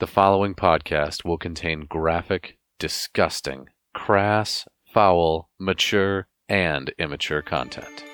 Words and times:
The 0.00 0.06
following 0.06 0.54
podcast 0.54 1.24
will 1.24 1.38
contain 1.38 1.80
graphic, 1.80 2.56
disgusting, 2.78 3.66
crass, 3.94 4.64
foul, 4.94 5.50
mature, 5.58 6.28
and 6.48 6.94
immature 7.00 7.42
content. 7.42 8.04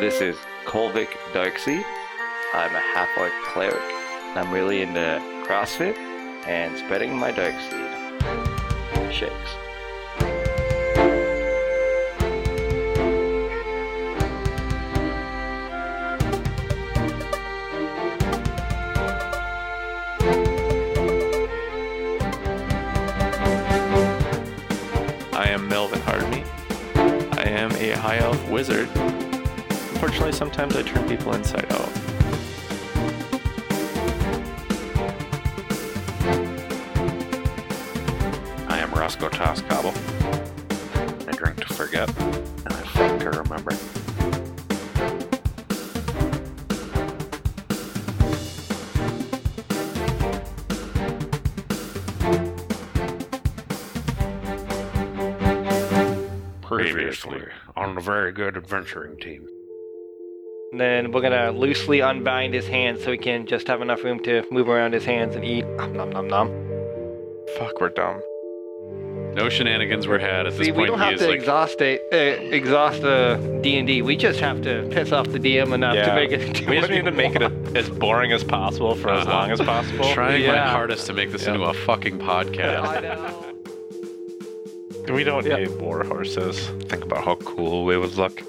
This 0.00 0.22
is 0.22 0.38
Kolvik 0.64 1.10
Darkseid. 1.34 1.84
I'm 2.54 2.74
a 2.74 2.80
half 2.80 3.10
orc 3.18 3.32
cleric. 3.48 3.82
I'm 4.34 4.50
really 4.50 4.80
into 4.80 5.20
CrossFit 5.46 6.11
and 6.46 6.76
spreading 6.76 7.16
my 7.16 7.30
dark 7.30 7.54
seed. 7.70 9.12
Shakes. 9.12 9.32
I 25.34 25.48
am 25.48 25.68
Melvin 25.68 26.00
Hardney. 26.00 26.44
I 27.38 27.44
am 27.48 27.70
a 27.72 27.90
high 27.92 28.18
elf 28.18 28.48
wizard. 28.48 28.88
Unfortunately, 28.96 30.32
sometimes 30.32 30.76
I 30.76 30.82
turn 30.82 31.08
people 31.08 31.32
inside 31.34 31.70
out. 31.72 32.11
I 39.90 41.32
drink 41.32 41.58
to 41.66 41.74
forget, 41.74 42.08
and 42.18 42.68
I 42.68 42.82
fuck 42.94 43.18
to 43.20 43.30
remember. 43.30 43.72
Previously 56.62 57.42
on 57.76 57.96
the 57.96 58.00
very 58.00 58.32
good 58.32 58.56
adventuring 58.56 59.16
team. 59.18 59.48
Then 60.74 61.12
we're 61.12 61.20
gonna 61.20 61.50
loosely 61.50 62.00
unbind 62.00 62.54
his 62.54 62.68
hands 62.68 63.02
so 63.02 63.10
he 63.10 63.18
can 63.18 63.46
just 63.46 63.66
have 63.66 63.82
enough 63.82 64.04
room 64.04 64.20
to 64.20 64.44
move 64.50 64.68
around 64.68 64.94
his 64.94 65.04
hands 65.04 65.34
and 65.34 65.44
eat. 65.44 65.66
Nom 65.66 65.92
nom 65.92 66.10
nom 66.10 66.28
nom. 66.28 66.48
Fuck, 67.58 67.80
we're 67.80 67.90
dumb. 67.90 68.21
No 69.52 69.58
shenanigans 69.58 70.06
were 70.06 70.18
had 70.18 70.46
at 70.46 70.56
this 70.56 70.66
See, 70.66 70.72
point. 70.72 70.82
we 70.82 70.86
don't 70.86 70.98
have 70.98 71.18
to 71.18 71.26
like, 71.26 71.34
exhaust 71.38 71.80
a, 71.82 71.98
uh, 72.10 72.16
exhaust 72.54 73.02
the 73.02 73.60
D 73.62 73.76
and 73.76 73.86
D. 73.86 74.00
We 74.00 74.16
just 74.16 74.40
have 74.40 74.62
to 74.62 74.88
piss 74.90 75.12
off 75.12 75.28
the 75.28 75.38
DM 75.38 75.72
enough 75.74 75.94
to 75.94 76.14
make 76.14 76.30
it. 76.32 76.66
We 76.66 76.78
just 76.78 76.90
need 76.90 77.04
to 77.04 77.10
he 77.10 77.16
make 77.16 77.34
it 77.36 77.42
a, 77.42 77.52
as 77.76 77.90
boring 77.90 78.32
as 78.32 78.42
possible 78.42 78.94
for 78.94 79.10
as 79.10 79.26
Uh-huh. 79.26 79.36
long 79.36 79.50
as 79.50 79.60
possible. 79.60 80.10
trying 80.14 80.46
my 80.46 80.56
hardest 80.56 81.06
to 81.08 81.12
make 81.12 81.30
this 81.32 81.42
Yeah. 81.44 81.52
into 81.54 81.64
a 81.66 81.74
fucking 81.74 82.18
podcast. 82.18 82.86
I 82.86 83.00
know. 83.00 83.44
We 85.14 85.22
don't 85.24 85.44
Yeah. 85.44 85.56
need 85.56 85.78
war 85.80 86.02
horses. 86.04 86.58
Think 86.88 87.04
about 87.04 87.24
how 87.24 87.34
cool 87.34 87.84
we 87.84 87.98
would 87.98 88.14
look. 88.16 88.40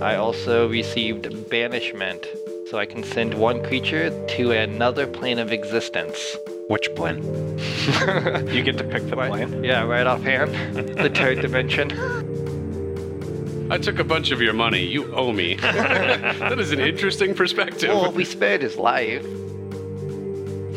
I 0.00 0.14
also 0.14 0.68
received 0.68 1.50
banishment, 1.50 2.24
so 2.70 2.78
I 2.78 2.86
can 2.86 3.02
send 3.02 3.34
one 3.34 3.64
creature 3.64 4.10
to 4.36 4.52
another 4.52 5.06
plane 5.08 5.40
of 5.40 5.50
existence. 5.50 6.36
Which 6.68 6.94
plane? 6.94 7.22
You 8.52 8.62
get 8.62 8.76
to 8.78 8.84
pick 8.84 9.08
the 9.08 9.16
Right- 9.16 9.30
plane. 9.30 9.64
Yeah, 9.64 9.82
right 9.84 10.06
offhand. 10.06 10.54
the 10.76 11.08
third 11.08 11.40
dimension. 11.40 11.90
I 13.70 13.78
took 13.78 13.98
a 13.98 14.04
bunch 14.04 14.30
of 14.30 14.40
your 14.42 14.52
money. 14.52 14.84
You 14.84 15.12
owe 15.14 15.32
me. 15.32 15.54
that 15.60 16.58
is 16.58 16.72
an 16.72 16.80
interesting 16.80 17.34
perspective. 17.34 17.88
Well, 17.90 18.12
we 18.12 18.24
spared 18.24 18.60
his 18.62 18.76
life. 18.76 19.22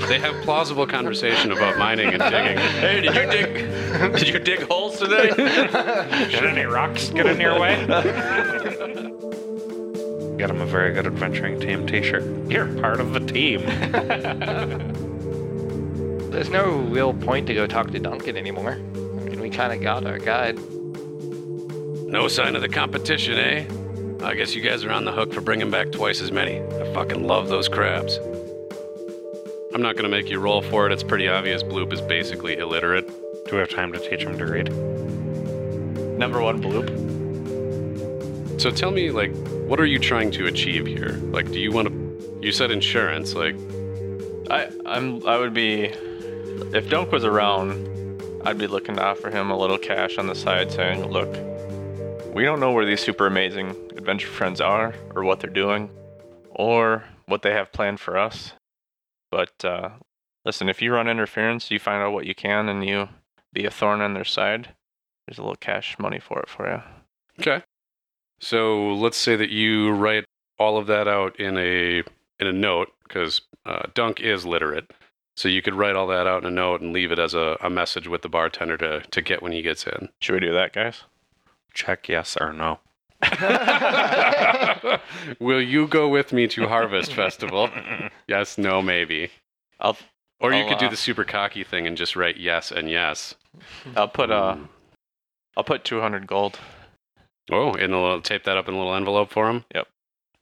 They 0.08 0.20
have 0.20 0.34
plausible 0.44 0.88
conversation 0.88 1.52
about 1.52 1.78
mining 1.78 2.14
and 2.14 2.22
digging. 2.24 2.58
Hey, 2.58 3.02
did 3.02 3.14
you 3.16 3.26
dig? 3.30 3.54
Did 4.20 4.28
you 4.30 4.40
dig 4.40 4.62
holes 4.64 4.98
today? 5.00 5.30
Did 5.36 6.44
any 6.46 6.64
rocks 6.66 7.10
get 7.10 7.26
in 7.28 7.40
your 7.40 7.60
way? 7.60 7.76
Get 10.38 10.50
him 10.50 10.60
a 10.62 10.66
very 10.66 10.92
good 10.94 11.06
adventuring 11.06 11.60
team 11.60 11.86
t-shirt. 11.86 12.24
You're 12.50 12.68
part 12.82 13.00
of 13.00 13.14
the 13.14 13.20
team. 13.20 13.62
There's 16.32 16.50
no 16.50 16.78
real 16.78 17.14
point 17.14 17.46
to 17.48 17.54
go 17.54 17.68
talk 17.68 17.92
to 17.92 18.00
Duncan 18.00 18.38
anymore. 18.38 18.72
I 18.72 19.30
mean, 19.30 19.42
we 19.42 19.50
kind 19.50 19.74
of 19.74 19.82
got 19.82 20.06
our 20.06 20.18
guide. 20.18 20.58
No 22.08 22.30
sign 22.30 22.56
of 22.56 22.62
the 22.62 22.70
competition, 22.70 23.38
eh? 23.38 23.66
I 24.24 24.34
guess 24.34 24.56
you 24.56 24.62
guys 24.62 24.86
are 24.86 24.92
on 24.92 25.04
the 25.04 25.12
hook 25.12 25.34
for 25.34 25.42
bringing 25.42 25.70
back 25.70 25.92
twice 25.92 26.22
as 26.22 26.32
many. 26.32 26.62
I 26.62 26.94
fucking 26.94 27.28
love 27.28 27.50
those 27.50 27.68
crabs. 27.68 28.18
I'm 29.74 29.82
not 29.82 29.98
gonna 29.98 30.08
make 30.08 30.30
you 30.30 30.40
roll 30.40 30.62
for 30.62 30.86
it. 30.86 30.94
It's 30.94 31.04
pretty 31.04 31.28
obvious 31.28 31.64
Bloop 31.64 31.92
is 31.92 32.02
basically 32.02 32.58
illiterate. 32.58 33.08
Do 33.48 33.52
we 33.52 33.58
have 33.58 33.70
time 33.70 33.92
to 33.92 34.00
teach 34.00 34.24
him 34.24 34.38
to 34.38 34.46
read? 34.46 34.72
Number 36.18 36.42
one 36.42 36.62
bloop. 36.62 36.88
So 38.62 38.72
tell 38.72 38.92
me, 38.92 39.12
like, 39.12 39.36
what 39.68 39.82
are 39.82 39.86
you 39.86 40.00
trying 40.00 40.32
to 40.32 40.48
achieve 40.48 40.86
here? 40.86 41.20
Like, 41.24 41.52
do 41.52 41.60
you 41.60 41.74
want 41.74 41.90
to? 41.90 42.40
You 42.42 42.54
said 42.54 42.72
insurance. 42.72 43.34
Like, 43.34 43.56
I 44.50 44.70
I'm 44.86 45.28
I 45.28 45.38
would 45.38 45.54
be 45.54 45.92
if 46.74 46.90
Dunk 46.90 47.12
was 47.12 47.24
around, 47.26 47.88
I'd 48.46 48.58
be 48.58 48.68
looking 48.68 48.96
to 48.96 49.04
offer 49.04 49.30
him 49.30 49.52
a 49.52 49.58
little 49.58 49.78
cash 49.78 50.18
on 50.18 50.28
the 50.28 50.36
side, 50.36 50.72
saying, 50.72 51.06
"Look, 51.06 51.30
we 52.34 52.44
don't 52.44 52.60
know 52.60 52.72
where 52.72 52.86
these 52.86 53.02
super 53.02 53.28
amazing 53.28 53.70
adventure 53.98 54.28
friends 54.28 54.62
are, 54.62 54.94
or 55.16 55.24
what 55.24 55.40
they're 55.40 55.50
doing, 55.50 55.90
or 56.50 57.04
what 57.26 57.42
they 57.42 57.52
have 57.52 57.72
planned 57.72 58.00
for 58.00 58.18
us. 58.18 58.54
But 59.32 59.64
uh, 59.64 59.90
listen, 60.46 60.70
if 60.70 60.82
you 60.82 60.94
run 60.94 61.08
interference, 61.08 61.72
you 61.72 61.80
find 61.80 62.02
out 62.02 62.14
what 62.14 62.26
you 62.26 62.36
can, 62.36 62.70
and 62.70 62.86
you 62.86 63.10
be 63.54 63.66
a 63.66 63.72
thorn 63.72 64.02
in 64.02 64.14
their 64.14 64.26
side. 64.26 64.70
There's 65.28 65.38
a 65.38 65.42
little 65.42 65.56
cash 65.56 65.98
money 66.00 66.20
for 66.20 66.40
it 66.40 66.50
for 66.50 66.70
you. 66.70 66.82
okay. 67.40 67.64
So 68.40 68.94
let's 68.96 69.18
say 69.18 69.36
that 69.36 69.50
you 69.50 69.92
write 69.92 70.26
all 70.58 70.78
of 70.78 70.88
that 70.88 71.08
out 71.08 71.40
in 71.40 71.58
a 71.58 72.04
in 72.40 72.48
a 72.48 72.54
note 72.54 72.90
because 73.04 73.42
uh, 73.66 73.84
Dunk 73.94 74.20
is 74.20 74.46
literate. 74.46 74.92
So 75.42 75.50
you 75.50 75.64
could 75.64 75.74
write 75.74 75.96
all 75.96 76.06
that 76.06 76.28
out 76.28 76.44
in 76.44 76.48
a 76.48 76.52
note 76.52 76.82
and 76.82 76.94
leave 76.94 77.12
it 77.12 77.18
as 77.18 77.34
a, 77.34 77.58
a 77.62 77.70
message 77.70 78.08
with 78.08 78.22
the 78.22 78.30
bartender 78.30 78.78
to, 78.78 79.00
to 79.00 79.22
get 79.24 79.42
when 79.42 79.52
he 79.52 79.64
gets 79.64 79.88
in. 79.88 80.10
Should 80.20 80.34
we 80.34 80.40
do 80.40 80.54
that, 80.54 80.72
guys? 80.72 81.02
Check 81.74 82.08
yes 82.08 82.38
or 82.40 82.54
no. 82.54 82.78
Will 85.40 85.60
you 85.60 85.88
go 85.88 86.08
with 86.10 86.32
me 86.32 86.48
to 86.50 86.68
Harvest 86.68 87.14
Festival? 87.14 87.72
Yes, 88.28 88.60
no, 88.60 88.84
maybe. 88.84 89.32
I'll 89.80 89.98
Or 90.40 90.54
you 90.54 90.60
I'll, 90.60 90.70
could 90.70 90.78
do 90.78 90.86
uh, 90.86 90.90
the 90.92 90.96
super 90.96 91.24
cocky 91.24 91.64
thing 91.64 91.88
and 91.88 91.98
just 91.98 92.16
write 92.16 92.38
yes 92.38 92.72
and 92.72 92.88
yes. 92.88 93.34
I'll 93.96 94.08
put 94.08 94.30
uh 94.30 94.58
I'll 95.58 95.64
put 95.64 95.84
200 95.84 96.28
gold. 96.28 96.60
Oh, 97.52 97.74
and 97.74 97.94
a 97.94 98.00
little, 98.00 98.22
tape 98.22 98.44
that 98.44 98.58
up 98.58 98.68
in 98.68 98.76
a 98.76 98.78
little 98.78 98.94
envelope 98.94 99.32
for 99.32 99.50
him? 99.50 99.66
Yep. 99.74 99.88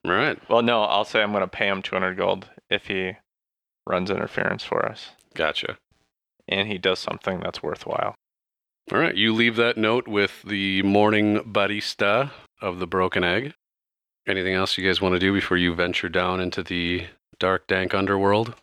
All 0.06 0.12
right. 0.12 0.38
Well, 0.50 0.62
no, 0.62 0.84
I'll 0.84 1.06
say 1.06 1.24
I'm 1.24 1.32
going 1.32 1.42
to 1.42 1.48
pay 1.48 1.70
him 1.70 1.82
200 1.82 2.18
gold 2.18 2.50
if 2.70 2.88
he 2.88 3.14
runs 3.90 4.10
interference 4.12 4.64
for 4.64 4.86
us 4.86 5.10
Gotcha. 5.34 5.78
and 6.48 6.68
he 6.70 6.78
does 6.78 7.00
something 7.00 7.40
that's 7.40 7.62
worthwhile. 7.64 8.16
All 8.92 8.98
right. 9.00 9.16
You 9.16 9.34
leave 9.34 9.56
that 9.58 9.78
note 9.78 10.08
with 10.08 10.42
the 10.44 10.82
morning 10.84 11.40
barista 11.40 12.32
of 12.62 12.80
the 12.80 12.88
Broken 12.88 13.24
Egg. 13.24 13.54
Anything 14.28 14.54
else 14.56 14.78
you 14.78 14.86
guys 14.88 15.00
want 15.02 15.14
to 15.14 15.20
do 15.20 15.32
before 15.34 15.58
you 15.58 15.74
venture 15.76 16.10
down 16.10 16.40
into 16.40 16.64
the 16.64 17.06
dark, 17.40 17.68
dank 17.68 17.94
underworld? 17.94 18.56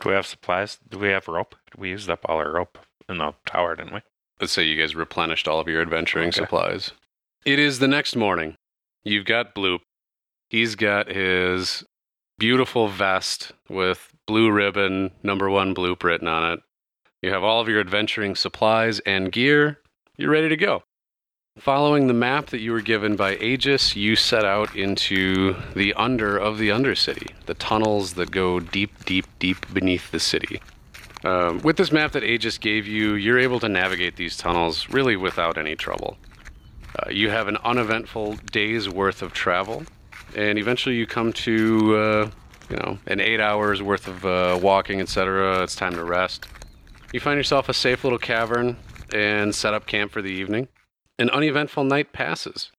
Do 0.00 0.08
we 0.10 0.14
have 0.14 0.26
supplies? 0.26 0.78
Do 0.88 0.98
we 0.98 1.08
have 1.08 1.26
rope? 1.28 1.54
We 1.76 1.90
used 1.90 2.08
up 2.10 2.20
all 2.26 2.38
our 2.38 2.52
rope 2.52 2.78
in 3.08 3.18
the 3.18 3.34
tower, 3.46 3.74
didn't 3.76 3.94
we? 3.94 4.00
Let's 4.40 4.52
say 4.52 4.62
you 4.64 4.80
guys 4.80 4.94
replenished 4.94 5.46
all 5.48 5.58
of 5.60 5.68
your 5.68 5.82
adventuring 5.82 6.28
Okay. 6.28 6.40
supplies. 6.42 6.92
It 7.44 7.58
is 7.58 7.78
the 7.80 7.88
next 7.88 8.14
morning. 8.16 8.54
You've 9.04 9.24
got 9.26 9.54
Bloop. 9.54 9.80
He's 10.48 10.74
got 10.76 11.08
his 11.08 11.82
beautiful 12.38 12.86
vest 12.88 13.52
with 13.68 14.11
blue 14.26 14.50
ribbon, 14.50 15.10
number 15.22 15.50
one 15.50 15.74
Bloop 15.74 16.02
written 16.02 16.28
on 16.28 16.52
it. 16.52 16.60
You 17.22 17.30
have 17.32 17.42
all 17.42 17.60
of 17.60 17.68
your 17.68 17.80
adventuring 17.80 18.34
supplies 18.34 19.00
and 19.00 19.30
gear. 19.30 19.78
You're 20.16 20.30
ready 20.30 20.48
to 20.48 20.56
go. 20.56 20.82
Following 21.58 22.06
the 22.06 22.14
map 22.14 22.46
that 22.46 22.60
you 22.60 22.72
were 22.72 22.80
given 22.80 23.14
by 23.14 23.36
Aegis, 23.36 23.94
you 23.94 24.16
set 24.16 24.44
out 24.44 24.74
into 24.74 25.54
the 25.76 25.92
under 25.94 26.38
of 26.38 26.56
the 26.56 26.70
Undercity, 26.70 27.30
the 27.44 27.54
tunnels 27.54 28.14
that 28.14 28.30
go 28.30 28.58
deep, 28.58 29.04
deep, 29.04 29.26
deep 29.38 29.72
beneath 29.72 30.10
the 30.10 30.18
city. 30.18 30.62
Um, 31.24 31.60
with 31.60 31.76
this 31.76 31.92
map 31.92 32.12
that 32.12 32.24
Aegis 32.24 32.58
gave 32.58 32.86
you, 32.86 33.14
you're 33.14 33.38
able 33.38 33.60
to 33.60 33.68
navigate 33.68 34.16
these 34.16 34.36
tunnels 34.36 34.88
really 34.88 35.14
without 35.14 35.58
any 35.58 35.76
trouble. 35.76 36.16
Uh, 36.98 37.10
you 37.10 37.30
have 37.30 37.48
an 37.48 37.58
uneventful 37.58 38.36
day's 38.50 38.88
worth 38.88 39.22
of 39.22 39.32
travel, 39.32 39.84
and 40.34 40.58
eventually 40.58 40.96
you 40.96 41.06
come 41.06 41.32
to, 41.34 41.96
uh, 41.96 42.30
you 42.70 42.76
know, 42.76 42.98
an 43.06 43.20
eight 43.20 43.40
hours 43.40 43.82
worth 43.82 44.08
of 44.08 44.24
uh, 44.24 44.58
walking, 44.62 45.00
etc. 45.00 45.62
It's 45.62 45.76
time 45.76 45.94
to 45.94 46.04
rest. 46.04 46.46
You 47.12 47.20
find 47.20 47.36
yourself 47.36 47.68
a 47.68 47.74
safe 47.74 48.04
little 48.04 48.18
cavern 48.18 48.76
and 49.12 49.54
set 49.54 49.74
up 49.74 49.86
camp 49.86 50.12
for 50.12 50.22
the 50.22 50.32
evening. 50.32 50.68
An 51.18 51.28
uneventful 51.30 51.84
night 51.84 52.12
passes. 52.12 52.70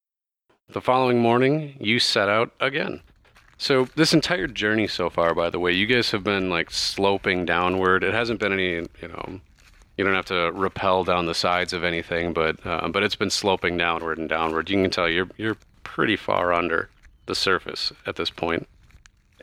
The 0.69 0.81
following 0.81 1.19
morning, 1.19 1.77
you 1.79 1.99
set 1.99 2.29
out 2.29 2.51
again. 2.59 3.01
So, 3.57 3.87
this 3.95 4.13
entire 4.13 4.47
journey 4.47 4.87
so 4.87 5.09
far, 5.09 5.35
by 5.35 5.49
the 5.49 5.59
way, 5.59 5.71
you 5.71 5.85
guys 5.85 6.11
have 6.11 6.23
been 6.23 6.49
like 6.49 6.71
sloping 6.71 7.45
downward. 7.45 8.03
It 8.03 8.13
hasn't 8.13 8.39
been 8.39 8.51
any, 8.51 8.73
you 8.73 9.07
know, 9.07 9.39
you 9.97 10.03
don't 10.03 10.15
have 10.15 10.25
to 10.25 10.51
rappel 10.51 11.03
down 11.03 11.27
the 11.27 11.35
sides 11.35 11.71
of 11.71 11.83
anything, 11.83 12.33
but 12.33 12.65
uh, 12.65 12.87
but 12.87 13.03
it's 13.03 13.15
been 13.15 13.29
sloping 13.29 13.77
downward 13.77 14.17
and 14.17 14.27
downward. 14.27 14.69
You 14.69 14.81
can 14.81 14.89
tell 14.89 15.07
you're 15.07 15.29
you're 15.37 15.57
pretty 15.83 16.15
far 16.15 16.51
under 16.51 16.89
the 17.27 17.35
surface 17.35 17.93
at 18.05 18.15
this 18.15 18.29
point. 18.29 18.67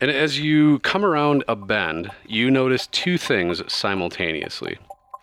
And 0.03 0.11
as 0.11 0.41
you 0.41 0.79
come 0.79 1.05
around 1.05 1.45
a 1.47 1.55
bend, 1.55 2.11
you 2.27 2.51
notice 2.51 2.87
two 2.87 3.19
things 3.19 3.63
simultaneously. 3.71 4.79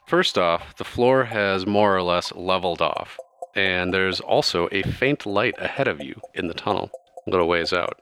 First 0.05 0.37
off, 0.37 0.75
the 0.77 0.83
floor 0.83 1.25
has 1.25 1.65
more 1.65 1.95
or 1.95 2.03
less 2.03 2.31
leveled 2.35 2.79
off, 2.79 3.17
and 3.55 3.91
there's 3.91 4.19
also 4.19 4.69
a 4.71 4.83
faint 4.83 5.25
light 5.25 5.55
ahead 5.57 5.87
of 5.87 6.03
you 6.03 6.21
in 6.35 6.47
the 6.47 6.53
tunnel, 6.53 6.91
a 7.25 7.31
little 7.31 7.47
ways 7.47 7.73
out. 7.73 7.99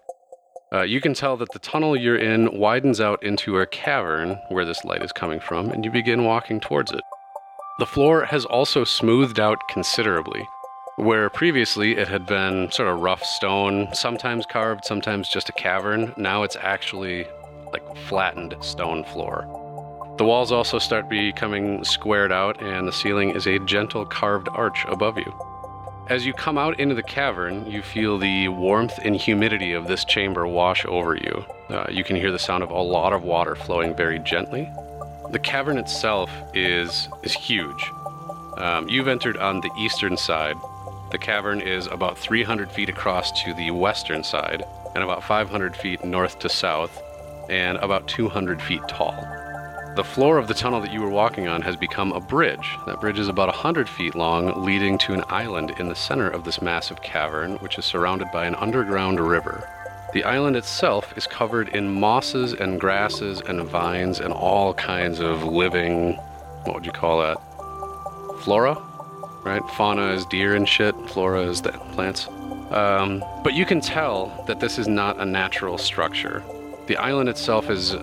Uh, 0.73 0.81
you 0.81 0.99
can 0.99 1.13
tell 1.13 1.37
that 1.37 1.53
the 1.53 1.59
tunnel 1.59 1.95
you're 1.95 2.17
in 2.17 2.59
widens 2.59 2.99
out 2.99 3.23
into 3.23 3.59
a 3.59 3.65
cavern 3.65 4.37
where 4.49 4.65
this 4.65 4.83
light 4.83 5.01
is 5.01 5.13
coming 5.13 5.39
from, 5.39 5.69
and 5.69 5.85
you 5.85 5.91
begin 5.91 6.25
walking 6.25 6.59
towards 6.59 6.91
it. 6.91 7.03
The 7.79 7.85
floor 7.85 8.25
has 8.25 8.43
also 8.43 8.83
smoothed 8.83 9.39
out 9.39 9.59
considerably, 9.69 10.45
where 10.95 11.29
previously 11.29 11.97
it 11.97 12.07
had 12.07 12.25
been 12.25 12.71
sort 12.71 12.87
of 12.87 13.01
rough 13.01 13.23
stone, 13.23 13.93
sometimes 13.93 14.45
carved, 14.45 14.85
sometimes 14.85 15.27
just 15.27 15.49
a 15.49 15.53
cavern. 15.53 16.13
Now 16.15 16.43
it's 16.43 16.55
actually 16.55 17.27
like 17.73 17.97
flattened 18.07 18.55
stone 18.61 19.03
floor. 19.03 19.45
The 20.17 20.23
walls 20.23 20.53
also 20.53 20.79
start 20.79 21.09
becoming 21.09 21.83
squared 21.83 22.31
out, 22.31 22.61
and 22.61 22.87
the 22.87 22.93
ceiling 22.93 23.31
is 23.31 23.47
a 23.47 23.59
gentle 23.59 24.05
carved 24.05 24.47
arch 24.53 24.85
above 24.87 25.17
you. 25.17 25.33
As 26.07 26.25
you 26.25 26.33
come 26.33 26.57
out 26.57 26.79
into 26.79 26.95
the 26.95 27.03
cavern, 27.03 27.69
you 27.69 27.81
feel 27.81 28.17
the 28.17 28.47
warmth 28.47 28.97
and 29.03 29.15
humidity 29.15 29.73
of 29.73 29.87
this 29.87 30.05
chamber 30.05 30.47
wash 30.47 30.85
over 30.85 31.15
you. 31.15 31.43
Uh, 31.69 31.87
you 31.89 32.05
can 32.05 32.15
hear 32.15 32.31
the 32.31 32.39
sound 32.39 32.63
of 32.63 32.69
a 32.69 32.81
lot 32.81 33.11
of 33.11 33.23
water 33.23 33.55
flowing 33.55 33.93
very 33.95 34.19
gently. 34.19 34.69
The 35.31 35.39
cavern 35.39 35.77
itself 35.77 36.31
is 36.53 37.09
is 37.23 37.33
huge. 37.33 37.91
Um, 38.57 38.87
you've 38.87 39.09
entered 39.09 39.35
on 39.35 39.59
the 39.59 39.71
eastern 39.77 40.15
side. 40.15 40.55
The 41.11 41.17
cavern 41.17 41.61
is 41.61 41.87
about 41.87 42.17
300 42.17 42.71
feet 42.71 42.89
across 42.89 43.31
to 43.43 43.53
the 43.53 43.71
western 43.71 44.23
side, 44.23 44.63
and 44.95 45.03
about 45.03 45.23
500 45.23 45.75
feet 45.75 46.03
north 46.03 46.39
to 46.39 46.49
south, 46.49 47.01
and 47.49 47.77
about 47.77 48.07
200 48.07 48.61
feet 48.61 48.81
tall. 48.87 49.15
The 49.95 50.03
floor 50.03 50.37
of 50.37 50.47
the 50.47 50.53
tunnel 50.53 50.81
that 50.81 50.91
you 50.91 51.01
were 51.01 51.09
walking 51.09 51.47
on 51.47 51.61
has 51.61 51.77
become 51.77 52.11
a 52.11 52.19
bridge. 52.19 52.75
That 52.85 52.99
bridge 52.99 53.19
is 53.19 53.29
about 53.29 53.47
100 53.47 53.87
feet 53.87 54.15
long, 54.15 54.65
leading 54.65 54.97
to 54.99 55.13
an 55.13 55.23
island 55.29 55.73
in 55.79 55.87
the 55.87 55.95
center 55.95 56.29
of 56.29 56.43
this 56.43 56.61
massive 56.61 57.01
cavern, 57.01 57.55
which 57.57 57.77
is 57.77 57.85
surrounded 57.85 58.29
by 58.33 58.45
an 58.45 58.55
underground 58.55 59.19
river. 59.19 59.69
The 60.13 60.23
island 60.23 60.55
itself 60.55 61.17
is 61.17 61.27
covered 61.27 61.69
in 61.69 61.93
mosses 61.93 62.53
and 62.53 62.79
grasses 62.79 63.41
and 63.41 63.61
vines 63.61 64.19
and 64.19 64.33
all 64.33 64.73
kinds 64.73 65.19
of 65.19 65.43
living, 65.43 66.15
what 66.63 66.75
would 66.75 66.85
you 66.85 66.91
call 66.91 67.19
that? 67.21 67.37
Flora? 68.41 68.75
Right? 69.45 69.61
Fauna 69.77 70.11
is 70.11 70.25
deer 70.25 70.55
and 70.55 70.67
shit, 70.67 70.95
flora 71.09 71.41
is 71.43 71.61
the 71.61 71.71
plants. 71.71 72.27
Um, 72.71 73.23
but 73.43 73.53
you 73.53 73.65
can 73.65 73.79
tell 73.79 74.43
that 74.47 74.59
this 74.59 74.79
is 74.79 74.87
not 74.87 75.19
a 75.19 75.25
natural 75.25 75.77
structure. 75.77 76.43
The 76.87 76.97
island 76.97 77.29
itself 77.29 77.69
is 77.69 77.93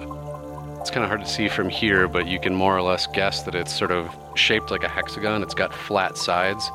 it's 0.83 0.91
kind 0.91 1.05
of 1.05 1.09
hard 1.09 1.21
to 1.21 1.31
see 1.31 1.49
from 1.49 1.69
here, 1.69 2.09
but 2.09 2.27
you 2.27 2.41
can 2.41 2.55
more 2.55 2.77
or 2.77 2.83
less 2.83 3.07
guess 3.07 3.43
that 3.43 3.55
it's 3.55 3.77
sort 3.77 3.93
of 3.93 4.09
shaped 4.35 4.71
like 4.71 4.83
a 4.83 4.89
hexagon. 4.89 5.43
It's 5.43 5.55
got 5.55 5.73
flat 5.73 6.17
sides. 6.17 6.71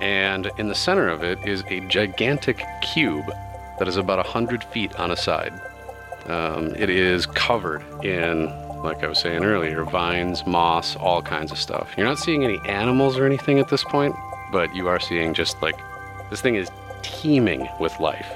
And 0.00 0.50
in 0.58 0.68
the 0.68 0.74
center 0.74 1.08
of 1.08 1.22
it 1.22 1.38
is 1.46 1.62
a 1.68 1.80
gigantic 1.80 2.62
cube 2.82 3.26
that 3.78 3.88
is 3.88 3.96
about 3.96 4.18
100 4.18 4.64
feet 4.64 4.94
on 4.96 5.10
a 5.10 5.16
side. 5.16 5.58
Um, 6.26 6.74
it 6.74 6.90
is 6.90 7.26
covered 7.26 7.82
in, 8.04 8.48
like 8.84 9.02
I 9.02 9.08
was 9.08 9.18
saying 9.18 9.44
earlier, 9.44 9.82
vines, 9.84 10.46
moss, 10.46 10.94
all 10.96 11.22
kinds 11.22 11.50
of 11.50 11.58
stuff. 11.58 11.94
You're 11.96 12.06
not 12.06 12.18
seeing 12.18 12.44
any 12.44 12.58
animals 12.68 13.18
or 13.18 13.26
anything 13.26 13.58
at 13.58 13.68
this 13.68 13.82
point, 13.84 14.14
but 14.52 14.74
you 14.74 14.88
are 14.88 15.00
seeing 15.00 15.34
just 15.34 15.60
like 15.62 15.76
this 16.30 16.40
thing 16.40 16.54
is 16.54 16.70
teeming 17.02 17.68
with 17.80 17.98
life. 17.98 18.30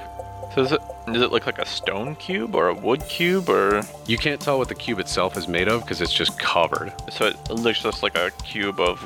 So 0.53 0.63
is 0.63 0.71
it 0.71 0.81
does 1.05 1.21
it 1.21 1.31
look 1.31 1.45
like 1.45 1.59
a 1.59 1.65
stone 1.65 2.15
cube 2.15 2.55
or 2.55 2.67
a 2.67 2.73
wood 2.73 3.03
cube 3.07 3.49
or 3.49 3.81
You 4.05 4.17
can't 4.17 4.39
tell 4.39 4.57
what 4.57 4.67
the 4.67 4.75
cube 4.75 4.99
itself 4.99 5.37
is 5.37 5.47
made 5.47 5.67
of 5.67 5.81
because 5.81 6.01
it's 6.01 6.13
just 6.13 6.37
covered. 6.39 6.93
so 7.11 7.27
it 7.27 7.49
looks 7.49 7.81
just 7.81 8.03
like 8.03 8.17
a 8.17 8.31
cube 8.43 8.79
of 8.79 8.99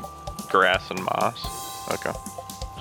grass 0.50 0.90
and 0.90 1.02
moss? 1.04 1.92
Okay. 1.92 2.12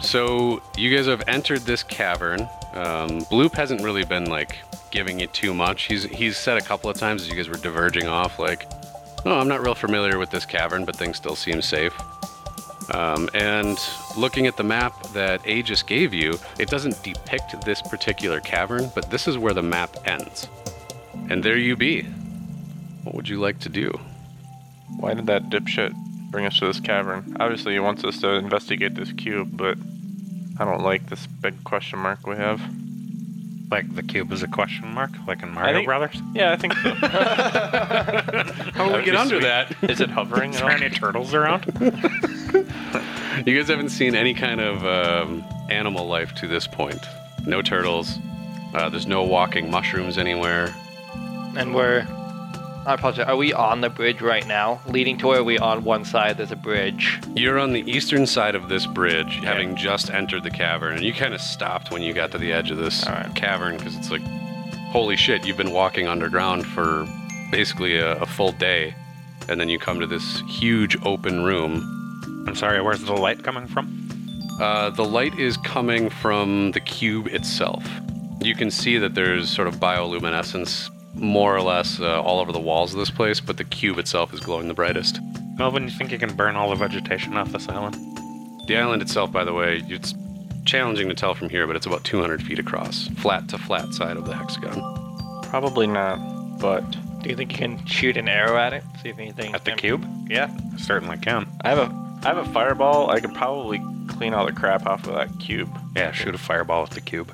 So 0.00 0.62
you 0.76 0.94
guys 0.94 1.06
have 1.06 1.22
entered 1.28 1.60
this 1.60 1.82
cavern. 1.82 2.42
Um, 2.74 3.22
Bloop 3.26 3.54
hasn't 3.54 3.82
really 3.82 4.04
been 4.04 4.26
like 4.26 4.58
giving 4.92 5.20
it 5.20 5.32
too 5.32 5.52
much. 5.52 5.84
He's 5.84 6.04
he's 6.04 6.36
said 6.36 6.58
a 6.58 6.60
couple 6.60 6.88
of 6.88 6.96
times 6.96 7.22
as 7.22 7.28
you 7.28 7.34
guys 7.34 7.48
were 7.48 7.56
diverging 7.56 8.06
off, 8.06 8.38
like, 8.38 8.68
"No, 9.24 9.32
I'm 9.38 9.48
not 9.48 9.60
real 9.60 9.74
familiar 9.74 10.18
with 10.18 10.30
this 10.30 10.46
cavern, 10.46 10.84
but 10.84 10.94
things 10.94 11.16
still 11.16 11.34
seem 11.34 11.60
safe." 11.60 11.92
Um, 12.90 13.28
and 13.34 13.78
looking 14.16 14.46
at 14.46 14.56
the 14.56 14.64
map 14.64 15.12
that 15.12 15.46
Aegis 15.46 15.82
gave 15.82 16.12
you, 16.12 16.38
it 16.58 16.68
doesn't 16.68 17.02
depict 17.02 17.64
this 17.64 17.80
particular 17.82 18.40
cavern, 18.40 18.90
but 18.94 19.10
this 19.10 19.26
is 19.26 19.38
where 19.38 19.54
the 19.54 19.62
map 19.62 19.96
ends. 20.04 20.48
And 21.30 21.42
there 21.42 21.56
you 21.56 21.76
be. 21.76 22.02
What 23.04 23.14
would 23.14 23.28
you 23.28 23.40
like 23.40 23.58
to 23.60 23.68
do? 23.68 23.98
Why 24.98 25.14
did 25.14 25.26
that 25.26 25.44
dipshit 25.44 25.92
bring 26.30 26.44
us 26.46 26.58
to 26.58 26.66
this 26.66 26.80
cavern? 26.80 27.36
Obviously, 27.40 27.72
he 27.72 27.80
wants 27.80 28.04
us 28.04 28.20
to 28.20 28.34
investigate 28.34 28.94
this 28.94 29.12
cube, 29.12 29.56
but 29.56 29.78
I 30.58 30.64
don't 30.64 30.82
like 30.82 31.08
this 31.08 31.26
big 31.26 31.62
question 31.64 31.98
mark 31.98 32.26
we 32.26 32.36
have. 32.36 32.60
Like 33.72 33.94
the 33.94 34.02
cube 34.02 34.30
is 34.32 34.42
a 34.42 34.48
question 34.48 34.92
mark, 34.92 35.10
like 35.26 35.42
in 35.42 35.54
Mario 35.54 35.72
think- 35.72 35.86
Brothers. 35.86 36.20
Yeah, 36.34 36.52
I 36.52 36.56
think 36.56 36.74
so. 36.74 36.90
How 38.74 38.86
do 38.90 38.96
we 38.98 39.02
get 39.02 39.16
under 39.16 39.40
that? 39.40 39.74
Is 39.80 40.02
it 40.02 40.10
hovering 40.10 40.54
Are 40.56 40.68
there 40.68 40.70
any 40.72 40.90
turtles 40.90 41.32
around? 41.32 41.64
You 43.46 43.56
guys 43.56 43.68
haven't 43.68 43.88
seen 43.88 44.14
any 44.14 44.34
kind 44.34 44.60
of 44.60 44.84
um, 44.84 45.42
animal 45.70 46.06
life 46.06 46.34
to 46.34 46.46
this 46.46 46.66
point. 46.66 47.00
No 47.46 47.62
turtles. 47.62 48.18
Uh, 48.74 48.90
there's 48.90 49.06
no 49.06 49.22
walking 49.22 49.70
mushrooms 49.70 50.18
anywhere. 50.18 50.72
And 51.56 51.74
we're. 51.74 52.06
I 52.84 52.94
apologize. 52.94 53.28
Are 53.28 53.36
we 53.36 53.52
on 53.52 53.80
the 53.80 53.88
bridge 53.88 54.20
right 54.20 54.44
now? 54.44 54.80
Leading 54.88 55.16
to 55.18 55.28
where 55.28 55.38
are 55.38 55.44
we 55.44 55.56
on 55.56 55.84
one 55.84 56.04
side? 56.04 56.36
There's 56.36 56.50
a 56.50 56.56
bridge. 56.56 57.20
You're 57.36 57.60
on 57.60 57.72
the 57.72 57.88
eastern 57.88 58.26
side 58.26 58.56
of 58.56 58.68
this 58.68 58.86
bridge, 58.86 59.36
having 59.36 59.76
just 59.76 60.10
entered 60.10 60.42
the 60.42 60.50
cavern, 60.50 60.96
and 60.96 61.04
you 61.04 61.12
kind 61.12 61.32
of 61.32 61.40
stopped 61.40 61.92
when 61.92 62.02
you 62.02 62.12
got 62.12 62.32
to 62.32 62.38
the 62.38 62.52
edge 62.52 62.72
of 62.72 62.78
this 62.78 63.06
Alright. 63.06 63.36
cavern 63.36 63.76
because 63.76 63.94
it's 63.96 64.10
like, 64.10 64.22
holy 64.90 65.14
shit, 65.14 65.46
you've 65.46 65.56
been 65.56 65.70
walking 65.70 66.08
underground 66.08 66.66
for 66.66 67.06
basically 67.52 67.98
a, 67.98 68.16
a 68.16 68.26
full 68.26 68.50
day, 68.50 68.96
and 69.48 69.60
then 69.60 69.68
you 69.68 69.78
come 69.78 70.00
to 70.00 70.06
this 70.08 70.40
huge 70.48 70.96
open 71.04 71.44
room. 71.44 72.44
I'm 72.48 72.56
sorry, 72.56 72.82
where's 72.82 73.04
the 73.04 73.12
light 73.12 73.44
coming 73.44 73.68
from? 73.68 73.96
Uh, 74.60 74.90
the 74.90 75.04
light 75.04 75.38
is 75.38 75.56
coming 75.58 76.10
from 76.10 76.72
the 76.72 76.80
cube 76.80 77.28
itself. 77.28 77.84
You 78.40 78.56
can 78.56 78.72
see 78.72 78.98
that 78.98 79.14
there's 79.14 79.48
sort 79.48 79.68
of 79.68 79.76
bioluminescence 79.76 80.90
more 81.14 81.54
or 81.56 81.62
less 81.62 82.00
uh, 82.00 82.20
all 82.22 82.40
over 82.40 82.52
the 82.52 82.60
walls 82.60 82.92
of 82.92 82.98
this 82.98 83.10
place, 83.10 83.40
but 83.40 83.56
the 83.56 83.64
cube 83.64 83.98
itself 83.98 84.32
is 84.32 84.40
glowing 84.40 84.68
the 84.68 84.74
brightest. 84.74 85.20
Melvin, 85.58 85.84
you 85.84 85.90
think 85.90 86.10
you 86.10 86.18
can 86.18 86.34
burn 86.34 86.56
all 86.56 86.70
the 86.70 86.76
vegetation 86.76 87.36
off 87.36 87.52
this 87.52 87.68
island? 87.68 87.94
The 88.66 88.76
island 88.76 89.02
itself, 89.02 89.30
by 89.32 89.44
the 89.44 89.52
way, 89.52 89.82
it's 89.86 90.14
challenging 90.64 91.08
to 91.08 91.14
tell 91.14 91.34
from 91.34 91.48
here, 91.48 91.66
but 91.66 91.76
it's 91.76 91.86
about 91.86 92.04
200 92.04 92.42
feet 92.42 92.58
across, 92.58 93.08
flat 93.08 93.48
to 93.48 93.58
flat 93.58 93.92
side 93.92 94.16
of 94.16 94.24
the 94.24 94.34
hexagon. 94.34 94.80
Probably 95.42 95.86
not, 95.86 96.18
but 96.58 96.82
Do 97.22 97.28
you 97.28 97.36
think 97.36 97.52
you 97.52 97.58
can 97.58 97.86
shoot 97.86 98.16
an 98.16 98.28
arrow 98.28 98.56
at 98.56 98.72
it? 98.72 98.82
See 99.02 99.10
if 99.10 99.18
anything. 99.18 99.54
At 99.54 99.64
the 99.64 99.72
cube? 99.72 100.04
Yeah. 100.28 100.52
I 100.72 100.76
certainly 100.76 101.18
can. 101.18 101.46
I 101.60 101.68
have 101.68 101.78
a 101.78 102.02
I 102.24 102.28
have 102.28 102.38
a 102.38 102.44
fireball. 102.52 103.10
I 103.10 103.20
could 103.20 103.34
probably 103.34 103.80
clean 104.08 104.32
all 104.32 104.46
the 104.46 104.52
crap 104.52 104.86
off 104.86 105.06
of 105.06 105.14
that 105.14 105.28
cube. 105.40 105.68
Yeah, 105.96 106.12
shoot 106.12 106.34
a 106.34 106.38
fireball 106.38 106.84
at 106.84 106.90
the 106.90 107.00
cube. 107.00 107.32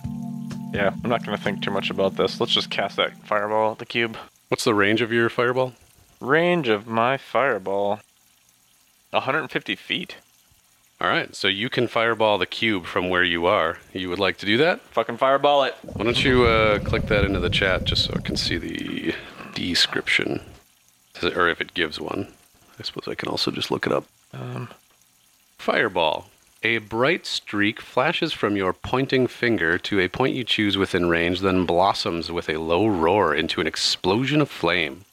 Yeah, 0.72 0.92
I'm 1.02 1.08
not 1.10 1.24
gonna 1.24 1.36
think 1.38 1.62
too 1.62 1.70
much 1.70 1.90
about 1.90 2.16
this. 2.16 2.40
Let's 2.40 2.52
just 2.52 2.70
cast 2.70 2.96
that 2.96 3.26
fireball 3.26 3.72
at 3.72 3.78
the 3.78 3.86
cube. 3.86 4.16
What's 4.48 4.64
the 4.64 4.74
range 4.74 5.00
of 5.00 5.12
your 5.12 5.28
fireball? 5.28 5.72
Range 6.20 6.68
of 6.68 6.86
my 6.86 7.16
fireball 7.16 8.00
150 9.10 9.74
feet. 9.76 10.16
All 11.00 11.08
right, 11.08 11.34
so 11.34 11.46
you 11.48 11.70
can 11.70 11.86
fireball 11.86 12.38
the 12.38 12.46
cube 12.46 12.84
from 12.84 13.08
where 13.08 13.22
you 13.22 13.46
are. 13.46 13.78
You 13.92 14.08
would 14.10 14.18
like 14.18 14.36
to 14.38 14.46
do 14.46 14.56
that? 14.58 14.80
Fucking 14.90 15.16
fireball 15.16 15.62
it. 15.62 15.76
Why 15.82 16.04
don't 16.04 16.24
you 16.24 16.44
uh, 16.44 16.80
click 16.80 17.04
that 17.06 17.24
into 17.24 17.38
the 17.38 17.50
chat 17.50 17.84
just 17.84 18.04
so 18.04 18.14
I 18.16 18.20
can 18.20 18.36
see 18.36 18.58
the 18.58 19.14
description, 19.54 20.40
Does 21.14 21.24
it- 21.30 21.36
or 21.36 21.48
if 21.48 21.60
it 21.60 21.72
gives 21.74 22.00
one. 22.00 22.26
I 22.78 22.82
suppose 22.82 23.06
I 23.08 23.14
can 23.14 23.28
also 23.28 23.50
just 23.50 23.70
look 23.70 23.86
it 23.86 23.92
up. 23.92 24.04
Um, 24.32 24.68
Fireball. 25.58 26.26
A 26.64 26.78
bright 26.78 27.24
streak 27.24 27.80
flashes 27.80 28.32
from 28.32 28.56
your 28.56 28.72
pointing 28.72 29.28
finger 29.28 29.78
to 29.78 30.00
a 30.00 30.08
point 30.08 30.34
you 30.34 30.42
choose 30.42 30.76
within 30.76 31.08
range, 31.08 31.38
then 31.38 31.66
blossoms 31.66 32.32
with 32.32 32.48
a 32.48 32.58
low 32.58 32.88
roar 32.88 33.32
into 33.32 33.60
an 33.60 33.68
explosion 33.68 34.40
of 34.40 34.50
flame. 34.50 35.04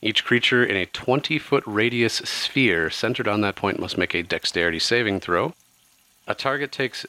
Each 0.00 0.24
creature 0.24 0.64
in 0.64 0.74
a 0.74 0.86
20 0.86 1.38
foot 1.38 1.64
radius 1.66 2.14
sphere 2.14 2.88
centered 2.88 3.28
on 3.28 3.42
that 3.42 3.56
point 3.56 3.78
must 3.78 3.98
make 3.98 4.14
a 4.14 4.22
dexterity 4.22 4.78
saving 4.78 5.20
throw. 5.20 5.52
A 6.26 6.34
target 6.34 6.72
takes 6.72 7.04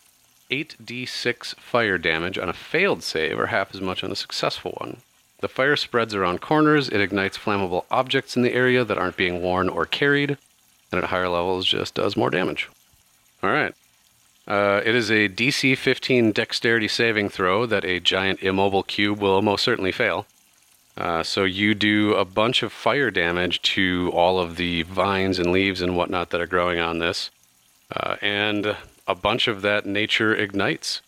8d6 0.51 1.55
fire 1.55 1.97
damage 1.97 2.37
on 2.37 2.49
a 2.49 2.53
failed 2.53 3.03
save, 3.03 3.39
or 3.39 3.47
half 3.47 3.73
as 3.73 3.79
much 3.79 4.03
on 4.03 4.11
a 4.11 4.17
successful 4.17 4.71
one. 4.81 4.97
The 5.39 5.47
fire 5.47 5.77
spreads 5.77 6.13
around 6.13 6.41
corners, 6.41 6.89
it 6.89 6.99
ignites 6.99 7.37
flammable 7.37 7.85
objects 7.89 8.35
in 8.35 8.41
the 8.41 8.53
area 8.53 8.83
that 8.83 8.97
aren't 8.97 9.15
being 9.15 9.41
worn 9.41 9.69
or 9.69 9.85
carried, 9.85 10.37
and 10.91 11.01
at 11.01 11.09
higher 11.09 11.29
levels 11.29 11.65
just 11.65 11.93
does 11.93 12.17
more 12.17 12.29
damage. 12.29 12.69
All 13.43 13.51
right. 13.51 13.73
Uh, 14.47 14.81
it 14.85 14.93
is 14.93 15.09
a 15.09 15.27
DC 15.27 15.77
15 15.77 16.31
dexterity 16.31 16.87
saving 16.87 17.29
throw 17.29 17.65
that 17.65 17.83
a 17.83 17.99
giant 17.99 18.43
immobile 18.43 18.83
cube 18.83 19.19
will 19.19 19.41
most 19.41 19.63
certainly 19.63 19.91
fail. 19.91 20.27
Uh, 20.97 21.23
so 21.23 21.43
you 21.43 21.73
do 21.73 22.13
a 22.13 22.23
bunch 22.23 22.63
of 22.63 22.71
fire 22.71 23.11
damage 23.11 23.61
to 23.61 24.09
all 24.13 24.39
of 24.39 24.55
the 24.55 24.83
vines 24.83 25.39
and 25.39 25.51
leaves 25.51 25.81
and 25.81 25.97
whatnot 25.97 26.29
that 26.29 26.39
are 26.39 26.47
growing 26.47 26.79
on 26.79 26.99
this, 26.99 27.31
uh, 27.93 28.15
and 28.21 28.77
a 29.07 29.15
bunch 29.15 29.47
of 29.47 29.61
that 29.61 29.85
nature 29.85 30.33
ignites. 30.33 31.01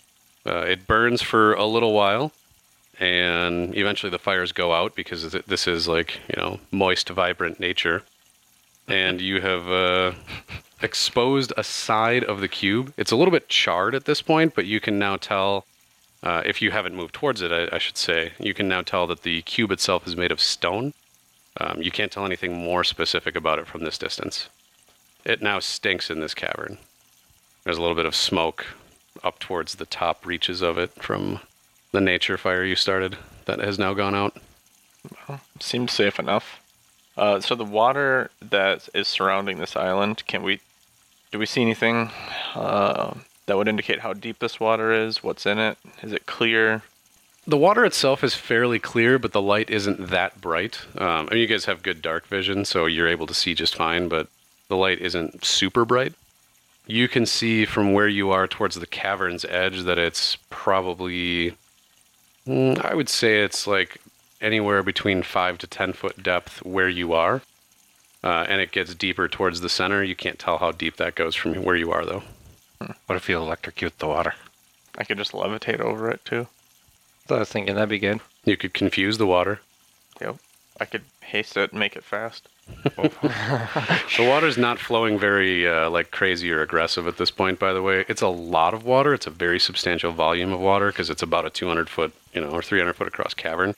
Uh, 0.45 0.59
it 0.59 0.87
burns 0.87 1.21
for 1.21 1.53
a 1.53 1.65
little 1.65 1.93
while, 1.93 2.33
and 2.99 3.77
eventually 3.77 4.09
the 4.09 4.19
fires 4.19 4.51
go 4.51 4.73
out 4.73 4.93
because 4.93 5.31
this 5.31 5.67
is 5.67 5.87
like 5.87 6.19
you 6.27 6.41
know 6.41 6.59
moist, 6.69 7.07
vibrant 7.09 7.57
nature, 7.59 8.03
and 8.87 9.21
you 9.21 9.41
have 9.41 9.67
uh, 9.69 10.13
exposed 10.81 11.53
a 11.57 11.63
side 11.63 12.23
of 12.23 12.39
the 12.39 12.47
cube. 12.47 12.93
It's 12.97 13.11
a 13.11 13.15
little 13.15 13.31
bit 13.31 13.49
charred 13.49 13.95
at 13.95 14.05
this 14.05 14.21
point, 14.21 14.55
but 14.55 14.65
you 14.65 14.79
can 14.79 14.97
now 14.99 15.17
tell. 15.17 15.65
Uh, 16.23 16.41
if 16.45 16.63
you 16.63 16.71
haven't 16.71 16.95
moved 16.95 17.13
towards 17.13 17.43
it, 17.43 17.51
I, 17.51 17.75
I 17.75 17.77
should 17.77 17.95
say, 17.95 18.31
you 18.39 18.55
can 18.55 18.67
now 18.67 18.81
tell 18.81 19.05
that 19.05 19.21
the 19.21 19.43
cube 19.43 19.71
itself 19.71 20.07
is 20.07 20.17
made 20.17 20.31
of 20.31 20.41
stone. 20.41 20.93
Um, 21.59 21.79
you 21.81 21.91
can't 21.91 22.11
tell 22.11 22.25
anything 22.25 22.57
more 22.57 22.83
specific 22.83 23.35
about 23.35 23.59
it 23.59 23.67
from 23.67 23.83
this 23.83 23.99
distance. 23.99 24.49
It 25.23 25.43
now 25.43 25.59
stinks 25.59 26.09
in 26.09 26.19
this 26.19 26.33
cavern. 26.33 26.79
There's 27.63 27.77
a 27.77 27.81
little 27.81 27.95
bit 27.95 28.05
of 28.07 28.15
smoke 28.15 28.65
up 29.23 29.39
towards 29.39 29.75
the 29.75 29.85
top 29.85 30.25
reaches 30.25 30.61
of 30.61 30.77
it 30.77 30.91
from 30.95 31.39
the 31.91 32.01
nature 32.01 32.37
fire 32.37 32.63
you 32.63 32.75
started 32.75 33.17
that 33.45 33.59
has 33.59 33.77
now 33.77 33.93
gone 33.93 34.15
out. 34.15 34.37
Seems 35.59 35.91
safe 35.91 36.19
enough. 36.19 36.59
Uh, 37.17 37.39
so 37.39 37.55
the 37.55 37.65
water 37.65 38.29
that 38.41 38.87
is 38.93 39.07
surrounding 39.07 39.57
this 39.57 39.75
island, 39.75 40.23
can 40.27 40.43
we? 40.43 40.59
Do 41.31 41.39
we 41.39 41.45
see 41.45 41.61
anything 41.61 42.11
uh, 42.55 43.13
that 43.47 43.57
would 43.57 43.67
indicate 43.67 43.99
how 43.99 44.13
deep 44.13 44.39
this 44.39 44.59
water 44.59 44.93
is? 44.93 45.23
What's 45.23 45.45
in 45.45 45.57
it? 45.57 45.77
Is 46.01 46.13
it 46.13 46.25
clear? 46.25 46.83
The 47.47 47.57
water 47.57 47.85
itself 47.85 48.23
is 48.23 48.35
fairly 48.35 48.77
clear, 48.77 49.17
but 49.17 49.31
the 49.31 49.41
light 49.41 49.69
isn't 49.69 50.09
that 50.09 50.39
bright. 50.41 50.81
Um, 50.97 51.27
I 51.29 51.33
mean, 51.33 51.41
you 51.41 51.47
guys 51.47 51.65
have 51.65 51.81
good 51.81 52.01
dark 52.01 52.27
vision, 52.27 52.65
so 52.65 52.85
you're 52.85 53.07
able 53.07 53.27
to 53.27 53.33
see 53.33 53.53
just 53.53 53.75
fine, 53.75 54.09
but 54.09 54.27
the 54.67 54.75
light 54.75 54.99
isn't 54.99 55.43
super 55.43 55.85
bright. 55.85 56.13
You 56.85 57.07
can 57.07 57.25
see 57.25 57.65
from 57.65 57.93
where 57.93 58.07
you 58.07 58.31
are 58.31 58.47
towards 58.47 58.75
the 58.75 58.85
cavern's 58.85 59.45
edge 59.45 59.83
that 59.83 59.97
it's 59.97 60.37
probably, 60.49 61.55
mm, 62.45 62.83
I 62.83 62.93
would 62.93 63.09
say 63.09 63.41
it's 63.41 63.65
like 63.65 64.01
anywhere 64.41 64.83
between 64.83 65.23
5 65.23 65.57
to 65.59 65.67
10 65.67 65.93
foot 65.93 66.21
depth 66.21 66.63
where 66.65 66.89
you 66.89 67.13
are. 67.13 67.41
Uh, 68.23 68.45
and 68.49 68.59
it 68.61 68.71
gets 68.71 68.93
deeper 68.95 69.27
towards 69.27 69.61
the 69.61 69.69
center. 69.69 70.03
You 70.03 70.15
can't 70.15 70.39
tell 70.39 70.57
how 70.57 70.71
deep 70.71 70.97
that 70.97 71.15
goes 71.15 71.35
from 71.35 71.63
where 71.63 71.75
you 71.75 71.91
are, 71.91 72.05
though. 72.05 72.23
What 73.05 73.15
if 73.15 73.29
you 73.29 73.37
electrocute 73.37 73.99
the 73.99 74.07
water? 74.07 74.33
I 74.97 75.03
could 75.03 75.17
just 75.17 75.31
levitate 75.31 75.79
over 75.79 76.09
it 76.09 76.23
too. 76.25 76.47
I 77.29 77.39
was 77.39 77.49
thinking 77.49 77.75
that'd 77.75 77.89
be 77.89 77.99
good. 77.99 78.19
You 78.45 78.57
could 78.57 78.73
confuse 78.73 79.17
the 79.17 79.27
water. 79.27 79.59
Yep. 80.21 80.37
I 80.79 80.85
could 80.85 81.03
haste 81.21 81.57
it 81.57 81.71
and 81.71 81.79
make 81.79 81.95
it 81.95 82.03
fast. 82.03 82.47
The 84.17 84.27
water's 84.27 84.57
not 84.57 84.79
flowing 84.79 85.19
very 85.19 85.67
uh, 85.67 85.89
like 85.89 86.11
crazy 86.11 86.51
or 86.51 86.61
aggressive 86.61 87.07
at 87.07 87.17
this 87.17 87.29
point. 87.29 87.59
By 87.59 87.73
the 87.73 87.81
way, 87.83 88.03
it's 88.07 88.21
a 88.21 88.27
lot 88.27 88.73
of 88.73 88.83
water. 88.83 89.13
It's 89.13 89.27
a 89.27 89.31
very 89.31 89.59
substantial 89.59 90.11
volume 90.11 90.51
of 90.51 90.59
water 90.59 90.87
because 90.87 91.09
it's 91.09 91.21
about 91.21 91.45
a 91.45 91.49
200 91.51 91.87
foot, 91.89 92.13
you 92.33 92.41
know, 92.41 92.49
or 92.49 92.63
300 92.63 92.93
foot 92.93 93.07
across 93.07 93.33
cavern. 93.33 93.75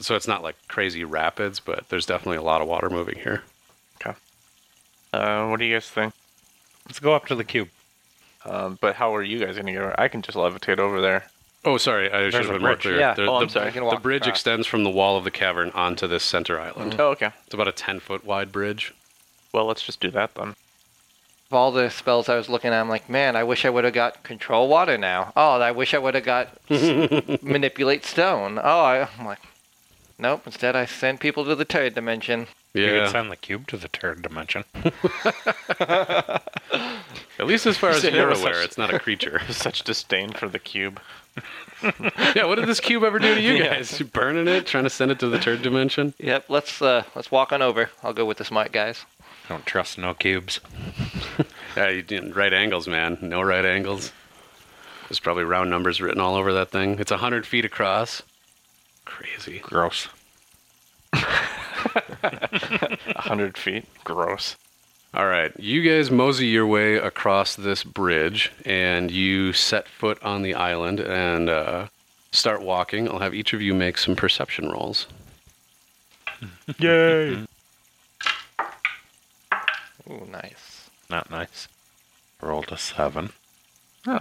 So 0.00 0.14
it's 0.14 0.28
not 0.28 0.42
like 0.42 0.56
crazy 0.68 1.04
rapids, 1.04 1.60
but 1.60 1.88
there's 1.88 2.06
definitely 2.06 2.36
a 2.38 2.42
lot 2.42 2.62
of 2.62 2.68
water 2.68 2.88
moving 2.88 3.18
here. 3.18 3.42
Okay. 4.00 4.16
Uh, 5.12 5.48
what 5.48 5.58
do 5.58 5.64
you 5.64 5.74
guys 5.74 5.88
think? 5.90 6.12
Let's 6.86 7.00
go 7.00 7.14
up 7.14 7.26
to 7.26 7.34
the 7.34 7.44
cube. 7.44 7.68
Um, 8.44 8.78
but 8.80 8.94
how 8.96 9.14
are 9.14 9.22
you 9.22 9.44
guys 9.44 9.56
gonna 9.56 9.72
get 9.72 9.82
over? 9.82 9.98
I 10.00 10.08
can 10.08 10.22
just 10.22 10.36
levitate 10.38 10.78
over 10.78 11.00
there. 11.00 11.26
Oh, 11.64 11.76
sorry, 11.76 12.10
I 12.12 12.30
should 12.30 12.44
have 12.44 12.52
been 12.52 12.62
more 12.62 12.76
clear. 12.76 12.98
Yeah. 12.98 13.14
The, 13.14 13.26
Oh, 13.26 13.36
I'm 13.36 13.48
the- 13.48 13.52
sorry. 13.52 13.70
The 13.72 13.98
bridge 14.00 14.22
across. 14.22 14.36
extends 14.36 14.66
from 14.66 14.84
the 14.84 14.90
wall 14.90 15.16
of 15.16 15.24
the 15.24 15.30
cavern 15.32 15.70
onto 15.74 16.06
this 16.06 16.22
center 16.22 16.60
island. 16.60 16.94
Oh, 16.98 17.08
okay. 17.10 17.30
It's 17.44 17.52
about 17.54 17.66
a 17.68 17.72
10 17.72 17.98
foot 18.00 18.24
wide 18.24 18.52
bridge. 18.52 18.94
Well, 19.52 19.64
let's 19.66 19.82
just 19.82 20.00
do 20.00 20.10
that 20.12 20.34
then. 20.36 20.48
Of 21.50 21.52
all 21.54 21.72
the 21.72 21.90
spells 21.90 22.28
I 22.28 22.36
was 22.36 22.48
looking 22.48 22.70
at, 22.72 22.80
I'm 22.80 22.88
like, 22.88 23.08
man, 23.10 23.34
I 23.34 23.42
wish 23.42 23.64
I 23.64 23.70
would 23.70 23.84
have 23.84 23.94
got 23.94 24.22
control 24.22 24.68
water 24.68 24.96
now. 24.96 25.32
Oh, 25.36 25.58
I 25.60 25.72
wish 25.72 25.94
I 25.94 25.98
would 25.98 26.14
have 26.14 26.24
got 26.24 26.48
s- 26.70 27.38
manipulate 27.42 28.04
stone. 28.04 28.58
Oh, 28.62 28.80
I, 28.80 29.08
I'm 29.18 29.26
like, 29.26 29.40
nope. 30.18 30.42
Instead, 30.46 30.76
I 30.76 30.84
send 30.86 31.20
people 31.20 31.44
to 31.44 31.54
the 31.54 31.64
third 31.64 31.94
dimension. 31.94 32.46
Yeah. 32.74 32.82
You 32.86 32.92
Yeah. 32.94 33.02
could 33.04 33.12
send 33.12 33.30
the 33.30 33.36
cube 33.36 33.66
to 33.68 33.76
the 33.76 33.88
third 33.88 34.22
dimension. 34.22 34.64
At 37.38 37.46
least 37.46 37.66
as 37.66 37.76
far 37.76 37.90
as 37.94 38.04
Yeah, 38.04 38.10
you're 38.10 38.30
aware, 38.30 38.54
such- 38.54 38.64
it's 38.64 38.78
not 38.78 38.92
a 38.92 38.98
creature. 38.98 39.40
Such 39.50 39.82
disdain 39.82 40.32
for 40.32 40.48
the 40.48 40.58
cube. 40.58 41.00
yeah, 42.34 42.44
what 42.44 42.56
did 42.56 42.66
this 42.66 42.80
cube 42.80 43.04
ever 43.04 43.18
do 43.20 43.34
to 43.34 43.40
you 43.40 43.52
Yeah. 43.54 43.76
guys? 43.76 43.98
You 44.00 44.06
burning 44.06 44.48
it, 44.48 44.66
trying 44.66 44.84
to 44.84 44.90
send 44.90 45.10
it 45.12 45.20
to 45.20 45.28
the 45.28 45.38
third 45.38 45.62
dimension? 45.62 46.14
Yep. 46.18 46.46
Let's 46.48 46.82
uh, 46.82 47.04
let's 47.14 47.30
walk 47.30 47.52
on 47.52 47.62
over. 47.62 47.90
I'll 48.02 48.12
go 48.12 48.24
with 48.24 48.38
the 48.38 48.44
smart 48.44 48.72
guys. 48.72 49.04
Don't 49.48 49.64
trust 49.64 49.96
no 49.96 50.12
cubes. 50.14 50.60
Yeah, 51.76 51.88
you 51.90 52.02
didn't 52.02 52.34
right 52.34 52.52
angles, 52.52 52.88
man. 52.88 53.18
No 53.22 53.40
right 53.40 53.64
angles. 53.64 54.12
There's 55.08 55.20
probably 55.20 55.44
round 55.44 55.70
numbers 55.70 56.02
written 56.02 56.20
all 56.20 56.34
over 56.34 56.52
that 56.52 56.70
thing. 56.70 56.98
It's 56.98 57.10
100 57.12 57.46
feet 57.46 57.64
across. 57.64 58.22
Crazy. 59.08 59.58
Gross. 59.60 60.08
A 61.14 62.98
hundred 63.16 63.56
feet. 63.56 63.86
Gross. 64.04 64.56
All 65.14 65.26
right, 65.26 65.50
you 65.58 65.82
guys 65.82 66.10
mosey 66.10 66.46
your 66.46 66.66
way 66.66 66.96
across 66.96 67.56
this 67.56 67.82
bridge, 67.82 68.52
and 68.66 69.10
you 69.10 69.54
set 69.54 69.88
foot 69.88 70.22
on 70.22 70.42
the 70.42 70.54
island 70.54 71.00
and 71.00 71.48
uh, 71.48 71.86
start 72.30 72.60
walking. 72.60 73.08
I'll 73.08 73.18
have 73.18 73.34
each 73.34 73.54
of 73.54 73.62
you 73.62 73.72
make 73.72 73.96
some 73.96 74.14
perception 74.14 74.68
rolls. 74.68 75.06
Yay! 76.78 77.46
Ooh, 80.10 80.26
nice. 80.30 80.90
Not 81.08 81.30
nice. 81.30 81.66
Rolled 82.42 82.70
a 82.70 82.76
seven. 82.76 83.30
Huh. 84.04 84.20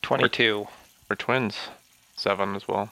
Twenty-two. 0.00 0.66
We're 1.10 1.16
twins. 1.16 1.58
Seven 2.16 2.56
as 2.56 2.66
well. 2.66 2.90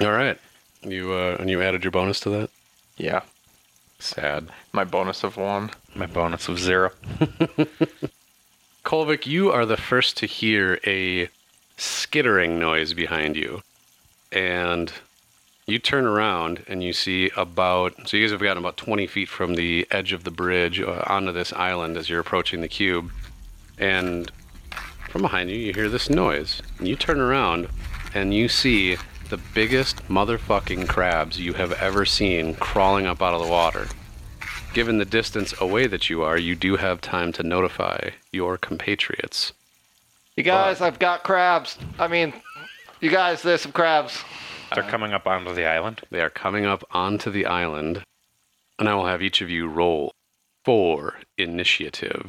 All 0.00 0.10
right, 0.10 0.38
you 0.82 1.12
uh, 1.12 1.36
and 1.38 1.50
you 1.50 1.62
added 1.62 1.84
your 1.84 1.90
bonus 1.90 2.20
to 2.20 2.30
that. 2.30 2.50
Yeah. 2.96 3.22
Sad. 3.98 4.48
My 4.72 4.84
bonus 4.84 5.22
of 5.22 5.36
one. 5.36 5.70
My 5.94 6.06
bonus 6.06 6.48
of 6.48 6.58
zero. 6.58 6.90
Kolvik, 8.84 9.26
you 9.26 9.52
are 9.52 9.64
the 9.64 9.76
first 9.76 10.16
to 10.18 10.26
hear 10.26 10.80
a 10.84 11.28
skittering 11.76 12.58
noise 12.58 12.94
behind 12.94 13.36
you. 13.36 13.62
And 14.32 14.92
you 15.66 15.78
turn 15.78 16.04
around 16.04 16.64
and 16.66 16.82
you 16.82 16.92
see 16.92 17.30
about, 17.36 18.08
so 18.08 18.16
you 18.16 18.24
guys 18.24 18.32
have 18.32 18.40
gotten 18.40 18.62
about 18.62 18.76
20 18.76 19.06
feet 19.06 19.28
from 19.28 19.54
the 19.54 19.86
edge 19.90 20.12
of 20.12 20.24
the 20.24 20.30
bridge 20.30 20.80
uh, 20.80 21.04
onto 21.06 21.30
this 21.32 21.52
island 21.52 21.96
as 21.96 22.08
you're 22.08 22.20
approaching 22.20 22.60
the 22.60 22.68
cube. 22.68 23.12
And 23.78 24.30
from 25.08 25.22
behind 25.22 25.50
you, 25.50 25.56
you 25.56 25.72
hear 25.72 25.88
this 25.88 26.10
noise. 26.10 26.60
And 26.78 26.88
you 26.88 26.96
turn 26.96 27.20
around 27.20 27.68
and 28.14 28.34
you 28.34 28.48
see 28.48 28.96
the 29.32 29.40
biggest 29.54 29.96
motherfucking 30.08 30.86
crabs 30.86 31.40
you 31.40 31.54
have 31.54 31.72
ever 31.80 32.04
seen 32.04 32.52
crawling 32.56 33.06
up 33.06 33.22
out 33.22 33.32
of 33.32 33.40
the 33.40 33.48
water. 33.50 33.86
Given 34.74 34.98
the 34.98 35.06
distance 35.06 35.58
away 35.58 35.86
that 35.86 36.10
you 36.10 36.22
are, 36.22 36.36
you 36.36 36.54
do 36.54 36.76
have 36.76 37.00
time 37.00 37.32
to 37.32 37.42
notify 37.42 38.10
your 38.30 38.58
compatriots. 38.58 39.54
You 40.36 40.42
guys, 40.42 40.82
I've 40.82 40.98
got 40.98 41.24
crabs. 41.24 41.78
I 41.98 42.08
mean, 42.08 42.34
you 43.00 43.08
guys, 43.08 43.40
there's 43.40 43.62
some 43.62 43.72
crabs. 43.72 44.22
They're 44.74 44.84
coming 44.84 45.14
up 45.14 45.26
onto 45.26 45.54
the 45.54 45.64
island. 45.64 46.02
They 46.10 46.20
are 46.20 46.28
coming 46.28 46.66
up 46.66 46.84
onto 46.90 47.30
the 47.30 47.46
island, 47.46 48.04
and 48.78 48.86
I 48.86 48.94
will 48.94 49.06
have 49.06 49.22
each 49.22 49.40
of 49.40 49.48
you 49.48 49.66
roll 49.66 50.12
for 50.62 51.14
initiative. 51.38 52.26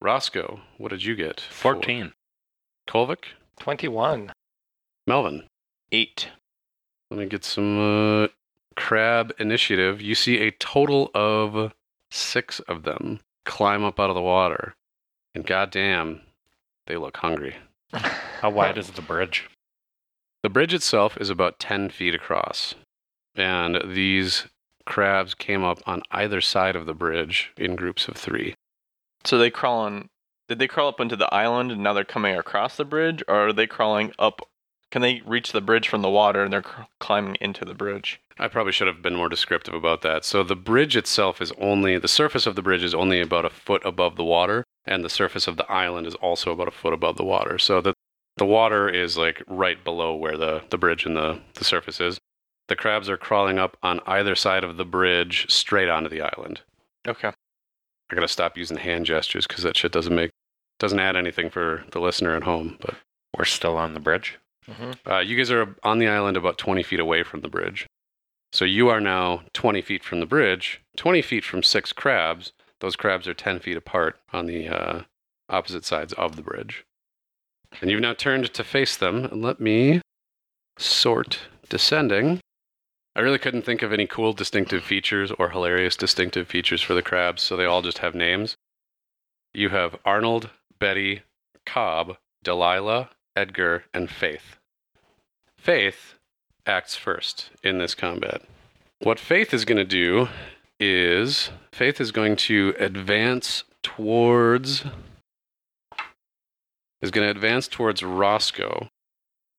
Roscoe, 0.00 0.60
what 0.78 0.90
did 0.90 1.02
you 1.02 1.16
get? 1.16 1.40
for- 1.40 1.74
14. 1.74 2.12
Kolvik? 2.90 3.24
Twenty-one. 3.60 4.32
Melvin? 5.06 5.44
Eight. 5.92 6.28
Let 7.10 7.20
me 7.20 7.26
get 7.26 7.44
some 7.44 8.24
uh, 8.24 8.28
crab 8.74 9.32
initiative. 9.38 10.00
You 10.00 10.16
see 10.16 10.38
a 10.38 10.50
total 10.50 11.10
of 11.14 11.72
six 12.10 12.58
of 12.60 12.82
them 12.82 13.20
climb 13.44 13.84
up 13.84 14.00
out 14.00 14.10
of 14.10 14.16
the 14.16 14.20
water, 14.20 14.74
and 15.36 15.46
goddamn, 15.46 16.22
they 16.88 16.96
look 16.96 17.18
hungry. 17.18 17.54
How 17.92 18.50
wide 18.50 18.76
is 18.76 18.90
the 18.90 19.02
bridge? 19.02 19.48
The 20.42 20.48
bridge 20.48 20.74
itself 20.74 21.16
is 21.20 21.30
about 21.30 21.60
10 21.60 21.90
feet 21.90 22.14
across. 22.14 22.74
and 23.36 23.80
these 23.84 24.46
crabs 24.84 25.34
came 25.34 25.62
up 25.62 25.78
on 25.86 26.02
either 26.10 26.40
side 26.40 26.74
of 26.74 26.86
the 26.86 26.94
bridge 26.94 27.52
in 27.56 27.76
groups 27.76 28.08
of 28.08 28.16
three. 28.16 28.54
So 29.24 29.38
they 29.38 29.50
crawl 29.50 29.80
on. 29.80 30.08
Did 30.50 30.58
they 30.58 30.66
crawl 30.66 30.88
up 30.88 30.98
into 30.98 31.14
the 31.14 31.32
island 31.32 31.70
and 31.70 31.80
now 31.80 31.92
they're 31.92 32.02
coming 32.02 32.36
across 32.36 32.76
the 32.76 32.84
bridge, 32.84 33.22
or 33.28 33.46
are 33.46 33.52
they 33.52 33.68
crawling 33.68 34.12
up? 34.18 34.40
Can 34.90 35.00
they 35.00 35.22
reach 35.24 35.52
the 35.52 35.60
bridge 35.60 35.88
from 35.88 36.02
the 36.02 36.10
water 36.10 36.42
and 36.42 36.52
they're 36.52 36.60
cr- 36.60 36.82
climbing 36.98 37.36
into 37.40 37.64
the 37.64 37.72
bridge? 37.72 38.20
I 38.36 38.48
probably 38.48 38.72
should 38.72 38.88
have 38.88 39.00
been 39.00 39.14
more 39.14 39.28
descriptive 39.28 39.74
about 39.74 40.02
that. 40.02 40.24
So 40.24 40.42
the 40.42 40.56
bridge 40.56 40.96
itself 40.96 41.40
is 41.40 41.52
only 41.60 41.98
the 41.98 42.08
surface 42.08 42.48
of 42.48 42.56
the 42.56 42.62
bridge 42.62 42.82
is 42.82 42.96
only 42.96 43.20
about 43.20 43.44
a 43.44 43.50
foot 43.50 43.80
above 43.84 44.16
the 44.16 44.24
water, 44.24 44.64
and 44.84 45.04
the 45.04 45.08
surface 45.08 45.46
of 45.46 45.56
the 45.56 45.70
island 45.70 46.08
is 46.08 46.16
also 46.16 46.50
about 46.50 46.66
a 46.66 46.72
foot 46.72 46.94
above 46.94 47.16
the 47.16 47.22
water. 47.22 47.56
So 47.56 47.80
the 47.80 47.94
the 48.36 48.44
water 48.44 48.88
is 48.88 49.16
like 49.16 49.44
right 49.46 49.84
below 49.84 50.16
where 50.16 50.36
the, 50.36 50.64
the 50.70 50.78
bridge 50.78 51.06
and 51.06 51.16
the, 51.16 51.40
the 51.54 51.64
surface 51.64 52.00
is. 52.00 52.18
The 52.66 52.74
crabs 52.74 53.08
are 53.08 53.16
crawling 53.16 53.60
up 53.60 53.76
on 53.84 54.00
either 54.04 54.34
side 54.34 54.64
of 54.64 54.78
the 54.78 54.84
bridge 54.84 55.46
straight 55.48 55.88
onto 55.88 56.08
the 56.08 56.22
island. 56.22 56.62
Okay. 57.06 57.28
I 57.28 58.14
gotta 58.16 58.26
stop 58.26 58.58
using 58.58 58.78
hand 58.78 59.06
gestures 59.06 59.46
because 59.46 59.62
that 59.62 59.76
shit 59.76 59.92
doesn't 59.92 60.14
make 60.14 60.29
doesn't 60.80 60.98
add 60.98 61.14
anything 61.14 61.48
for 61.50 61.84
the 61.92 62.00
listener 62.00 62.34
at 62.34 62.42
home. 62.42 62.76
But 62.80 62.96
We're 63.38 63.44
still 63.44 63.76
on 63.76 63.94
the 63.94 64.00
bridge. 64.00 64.38
uh, 65.06 65.18
you 65.18 65.36
guys 65.36 65.50
are 65.50 65.76
on 65.84 65.98
the 65.98 66.08
island 66.08 66.36
about 66.36 66.58
20 66.58 66.82
feet 66.82 67.00
away 67.00 67.22
from 67.22 67.40
the 67.42 67.48
bridge. 67.48 67.86
So 68.52 68.64
you 68.64 68.88
are 68.88 69.00
now 69.00 69.42
20 69.52 69.80
feet 69.82 70.02
from 70.02 70.18
the 70.20 70.26
bridge, 70.26 70.80
20 70.96 71.22
feet 71.22 71.44
from 71.44 71.62
six 71.62 71.92
crabs. 71.92 72.52
Those 72.80 72.96
crabs 72.96 73.28
are 73.28 73.34
10 73.34 73.60
feet 73.60 73.76
apart 73.76 74.18
on 74.32 74.46
the 74.46 74.68
uh, 74.68 75.02
opposite 75.48 75.84
sides 75.84 76.12
of 76.14 76.34
the 76.34 76.42
bridge. 76.42 76.84
And 77.80 77.90
you've 77.90 78.00
now 78.00 78.14
turned 78.14 78.52
to 78.52 78.64
face 78.64 78.96
them. 78.96 79.24
And 79.26 79.42
let 79.42 79.60
me 79.60 80.00
sort 80.78 81.40
descending. 81.68 82.40
I 83.14 83.20
really 83.20 83.38
couldn't 83.38 83.62
think 83.62 83.82
of 83.82 83.92
any 83.92 84.06
cool 84.06 84.32
distinctive 84.32 84.82
features 84.84 85.30
or 85.32 85.50
hilarious 85.50 85.96
distinctive 85.96 86.48
features 86.48 86.80
for 86.80 86.94
the 86.94 87.02
crabs, 87.02 87.42
so 87.42 87.56
they 87.56 87.64
all 87.64 87.82
just 87.82 87.98
have 87.98 88.14
names. 88.14 88.54
You 89.52 89.70
have 89.70 89.96
Arnold, 90.04 90.50
Betty, 90.80 91.22
Cobb, 91.66 92.16
Delilah, 92.42 93.10
Edgar, 93.36 93.84
and 93.94 94.10
Faith. 94.10 94.56
Faith 95.56 96.14
acts 96.66 96.96
first 96.96 97.50
in 97.62 97.78
this 97.78 97.94
combat. 97.94 98.42
What 99.00 99.20
Faith 99.20 99.52
is 99.54 99.64
going 99.64 99.78
to 99.78 99.84
do 99.84 100.28
is 100.78 101.50
Faith 101.72 102.00
is 102.00 102.10
going 102.10 102.36
to 102.36 102.74
advance 102.78 103.64
towards 103.82 104.84
is 107.02 107.10
going 107.10 107.26
to 107.26 107.30
advance 107.30 107.66
towards 107.66 108.02
Roscoe. 108.02 108.88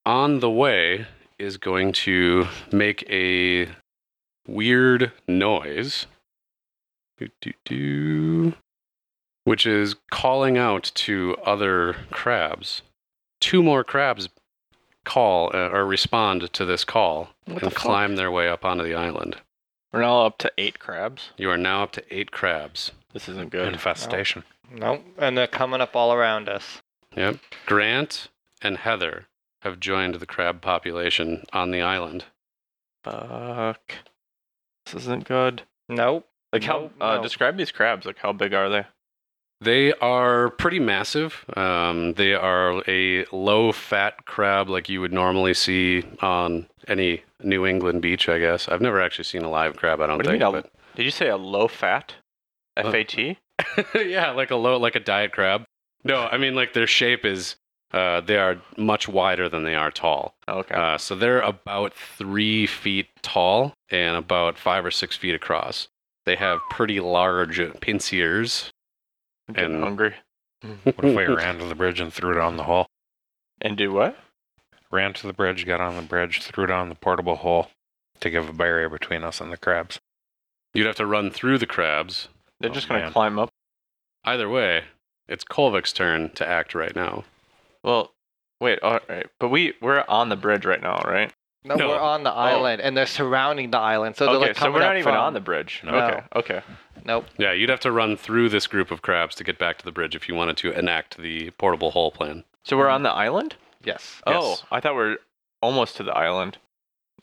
On 0.06 0.40
the 0.40 0.50
way 0.50 1.06
is 1.38 1.56
going 1.56 1.92
to 1.92 2.46
make 2.70 3.08
a 3.10 3.68
weird 4.46 5.12
noise. 5.26 6.06
Doo, 7.18 7.28
doo, 7.40 7.52
doo, 7.64 8.54
which 9.44 9.66
is 9.66 9.96
calling 10.10 10.56
out 10.58 10.90
to 10.94 11.36
other 11.44 11.96
crabs. 12.10 12.82
Two 13.40 13.62
more 13.62 13.82
crabs 13.84 14.28
call 15.04 15.50
uh, 15.52 15.68
or 15.70 15.84
respond 15.84 16.52
to 16.52 16.64
this 16.64 16.84
call 16.84 17.30
What 17.46 17.62
and 17.62 17.72
fuck? 17.72 17.82
climb 17.82 18.16
their 18.16 18.30
way 18.30 18.48
up 18.48 18.64
onto 18.64 18.84
the 18.84 18.94
island. 18.94 19.36
We're 19.92 20.00
now 20.02 20.24
up 20.26 20.38
to 20.38 20.52
eight 20.56 20.78
crabs. 20.78 21.30
You 21.36 21.50
are 21.50 21.56
now 21.58 21.82
up 21.82 21.92
to 21.92 22.04
eight 22.14 22.30
crabs. 22.30 22.92
This 23.12 23.28
isn't 23.28 23.50
good. 23.50 23.72
Infestation. 23.72 24.44
Nope. 24.70 25.04
And 25.18 25.36
they're 25.36 25.46
coming 25.46 25.80
up 25.80 25.94
all 25.96 26.12
around 26.14 26.48
us. 26.48 26.80
Yep. 27.16 27.38
Grant 27.66 28.28
and 28.62 28.78
Heather 28.78 29.26
have 29.62 29.80
joined 29.80 30.14
the 30.14 30.24
crab 30.26 30.62
population 30.62 31.44
on 31.52 31.72
the 31.72 31.82
island. 31.82 32.24
Fuck. 33.04 33.92
This 34.86 34.94
isn't 35.02 35.24
good. 35.28 35.62
Nope. 35.88 36.26
Like 36.52 36.64
how? 36.64 36.80
Nope, 36.80 36.92
Uh, 37.00 37.16
no. 37.16 37.22
Describe 37.22 37.56
these 37.56 37.72
crabs. 37.72 38.06
Like 38.06 38.18
how 38.18 38.32
big 38.32 38.54
are 38.54 38.68
they? 38.70 38.86
They 39.62 39.92
are 39.94 40.50
pretty 40.50 40.80
massive. 40.80 41.44
Um, 41.56 42.14
they 42.14 42.34
are 42.34 42.82
a 42.88 43.24
low 43.30 43.70
fat 43.70 44.24
crab 44.24 44.68
like 44.68 44.88
you 44.88 45.00
would 45.00 45.12
normally 45.12 45.54
see 45.54 46.02
on 46.20 46.66
any 46.88 47.22
New 47.42 47.64
England 47.64 48.02
beach, 48.02 48.28
I 48.28 48.38
guess. 48.40 48.68
I've 48.68 48.80
never 48.80 49.00
actually 49.00 49.24
seen 49.24 49.42
a 49.42 49.50
live 49.50 49.76
crab, 49.76 50.00
I 50.00 50.06
don't 50.08 50.16
What 50.16 50.26
do 50.26 50.32
you 50.32 50.38
think. 50.38 50.54
mean? 50.54 50.64
A, 50.64 50.96
did 50.96 51.04
you 51.04 51.10
say 51.12 51.28
a 51.28 51.36
low 51.36 51.68
fat? 51.68 52.14
Uh, 52.76 52.90
FAT? 52.90 53.16
yeah, 54.04 54.30
like 54.32 54.50
a 54.50 54.56
low 54.56 54.78
like 54.78 54.96
a 54.96 55.00
diet 55.00 55.30
crab. 55.32 55.62
No, 56.02 56.16
I 56.22 56.38
mean 56.38 56.56
like 56.56 56.72
their 56.72 56.88
shape 56.88 57.24
is 57.24 57.54
uh, 57.92 58.20
they 58.22 58.38
are 58.38 58.56
much 58.76 59.06
wider 59.06 59.48
than 59.48 59.62
they 59.62 59.76
are 59.76 59.90
tall. 59.92 60.34
Okay. 60.48 60.74
Uh, 60.74 60.98
so 60.98 61.14
they're 61.14 61.40
about 61.42 61.92
three 61.94 62.66
feet 62.66 63.08
tall 63.22 63.74
and 63.90 64.16
about 64.16 64.58
five 64.58 64.84
or 64.84 64.90
six 64.90 65.16
feet 65.16 65.34
across. 65.36 65.86
They 66.26 66.34
have 66.36 66.58
pretty 66.70 66.98
large 66.98 67.60
pinciers. 67.80 68.71
I'm 69.56 69.62
getting 69.62 69.74
and- 69.76 69.84
hungry. 69.84 70.14
What 70.84 71.04
if 71.04 71.16
we 71.16 71.24
ran 71.34 71.58
to 71.58 71.64
the 71.64 71.74
bridge 71.74 72.00
and 72.00 72.12
threw 72.12 72.30
it 72.32 72.38
on 72.38 72.56
the 72.56 72.62
hole? 72.64 72.86
And 73.60 73.76
do 73.76 73.92
what? 73.92 74.16
Ran 74.90 75.12
to 75.14 75.26
the 75.26 75.32
bridge, 75.32 75.66
got 75.66 75.80
on 75.80 75.96
the 75.96 76.02
bridge, 76.02 76.40
threw 76.42 76.64
it 76.64 76.70
on 76.70 76.88
the 76.88 76.94
portable 76.94 77.36
hole 77.36 77.68
to 78.20 78.30
give 78.30 78.48
a 78.48 78.52
barrier 78.52 78.88
between 78.88 79.24
us 79.24 79.40
and 79.40 79.50
the 79.52 79.56
crabs. 79.56 79.98
You'd 80.74 80.86
have 80.86 80.96
to 80.96 81.06
run 81.06 81.30
through 81.30 81.58
the 81.58 81.66
crabs. 81.66 82.28
They're 82.60 82.70
Oh, 82.70 82.74
just 82.74 82.88
gonna 82.88 83.00
man. 83.02 83.12
climb 83.12 83.38
up. 83.38 83.50
Either 84.24 84.48
way, 84.48 84.84
it's 85.28 85.42
Kolvik's 85.44 85.92
turn 85.92 86.30
to 86.34 86.48
act 86.48 86.74
right 86.74 86.94
now. 86.94 87.24
Well, 87.82 88.12
wait. 88.60 88.78
All 88.82 89.00
right, 89.08 89.26
but 89.40 89.48
we 89.48 89.74
we're 89.80 90.04
on 90.08 90.28
the 90.28 90.36
bridge 90.36 90.64
right 90.64 90.80
now, 90.80 91.02
right? 91.04 91.32
No, 91.64 91.76
No. 91.76 91.88
we're 91.88 91.98
on 92.00 92.24
the 92.24 92.32
oh. 92.32 92.36
island, 92.36 92.80
and 92.82 92.96
they're 92.96 93.06
surrounding 93.06 93.70
the 93.70 93.78
island. 93.78 94.16
So 94.16 94.26
they're 94.26 94.34
okay, 94.36 94.46
like 94.48 94.56
so 94.56 94.60
coming 94.60 94.74
we're 94.74 94.80
not 94.80 94.92
up 94.96 94.98
even 94.98 95.12
from- 95.14 95.20
on 95.22 95.32
the 95.34 95.40
bridge. 95.40 95.80
No. 95.84 95.92
Okay. 95.94 96.22
Okay. 96.36 96.62
Nope. 97.04 97.26
Yeah, 97.38 97.52
you'd 97.52 97.70
have 97.70 97.80
to 97.80 97.92
run 97.92 98.16
through 98.16 98.48
this 98.48 98.66
group 98.66 98.90
of 98.90 99.02
crabs 99.02 99.34
to 99.36 99.44
get 99.44 99.58
back 99.58 99.78
to 99.78 99.84
the 99.84 99.92
bridge 99.92 100.14
if 100.16 100.28
you 100.28 100.34
wanted 100.34 100.56
to 100.58 100.72
enact 100.76 101.18
the 101.18 101.50
portable 101.52 101.90
hole 101.92 102.10
plan. 102.10 102.44
So 102.64 102.76
we're 102.76 102.88
on 102.88 103.02
the 103.02 103.10
island. 103.10 103.56
Yes. 103.84 104.20
Oh, 104.26 104.50
Yes. 104.50 104.64
I 104.70 104.80
thought 104.80 104.94
we're 104.94 105.16
almost 105.60 105.96
to 105.96 106.02
the 106.04 106.12
island. 106.12 106.58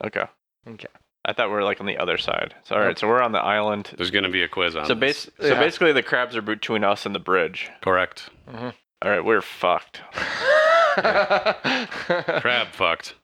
Okay. 0.03 0.25
Okay. 0.67 0.87
I 1.25 1.33
thought 1.33 1.49
we 1.49 1.55
are 1.57 1.63
like 1.63 1.79
on 1.81 1.85
the 1.85 1.97
other 1.97 2.17
side. 2.17 2.55
So 2.63 2.75
all 2.75 2.81
Nope. 2.81 2.87
right, 2.87 2.99
so 2.99 3.07
we're 3.07 3.21
on 3.21 3.31
the 3.33 3.39
island. 3.39 3.91
There's 3.97 4.11
going 4.11 4.23
to 4.23 4.29
be 4.29 4.41
a 4.43 4.47
quiz 4.47 4.75
on 4.75 4.85
So 4.85 4.93
this. 4.95 5.25
base, 5.25 5.29
so 5.47 5.53
Yeah. 5.53 5.59
basically 5.59 5.91
the 5.93 6.03
crabs 6.03 6.35
are 6.35 6.41
between 6.41 6.83
us 6.83 7.05
and 7.05 7.13
the 7.13 7.19
bridge. 7.19 7.69
Correct. 7.81 8.29
Mm-hmm. 8.49 8.69
All 9.01 9.11
right, 9.11 9.23
we're 9.23 9.41
fucked. 9.41 10.01
Crab 10.99 12.67
fucked. 12.73 13.15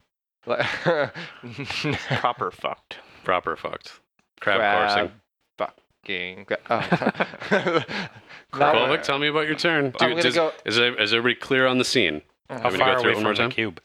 Proper 2.19 2.51
fucked. 2.51 2.97
Proper 3.23 3.55
fucked. 3.55 3.99
Crab, 4.39 4.59
Crab. 4.59 4.89
coursing. 4.89 5.11
Fucking. 5.57 6.47
Oh. 6.69 6.79
Kolvik, 8.53 9.03
tell 9.03 9.19
me 9.19 9.27
about 9.27 9.47
your 9.47 9.55
turn. 9.55 9.93
I'm 9.99 10.15
does- 10.17 10.35
go- 10.35 10.53
is, 10.65 10.77
is 10.77 11.13
everybody 11.13 11.35
clear 11.35 11.65
on 11.67 11.77
the 11.77 11.85
scene? 11.85 12.21
How 12.49 12.69
to 12.69 12.77
far 12.77 12.77
go 12.77 12.83
are 12.93 12.99
through 12.99 13.09
we 13.09 13.11
it 13.11 13.15
one 13.23 13.35
from 13.35 13.43
more 13.43 13.49
the 13.49 13.55
cube? 13.55 13.81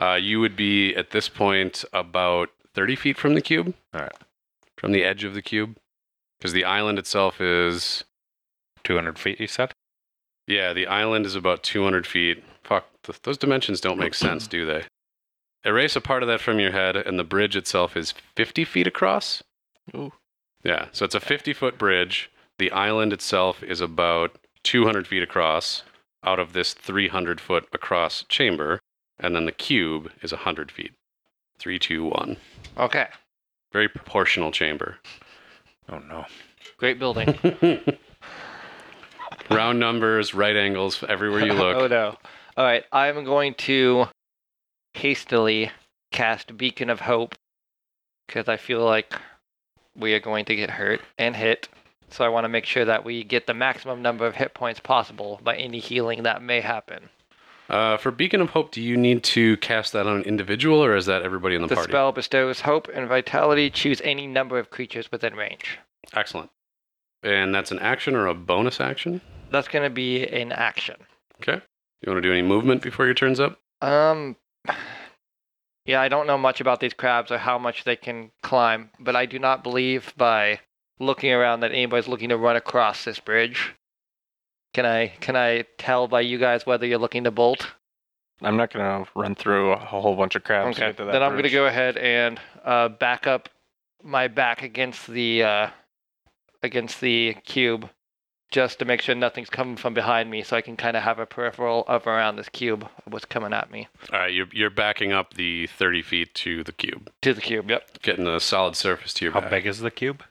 Uh, 0.00 0.14
you 0.14 0.38
would 0.40 0.54
be 0.56 0.94
at 0.94 1.10
this 1.10 1.28
point 1.28 1.84
about 1.92 2.50
30 2.74 2.94
feet 2.94 3.16
from 3.18 3.34
the 3.34 3.40
cube. 3.42 3.74
All 3.92 4.00
right. 4.02 4.12
From 4.76 4.92
the 4.92 5.02
edge 5.02 5.24
of 5.24 5.34
the 5.34 5.42
cube. 5.42 5.76
Because 6.38 6.52
the 6.52 6.64
island 6.64 7.00
itself 7.00 7.40
is, 7.40 8.04
200 8.84 9.18
feet, 9.18 9.40
you 9.40 9.48
said? 9.48 9.72
yeah, 10.46 10.72
the 10.72 10.86
island 10.86 11.26
is 11.26 11.34
about 11.34 11.62
200 11.64 12.06
feet. 12.06 12.42
Fuck, 12.62 12.86
th- 13.02 13.20
those 13.22 13.36
dimensions 13.36 13.80
don't 13.80 13.98
make 13.98 14.14
sense, 14.14 14.46
do 14.46 14.64
they? 14.64 14.84
Erase 15.64 15.96
a 15.96 16.00
part 16.00 16.22
of 16.22 16.28
that 16.28 16.40
from 16.40 16.58
your 16.60 16.72
head, 16.72 16.96
and 16.96 17.18
the 17.18 17.24
bridge 17.24 17.56
itself 17.56 17.96
is 17.96 18.14
50 18.36 18.64
feet 18.64 18.86
across. 18.86 19.42
Ooh. 19.94 20.12
Yeah, 20.62 20.86
so 20.92 21.04
it's 21.04 21.14
a 21.14 21.20
50 21.20 21.52
foot 21.52 21.78
bridge. 21.78 22.30
The 22.58 22.70
island 22.72 23.12
itself 23.12 23.62
is 23.62 23.80
about 23.80 24.38
200 24.64 25.06
feet 25.06 25.22
across 25.22 25.82
out 26.24 26.38
of 26.38 26.52
this 26.52 26.74
300 26.74 27.40
foot 27.40 27.66
across 27.72 28.24
chamber. 28.28 28.80
And 29.20 29.34
then 29.34 29.46
the 29.46 29.52
cube 29.52 30.10
is 30.22 30.32
100 30.32 30.70
feet. 30.70 30.92
Three, 31.58 31.78
two, 31.78 32.04
one. 32.04 32.36
Okay. 32.76 33.06
Very 33.72 33.88
proportional 33.88 34.52
chamber. 34.52 34.98
Oh, 35.88 35.98
no. 35.98 36.24
Great 36.76 36.98
building. 36.98 37.36
Round 39.50 39.80
numbers, 39.80 40.34
right 40.34 40.56
angles, 40.56 41.02
everywhere 41.08 41.44
you 41.44 41.52
look. 41.54 41.76
oh 41.76 41.86
no. 41.86 42.16
All 42.56 42.64
right, 42.64 42.84
I'm 42.92 43.24
going 43.24 43.54
to 43.54 44.06
hastily 44.98 45.70
cast 46.10 46.56
Beacon 46.56 46.90
of 46.90 47.00
Hope 47.00 47.34
because 48.26 48.48
I 48.48 48.56
feel 48.56 48.84
like 48.84 49.14
we 49.96 50.12
are 50.14 50.20
going 50.20 50.44
to 50.46 50.56
get 50.56 50.70
hurt 50.70 51.00
and 51.18 51.34
hit. 51.36 51.68
So 52.10 52.24
I 52.24 52.28
want 52.28 52.44
to 52.44 52.48
make 52.48 52.64
sure 52.64 52.84
that 52.84 53.04
we 53.04 53.22
get 53.22 53.46
the 53.46 53.54
maximum 53.54 54.02
number 54.02 54.26
of 54.26 54.34
hit 54.34 54.54
points 54.54 54.80
possible 54.80 55.40
by 55.42 55.56
any 55.56 55.78
healing 55.78 56.22
that 56.24 56.42
may 56.42 56.60
happen. 56.60 57.10
Uh, 57.68 57.98
for 57.98 58.10
Beacon 58.10 58.40
of 58.40 58.50
Hope, 58.50 58.70
do 58.70 58.80
you 58.80 58.96
need 58.96 59.22
to 59.24 59.56
cast 59.58 59.92
that 59.92 60.06
on 60.06 60.16
an 60.16 60.22
individual, 60.22 60.82
or 60.82 60.96
is 60.96 61.04
that 61.04 61.22
everybody 61.22 61.54
in 61.54 61.60
the, 61.60 61.68
The 61.68 61.74
party? 61.74 61.90
spell 61.92 62.12
bestows 62.12 62.62
hope 62.62 62.88
and 62.94 63.06
vitality. 63.08 63.68
Choose 63.68 64.00
any 64.02 64.26
number 64.26 64.58
of 64.58 64.70
creatures 64.70 65.12
within 65.12 65.34
range. 65.34 65.78
Excellent. 66.14 66.50
And 67.22 67.54
that's 67.54 67.70
an 67.70 67.78
action 67.80 68.14
or 68.14 68.26
a 68.26 68.34
bonus 68.34 68.80
action? 68.80 69.20
That's 69.50 69.68
going 69.68 69.84
to 69.84 69.90
be 69.90 70.26
an 70.26 70.50
action. 70.50 70.96
Okay. 71.42 71.60
You 72.00 72.12
want 72.12 72.22
to 72.22 72.28
do 72.28 72.32
any 72.32 72.42
movement 72.42 72.80
before 72.80 73.04
your 73.04 73.14
turn's 73.14 73.38
up? 73.40 73.58
Um, 73.82 74.36
Yeah, 75.84 76.00
I 76.02 76.08
don't 76.08 76.26
know 76.26 76.36
much 76.38 76.60
about 76.60 76.80
these 76.80 76.92
crabs 76.92 77.30
or 77.30 77.38
how 77.38 77.58
much 77.58 77.84
they 77.84 77.96
can 77.96 78.30
climb, 78.42 78.90
but 79.00 79.16
I 79.16 79.24
do 79.24 79.38
not 79.38 79.62
believe 79.62 80.12
by 80.16 80.60
looking 81.00 81.32
around 81.32 81.60
that 81.60 81.72
anybody's 81.72 82.08
looking 82.08 82.28
to 82.28 82.36
run 82.36 82.56
across 82.56 83.04
this 83.04 83.18
bridge. 83.20 83.74
Can 84.74 84.84
I 84.84 85.08
can 85.20 85.34
I 85.34 85.64
tell 85.78 86.06
by 86.08 86.20
you 86.20 86.36
guys 86.38 86.66
whether 86.66 86.86
you're 86.86 86.98
looking 86.98 87.24
to 87.24 87.30
bolt? 87.30 87.72
I'm 88.42 88.56
not 88.56 88.72
gonna 88.72 89.06
run 89.16 89.34
through 89.34 89.72
a 89.72 89.78
whole 89.78 90.14
bunch 90.14 90.36
of 90.36 90.44
crabs 90.44 90.76
to 90.76 90.84
Okay. 90.84 90.96
to 90.96 91.04
that 91.06 91.12
Then 91.12 91.22
I'm 91.22 91.34
gonna 91.36 91.48
go 91.48 91.66
ahead 91.66 91.96
and 91.96 92.38
uh, 92.64 92.88
back 92.88 93.26
up 93.26 93.48
my 94.02 94.28
back 94.28 94.62
against 94.62 95.06
the 95.06 95.42
uh, 95.42 95.70
against 96.62 97.00
the 97.00 97.34
cube, 97.44 97.88
just 98.50 98.78
to 98.78 98.84
make 98.84 99.02
sure 99.02 99.14
nothing's 99.14 99.50
coming 99.50 99.76
from 99.76 99.94
behind 99.94 100.30
me, 100.30 100.42
so 100.42 100.56
I 100.56 100.62
can 100.62 100.76
kind 100.76 100.96
of 100.96 101.02
have 101.02 101.18
a 101.18 101.26
peripheral 101.26 101.84
of 101.86 102.06
around 102.06 102.36
this 102.36 102.48
cube 102.48 102.82
of 103.06 103.12
what's 103.12 103.24
coming 103.24 103.52
at 103.52 103.70
me 103.70 103.88
All 104.12 104.18
right, 104.20 104.32
you're 104.32 104.46
you're 104.52 104.70
backing 104.70 105.12
up 105.12 105.34
the 105.34 105.66
30 105.66 106.02
feet 106.02 106.34
to 106.36 106.64
the 106.64 106.72
cube, 106.72 107.10
to 107.22 107.34
the 107.34 107.40
cube. 107.40 107.68
Yep. 107.70 108.02
getting 108.02 108.26
a 108.26 108.40
solid 108.40 108.76
surface 108.76 109.12
to 109.14 109.24
your 109.24 109.32
How 109.32 109.40
back. 109.42 109.50
big 109.50 109.66
is 109.66 109.80
the 109.80 109.90
cube? 109.90 110.22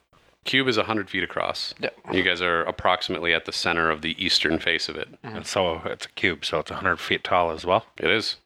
Cube 0.46 0.68
is 0.70 0.78
100 0.78 1.10
feet 1.10 1.24
across. 1.24 1.74
Yep. 1.80 1.98
You 2.14 2.24
guys 2.24 2.42
are 2.42 2.62
approximately 2.64 3.34
at 3.34 3.44
the 3.46 3.52
center 3.52 3.90
of 3.92 4.02
the 4.02 4.16
eastern 4.24 4.60
face 4.60 4.88
of 4.88 4.96
it. 4.96 5.10
And 5.22 5.46
so 5.46 5.82
it's 5.84 6.06
a 6.06 6.10
cube, 6.10 6.46
so 6.46 6.60
it's 6.60 6.72
100 6.72 7.02
feet 7.02 7.24
tall 7.26 7.52
as 7.52 7.66
well. 7.66 7.86
It 7.98 8.10
is. 8.10 8.38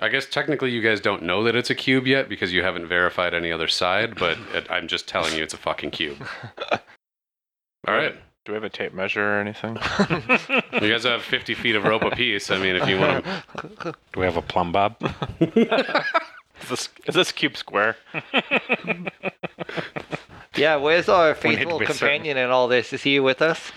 I 0.00 0.08
guess 0.08 0.24
technically 0.26 0.70
you 0.70 0.80
guys 0.80 1.02
don't 1.02 1.22
know 1.22 1.44
that 1.44 1.54
it's 1.54 1.68
a 1.68 1.74
cube 1.74 2.06
yet 2.06 2.30
because 2.30 2.52
you 2.54 2.62
haven't 2.62 2.86
verified 2.88 3.34
any 3.34 3.52
other 3.52 3.68
side, 3.68 4.14
but 4.18 4.38
it, 4.54 4.66
I'm 4.70 4.88
just 4.88 5.06
telling 5.06 5.36
you 5.36 5.42
it's 5.42 5.52
a 5.52 5.58
fucking 5.58 5.90
cube. 5.90 6.26
All 7.86 7.94
right. 7.94 8.16
Do 8.44 8.52
we 8.52 8.56
have 8.56 8.64
a 8.64 8.68
tape 8.68 8.92
measure 8.92 9.36
or 9.36 9.40
anything? 9.40 9.78
You 10.74 10.90
guys 10.90 11.04
have 11.04 11.22
50 11.22 11.54
feet 11.54 11.76
of 11.76 11.84
rope 11.84 12.02
apiece. 12.02 12.50
I 12.50 12.58
mean, 12.58 12.76
if 12.76 12.86
you 12.88 12.98
want 12.98 13.24
to. 13.24 13.94
Do 14.12 14.20
we 14.20 14.26
have 14.26 14.36
a 14.36 14.42
plumb 14.42 14.70
bob? 14.72 14.96
is, 15.40 16.68
this, 16.68 16.88
is 17.06 17.14
this 17.14 17.32
cube 17.32 17.56
square? 17.56 17.96
Yeah. 20.56 20.76
Where's 20.76 21.08
our 21.08 21.28
We 21.42 21.50
need 21.50 21.56
to 21.56 21.58
faithful 21.62 21.78
be 21.78 21.86
certain. 21.86 21.98
companion 21.98 22.36
in 22.36 22.50
all 22.50 22.68
this? 22.68 22.92
Is 22.92 23.02
he 23.02 23.18
with 23.20 23.40
us? 23.40 23.72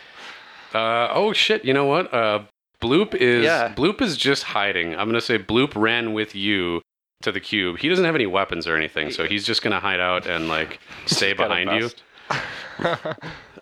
Uh, 0.74 1.08
oh, 1.12 1.32
shit. 1.34 1.64
You 1.64 1.74
know 1.74 1.86
what? 1.86 2.14
Uh, 2.14 2.44
Bloop 2.82 3.16
is 3.16 3.46
Yeah. 3.46 3.74
Bloop 3.74 4.02
is 4.02 4.18
just 4.18 4.44
hiding. 4.44 4.90
I'm 4.94 5.08
going 5.08 5.14
to 5.14 5.22
say 5.22 5.38
Bloop 5.40 5.74
ran 5.76 6.14
with 6.14 6.36
you 6.36 6.82
to 7.22 7.32
the 7.32 7.40
cube. 7.40 7.78
He 7.78 7.88
doesn't 7.90 8.06
have 8.06 8.16
any 8.16 8.28
weapons 8.28 8.68
or 8.68 8.76
anything, 8.76 9.12
so 9.12 9.26
he's 9.28 9.46
just 9.46 9.62
going 9.62 9.74
to 9.74 9.80
hide 9.80 10.00
out 10.00 10.26
and, 10.28 10.48
like, 10.50 10.80
stay 11.06 11.34
behind 11.34 11.72
you. 11.80 11.90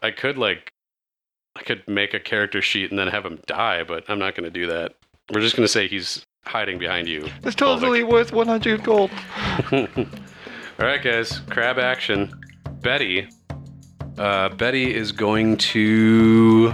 I 0.02 0.12
could, 0.12 0.38
like, 0.38 0.72
I 1.56 1.63
could 1.63 1.88
make 1.88 2.13
a 2.13 2.20
character 2.20 2.62
sheet 2.62 2.89
and 2.89 3.00
then 3.00 3.08
have 3.08 3.26
him 3.26 3.39
die, 3.48 3.84
but 3.84 4.04
I'm 4.10 4.20
not 4.20 4.36
going 4.36 4.44
to 4.44 4.50
do 4.60 4.68
that. 4.68 4.94
We're 5.34 5.41
just 5.41 5.56
going 5.56 5.65
to 5.65 5.72
say 5.72 5.88
he's 5.88 6.26
hiding 6.46 6.78
behind 6.80 7.08
you. 7.08 7.22
It's 7.44 7.56
Volvic. 7.56 7.58
totally 7.58 8.04
worth 8.04 8.32
100 8.34 8.84
gold. 8.84 9.10
All 9.72 9.86
right, 10.78 11.02
guys, 11.02 11.39
crab 11.50 11.80
action. 11.80 12.32
Betty. 12.82 13.28
Uh, 14.18 14.50
Betty 14.50 14.94
is 14.94 15.12
going 15.12 15.58
to. 15.58 16.74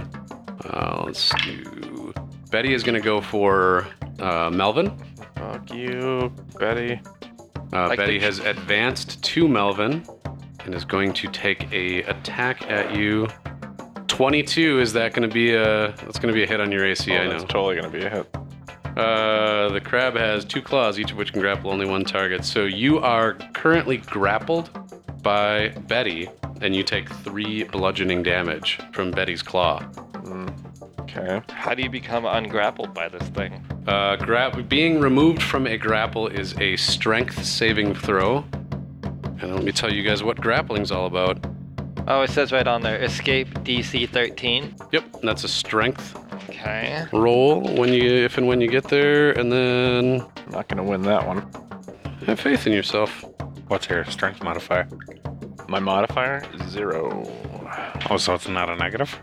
Uh, 0.68 1.02
let's 1.06 1.30
do. 1.44 2.12
Betty 2.50 2.74
is 2.74 2.82
going 2.82 2.94
to 2.94 3.00
go 3.00 3.20
for 3.20 3.86
uh, 4.20 4.50
Melvin. 4.50 4.96
Fuck 5.36 5.72
you, 5.72 6.32
Betty. 6.58 7.00
Uh, 7.72 7.88
Like 7.88 7.98
Betty 7.98 8.18
the- 8.18 8.24
has 8.26 8.40
advanced 8.40 9.22
to 9.24 9.48
Melvin 9.48 10.04
and 10.64 10.74
is 10.74 10.84
going 10.84 11.12
to 11.14 11.28
take 11.28 11.72
a 11.72 12.02
attack 12.02 12.68
at 12.70 12.94
you. 12.94 13.26
22 14.12 14.78
is 14.78 14.92
that 14.92 15.14
going 15.14 15.26
to 15.26 15.34
be 15.34 15.54
a 15.54 15.88
that's 16.04 16.18
going 16.18 16.28
to 16.28 16.34
be 16.34 16.42
a 16.42 16.46
hit 16.46 16.60
on 16.60 16.70
your 16.70 16.84
AC 16.84 17.10
oh, 17.10 17.22
I 17.22 17.28
that's 17.28 17.44
know. 17.44 17.48
totally 17.48 17.76
gonna 17.76 17.88
be 17.88 18.04
a 18.04 18.10
hit. 18.10 18.36
Uh, 18.94 19.70
the 19.70 19.80
crab 19.80 20.14
has 20.14 20.44
two 20.44 20.60
claws, 20.60 20.98
each 20.98 21.12
of 21.12 21.16
which 21.16 21.32
can 21.32 21.40
grapple 21.40 21.70
only 21.70 21.86
one 21.86 22.04
target. 22.04 22.44
So 22.44 22.64
you 22.64 22.98
are 22.98 23.32
currently 23.54 23.96
grappled 23.96 24.68
by 25.22 25.70
Betty, 25.88 26.28
and 26.60 26.76
you 26.76 26.82
take 26.82 27.08
three 27.08 27.64
bludgeoning 27.64 28.22
damage 28.22 28.78
from 28.92 29.12
Betty's 29.12 29.42
claw. 29.42 29.82
Okay. 31.00 31.40
How 31.48 31.72
do 31.72 31.82
you 31.82 31.88
become 31.88 32.24
ungrappled 32.24 32.92
by 32.92 33.08
this 33.08 33.26
thing? 33.30 33.64
Uh, 33.86 34.16
gra- 34.16 34.62
being 34.68 35.00
removed 35.00 35.42
from 35.42 35.66
a 35.66 35.78
grapple 35.78 36.28
is 36.28 36.54
a 36.58 36.76
strength 36.76 37.42
saving 37.44 37.94
throw. 37.94 38.44
And 39.40 39.54
let 39.54 39.64
me 39.64 39.72
tell 39.72 39.90
you 39.90 40.02
guys 40.02 40.22
what 40.22 40.38
grappling's 40.38 40.90
all 40.90 41.06
about. 41.06 41.38
Oh, 42.14 42.20
it 42.20 42.28
says 42.28 42.52
right 42.52 42.68
on 42.68 42.82
there, 42.82 43.02
escape 43.02 43.48
DC 43.64 44.06
13. 44.06 44.76
Yep, 44.92 45.22
that's 45.22 45.44
a 45.44 45.48
strength 45.48 46.14
Okay. 46.50 47.06
roll 47.10 47.62
when 47.62 47.90
you 47.90 48.02
if 48.02 48.36
and 48.36 48.46
when 48.46 48.60
you 48.60 48.68
get 48.68 48.84
there, 48.84 49.32
and 49.32 49.50
then 49.50 50.20
I'm 50.20 50.50
not 50.52 50.68
gonna 50.68 50.84
win 50.84 51.00
that 51.04 51.26
one. 51.26 51.50
have 52.26 52.38
faith 52.38 52.66
in 52.66 52.74
yourself. 52.74 53.24
What's 53.68 53.88
your 53.88 54.04
strength 54.04 54.42
modifier? 54.42 54.86
My 55.68 55.78
modifier 55.78 56.44
is 56.52 56.70
zero. 56.70 57.24
Oh, 58.10 58.18
so 58.18 58.34
it's 58.34 58.46
not 58.46 58.68
a 58.68 58.76
negative? 58.76 59.18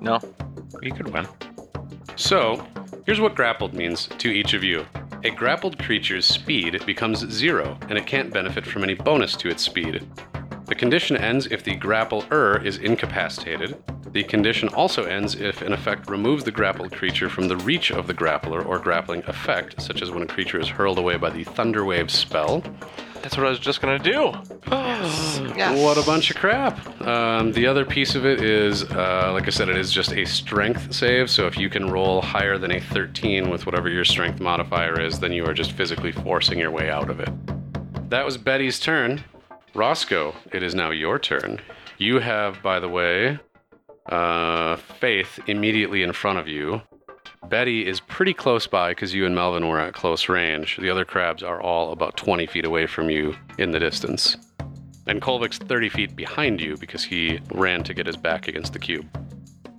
No. 0.00 0.20
You 0.80 0.92
could 0.92 1.12
win. 1.12 1.26
So, 2.14 2.64
here's 3.04 3.18
what 3.18 3.34
grappled 3.34 3.74
means 3.74 4.06
to 4.18 4.28
each 4.30 4.54
of 4.54 4.62
you. 4.62 4.86
A 5.24 5.30
grappled 5.30 5.76
creature's 5.80 6.24
speed 6.24 6.86
becomes 6.86 7.28
zero, 7.32 7.76
and 7.88 7.98
it 7.98 8.06
can't 8.06 8.32
benefit 8.32 8.64
from 8.64 8.84
any 8.84 8.94
bonus 8.94 9.34
to 9.38 9.48
its 9.48 9.64
speed. 9.64 10.06
The 10.68 10.74
condition 10.74 11.16
ends 11.16 11.46
if 11.46 11.64
the 11.64 11.78
grappler 11.78 12.62
is 12.62 12.76
incapacitated. 12.76 13.82
The 14.12 14.22
condition 14.22 14.68
also 14.68 15.04
ends 15.04 15.34
if 15.34 15.62
an 15.62 15.72
effect 15.72 16.10
removes 16.10 16.44
the 16.44 16.50
grappled 16.50 16.92
creature 16.92 17.30
from 17.30 17.48
the 17.48 17.56
reach 17.56 17.90
of 17.90 18.06
the 18.06 18.12
grappler 18.12 18.64
or 18.64 18.78
grappling 18.78 19.22
effect, 19.26 19.80
such 19.80 20.02
as 20.02 20.10
when 20.10 20.22
a 20.22 20.26
creature 20.26 20.60
is 20.60 20.68
hurled 20.68 20.98
away 20.98 21.16
by 21.16 21.30
the 21.30 21.44
Thunderwave 21.44 22.10
spell. 22.10 22.62
That's 23.22 23.36
what 23.36 23.46
I 23.46 23.48
was 23.48 23.58
just 23.58 23.80
gonna 23.80 23.98
do. 23.98 24.32
Yes. 24.70 25.40
What 25.82 25.96
a 25.96 26.02
bunch 26.02 26.30
of 26.30 26.36
crap. 26.36 27.00
Um, 27.00 27.52
the 27.52 27.66
other 27.66 27.84
piece 27.86 28.14
of 28.14 28.26
it 28.26 28.42
is, 28.42 28.84
uh, 28.84 29.30
like 29.32 29.46
I 29.46 29.50
said, 29.50 29.70
it 29.70 29.76
is 29.76 29.90
just 29.90 30.12
a 30.12 30.26
strength 30.26 30.92
save. 30.94 31.30
So 31.30 31.46
if 31.46 31.56
you 31.56 31.70
can 31.70 31.90
roll 31.90 32.20
higher 32.20 32.58
than 32.58 32.72
a 32.72 32.80
13 32.80 33.48
with 33.48 33.64
whatever 33.64 33.88
your 33.88 34.04
strength 34.04 34.38
modifier 34.40 35.00
is, 35.00 35.18
then 35.18 35.32
you 35.32 35.46
are 35.46 35.54
just 35.54 35.72
physically 35.72 36.12
forcing 36.12 36.58
your 36.58 36.70
way 36.70 36.90
out 36.90 37.08
of 37.08 37.20
it. 37.20 37.30
That 38.10 38.24
was 38.24 38.36
Betty's 38.36 38.78
turn. 38.78 39.24
Roscoe, 39.74 40.34
it 40.52 40.62
is 40.62 40.74
now 40.74 40.90
your 40.90 41.18
turn. 41.18 41.60
You 41.98 42.18
have, 42.18 42.62
by 42.62 42.80
the 42.80 42.88
way, 42.88 43.38
uh, 44.06 44.76
Faith 44.76 45.38
immediately 45.46 46.02
in 46.02 46.12
front 46.12 46.38
of 46.38 46.48
you. 46.48 46.82
Betty 47.48 47.86
is 47.86 48.00
pretty 48.00 48.34
close 48.34 48.66
by 48.66 48.90
because 48.90 49.14
you 49.14 49.24
and 49.24 49.34
Melvin 49.34 49.68
were 49.68 49.80
at 49.80 49.94
close 49.94 50.28
range. 50.28 50.76
The 50.76 50.90
other 50.90 51.04
crabs 51.04 51.42
are 51.42 51.60
all 51.60 51.92
about 51.92 52.16
20 52.16 52.46
feet 52.46 52.64
away 52.64 52.86
from 52.86 53.10
you 53.10 53.36
in 53.58 53.70
the 53.70 53.78
distance. 53.78 54.36
And 55.06 55.22
Kolvik's 55.22 55.58
30 55.58 55.88
feet 55.88 56.16
behind 56.16 56.60
you 56.60 56.76
because 56.76 57.04
he 57.04 57.40
ran 57.52 57.82
to 57.84 57.94
get 57.94 58.06
his 58.06 58.16
back 58.16 58.48
against 58.48 58.72
the 58.72 58.78
cube. 58.78 59.06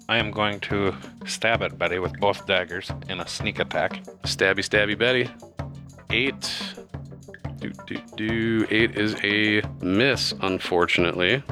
I 0.08 0.18
am 0.18 0.32
going 0.32 0.60
to 0.62 0.96
stab 1.26 1.62
at 1.62 1.78
Betty 1.78 2.00
with 2.00 2.20
both 2.20 2.48
daggers 2.48 2.92
in 3.10 3.20
a 3.20 3.28
sneak 3.28 3.60
attack. 3.60 4.04
Stabby, 4.24 4.64
stabby, 4.64 4.98
Betty. 4.98 5.30
Eight. 6.10 6.80
Do, 7.60 7.72
do, 7.88 7.98
do. 8.16 8.68
Eight 8.70 8.96
is 8.98 9.16
a 9.24 9.62
miss, 9.82 10.34
unfortunately. 10.42 11.44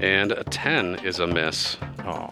And 0.00 0.32
a 0.32 0.42
10 0.44 0.96
is 1.04 1.20
a 1.20 1.26
miss. 1.26 1.76
Oh, 2.04 2.28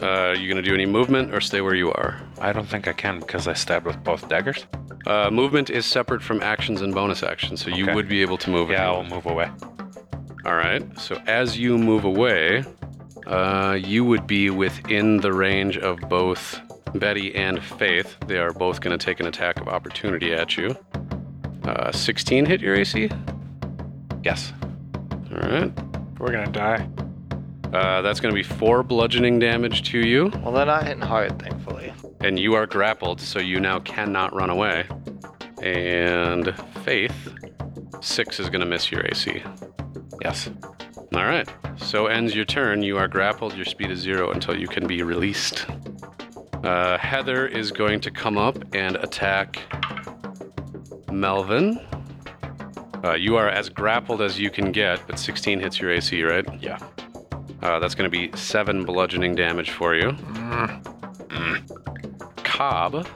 Uh, 0.00 0.34
you 0.38 0.48
gonna 0.48 0.62
do 0.62 0.72
any 0.72 0.86
movement 0.86 1.34
or 1.34 1.40
stay 1.42 1.60
where 1.60 1.74
you 1.74 1.92
are? 1.92 2.18
I 2.40 2.52
don't 2.54 2.66
think 2.66 2.88
I 2.88 2.92
can 2.94 3.18
because 3.18 3.46
I 3.46 3.52
stabbed 3.52 3.84
with 3.84 4.02
both 4.02 4.28
daggers. 4.30 4.66
Uh, 5.06 5.30
movement 5.30 5.68
is 5.68 5.84
separate 5.84 6.22
from 6.22 6.42
actions 6.42 6.80
and 6.80 6.94
bonus 6.94 7.22
actions, 7.22 7.62
so 7.62 7.68
you 7.70 7.84
Okay. 7.84 7.94
would 7.94 8.08
be 8.08 8.22
able 8.22 8.38
to 8.38 8.48
move. 8.50 8.70
if 8.70 8.78
Yeah, 8.78 8.90
you 8.90 8.96
I'll 8.96 9.04
move 9.04 9.26
away. 9.26 9.50
All 10.46 10.54
right. 10.54 10.82
So 10.98 11.20
as 11.26 11.58
you 11.58 11.76
move 11.76 12.04
away, 12.04 12.64
uh, 13.26 13.76
you 13.78 14.04
would 14.06 14.26
be 14.26 14.48
within 14.48 15.18
the 15.18 15.32
range 15.34 15.76
of 15.76 15.98
both 16.08 16.58
Betty 16.94 17.34
and 17.34 17.62
Faith. 17.62 18.16
They 18.26 18.38
are 18.38 18.52
both 18.52 18.80
going 18.80 18.96
to 18.98 19.04
take 19.04 19.20
an 19.20 19.26
attack 19.26 19.60
of 19.60 19.68
opportunity 19.68 20.32
at 20.32 20.56
you. 20.56 20.74
Uh, 21.64 21.92
16 21.92 22.46
hit 22.46 22.60
your 22.60 22.74
AC. 22.74 23.10
Yes. 24.24 24.52
All 25.32 25.38
right. 25.48 25.72
We're 26.18 26.32
gonna 26.32 26.50
die. 26.50 26.88
Uh, 27.72 28.02
that's 28.02 28.18
going 28.18 28.34
to 28.34 28.36
be 28.36 28.42
four 28.42 28.82
bludgeoning 28.82 29.38
damage 29.38 29.88
to 29.88 29.98
you, 30.00 30.28
Well, 30.42 30.50
they're 30.50 30.66
not 30.66 30.82
hitting 30.88 31.00
hard, 31.02 31.38
thankfully. 31.40 31.92
and 32.18 32.36
you 32.36 32.54
are 32.54 32.66
grappled, 32.66 33.20
so 33.20 33.38
you 33.38 33.60
now 33.60 33.78
cannot 33.78 34.34
run 34.34 34.50
away. 34.50 34.86
And 35.62 36.52
Faith, 36.84 37.14
six 38.00 38.40
is 38.40 38.48
going 38.50 38.58
to 38.62 38.66
miss 38.66 38.90
your 38.90 39.06
AC. 39.06 39.40
Yes. 40.20 40.50
All 41.14 41.24
right. 41.26 41.48
So 41.76 42.06
ends 42.06 42.34
your 42.34 42.44
turn. 42.44 42.82
You 42.82 42.98
are 42.98 43.06
grappled. 43.06 43.54
Your 43.54 43.64
speed 43.64 43.92
is 43.92 44.00
zero 44.00 44.32
until 44.32 44.58
you 44.58 44.66
can 44.66 44.88
be 44.88 45.04
released. 45.04 45.64
Uh, 46.64 46.98
Heather 46.98 47.46
is 47.46 47.70
going 47.70 48.00
to 48.00 48.10
come 48.10 48.36
up 48.36 48.58
and 48.74 48.96
attack 48.96 49.60
Melvin. 51.10 51.80
Uh, 53.02 53.14
you 53.14 53.36
are 53.36 53.48
as 53.48 53.68
grappled 53.68 54.20
as 54.20 54.38
you 54.38 54.50
can 54.50 54.72
get, 54.72 55.00
but 55.06 55.18
16 55.18 55.60
hits 55.60 55.80
your 55.80 55.90
AC, 55.90 56.22
right? 56.22 56.44
Yeah. 56.62 56.78
Uh, 57.62 57.78
that's 57.78 57.94
going 57.94 58.10
to 58.10 58.10
be 58.10 58.34
seven 58.36 58.84
bludgeoning 58.84 59.34
damage 59.34 59.70
for 59.70 59.94
you. 59.94 60.14
Cobb 62.36 63.06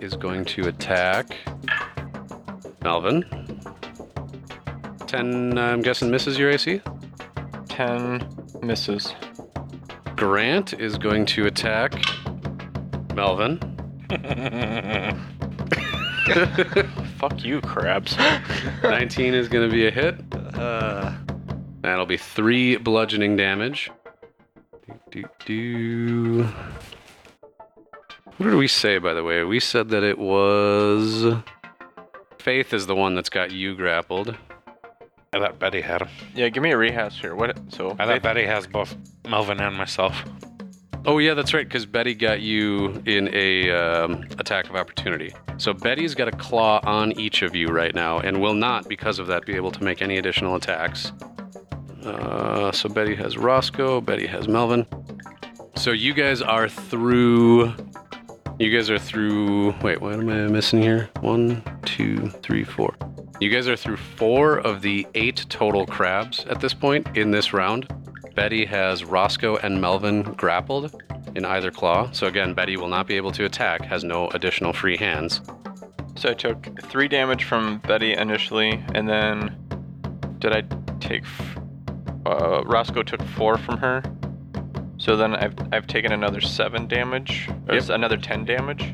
is 0.00 0.14
going 0.14 0.44
to 0.44 0.68
attack 0.68 1.36
Melvin. 2.82 3.24
10, 5.06 5.56
I'm 5.56 5.82
guessing, 5.82 6.10
misses 6.10 6.38
your 6.38 6.50
AC. 6.50 6.80
10 7.68 8.28
misses. 8.62 9.14
Grant 10.16 10.74
is 10.74 10.98
going 10.98 11.26
to 11.26 11.46
attack 11.46 11.92
Melvin. 13.14 13.60
Fuck 17.18 17.44
you, 17.44 17.60
crabs. 17.60 18.16
19 18.82 19.34
is 19.34 19.48
going 19.48 19.68
to 19.68 19.74
be 19.74 19.86
a 19.86 19.90
hit. 19.90 20.16
Uh, 20.54 21.12
that'll 21.80 22.06
be 22.06 22.16
three 22.16 22.76
bludgeoning 22.76 23.36
damage. 23.36 23.90
Do, 24.86 24.94
do, 25.10 25.24
do. 25.44 26.48
What 28.36 28.46
did 28.50 28.54
we 28.56 28.68
say, 28.68 28.98
by 28.98 29.14
the 29.14 29.24
way? 29.24 29.42
We 29.44 29.60
said 29.60 29.88
that 29.90 30.02
it 30.02 30.18
was. 30.18 31.34
Faith 32.38 32.72
is 32.74 32.86
the 32.86 32.94
one 32.94 33.14
that's 33.14 33.30
got 33.30 33.50
you 33.50 33.74
grappled. 33.74 34.36
I 35.32 35.38
thought 35.38 35.58
Betty 35.58 35.80
had 35.80 36.02
him. 36.02 36.08
yeah, 36.34 36.48
give 36.48 36.62
me 36.62 36.70
a 36.70 36.76
rehash 36.76 37.20
here. 37.20 37.34
What? 37.34 37.58
So 37.68 37.96
I 37.98 38.06
thought 38.06 38.22
Betty 38.22 38.44
has 38.44 38.66
both 38.66 38.94
Melvin 39.28 39.60
and 39.60 39.76
myself. 39.76 40.22
Oh 41.08 41.18
yeah, 41.18 41.34
that's 41.34 41.54
right. 41.54 41.66
Because 41.66 41.86
Betty 41.86 42.14
got 42.14 42.40
you 42.40 43.00
in 43.06 43.32
a 43.32 43.70
um, 43.70 44.24
attack 44.38 44.68
of 44.68 44.74
opportunity. 44.74 45.32
So 45.56 45.72
Betty's 45.72 46.16
got 46.16 46.26
a 46.26 46.32
claw 46.32 46.80
on 46.82 47.12
each 47.12 47.42
of 47.42 47.54
you 47.54 47.68
right 47.68 47.94
now, 47.94 48.18
and 48.18 48.40
will 48.40 48.54
not, 48.54 48.88
because 48.88 49.20
of 49.20 49.28
that, 49.28 49.46
be 49.46 49.54
able 49.54 49.70
to 49.70 49.84
make 49.84 50.02
any 50.02 50.18
additional 50.18 50.56
attacks. 50.56 51.12
Uh, 52.04 52.72
so 52.72 52.88
Betty 52.88 53.14
has 53.14 53.38
Roscoe. 53.38 54.00
Betty 54.00 54.26
has 54.26 54.48
Melvin. 54.48 54.84
So 55.76 55.92
you 55.92 56.12
guys 56.12 56.42
are 56.42 56.68
through. 56.68 57.72
You 58.58 58.76
guys 58.76 58.90
are 58.90 58.98
through. 58.98 59.76
Wait, 59.82 60.00
what 60.00 60.14
am 60.14 60.28
I 60.28 60.48
missing 60.48 60.82
here? 60.82 61.08
One, 61.20 61.62
two, 61.84 62.30
three, 62.42 62.64
four. 62.64 62.96
You 63.38 63.50
guys 63.50 63.68
are 63.68 63.76
through 63.76 63.98
four 63.98 64.58
of 64.58 64.82
the 64.82 65.06
eight 65.14 65.46
total 65.50 65.86
crabs 65.86 66.44
at 66.46 66.60
this 66.60 66.74
point 66.74 67.16
in 67.16 67.30
this 67.30 67.52
round. 67.52 67.86
Betty 68.36 68.64
has 68.66 69.02
Roscoe 69.04 69.56
and 69.56 69.80
Melvin 69.80 70.22
grappled 70.22 71.02
in 71.34 71.44
either 71.44 71.70
claw. 71.70 72.10
So 72.12 72.26
again, 72.26 72.54
Betty 72.54 72.76
will 72.76 72.88
not 72.88 73.06
be 73.06 73.16
able 73.16 73.32
to 73.32 73.44
attack, 73.46 73.82
has 73.86 74.04
no 74.04 74.28
additional 74.28 74.72
free 74.72 74.96
hands. 74.96 75.40
So 76.16 76.30
I 76.30 76.34
took 76.34 76.80
three 76.82 77.08
damage 77.08 77.44
from 77.44 77.78
Betty 77.78 78.12
initially, 78.12 78.82
and 78.94 79.08
then 79.08 79.56
did 80.38 80.52
I 80.52 80.62
take? 81.00 81.22
f- 81.24 81.58
Uh, 82.26 82.62
Roscoe 82.64 83.02
took 83.04 83.22
four 83.22 83.56
from 83.56 83.78
her. 83.78 84.02
So 84.98 85.14
then 85.16 85.36
I've 85.36 85.54
I've 85.72 85.86
taken 85.86 86.10
another 86.12 86.40
seven 86.40 86.88
damage. 86.88 87.48
Or 87.68 87.74
Yep. 87.76 87.88
another 87.90 88.16
ten 88.16 88.44
damage. 88.44 88.92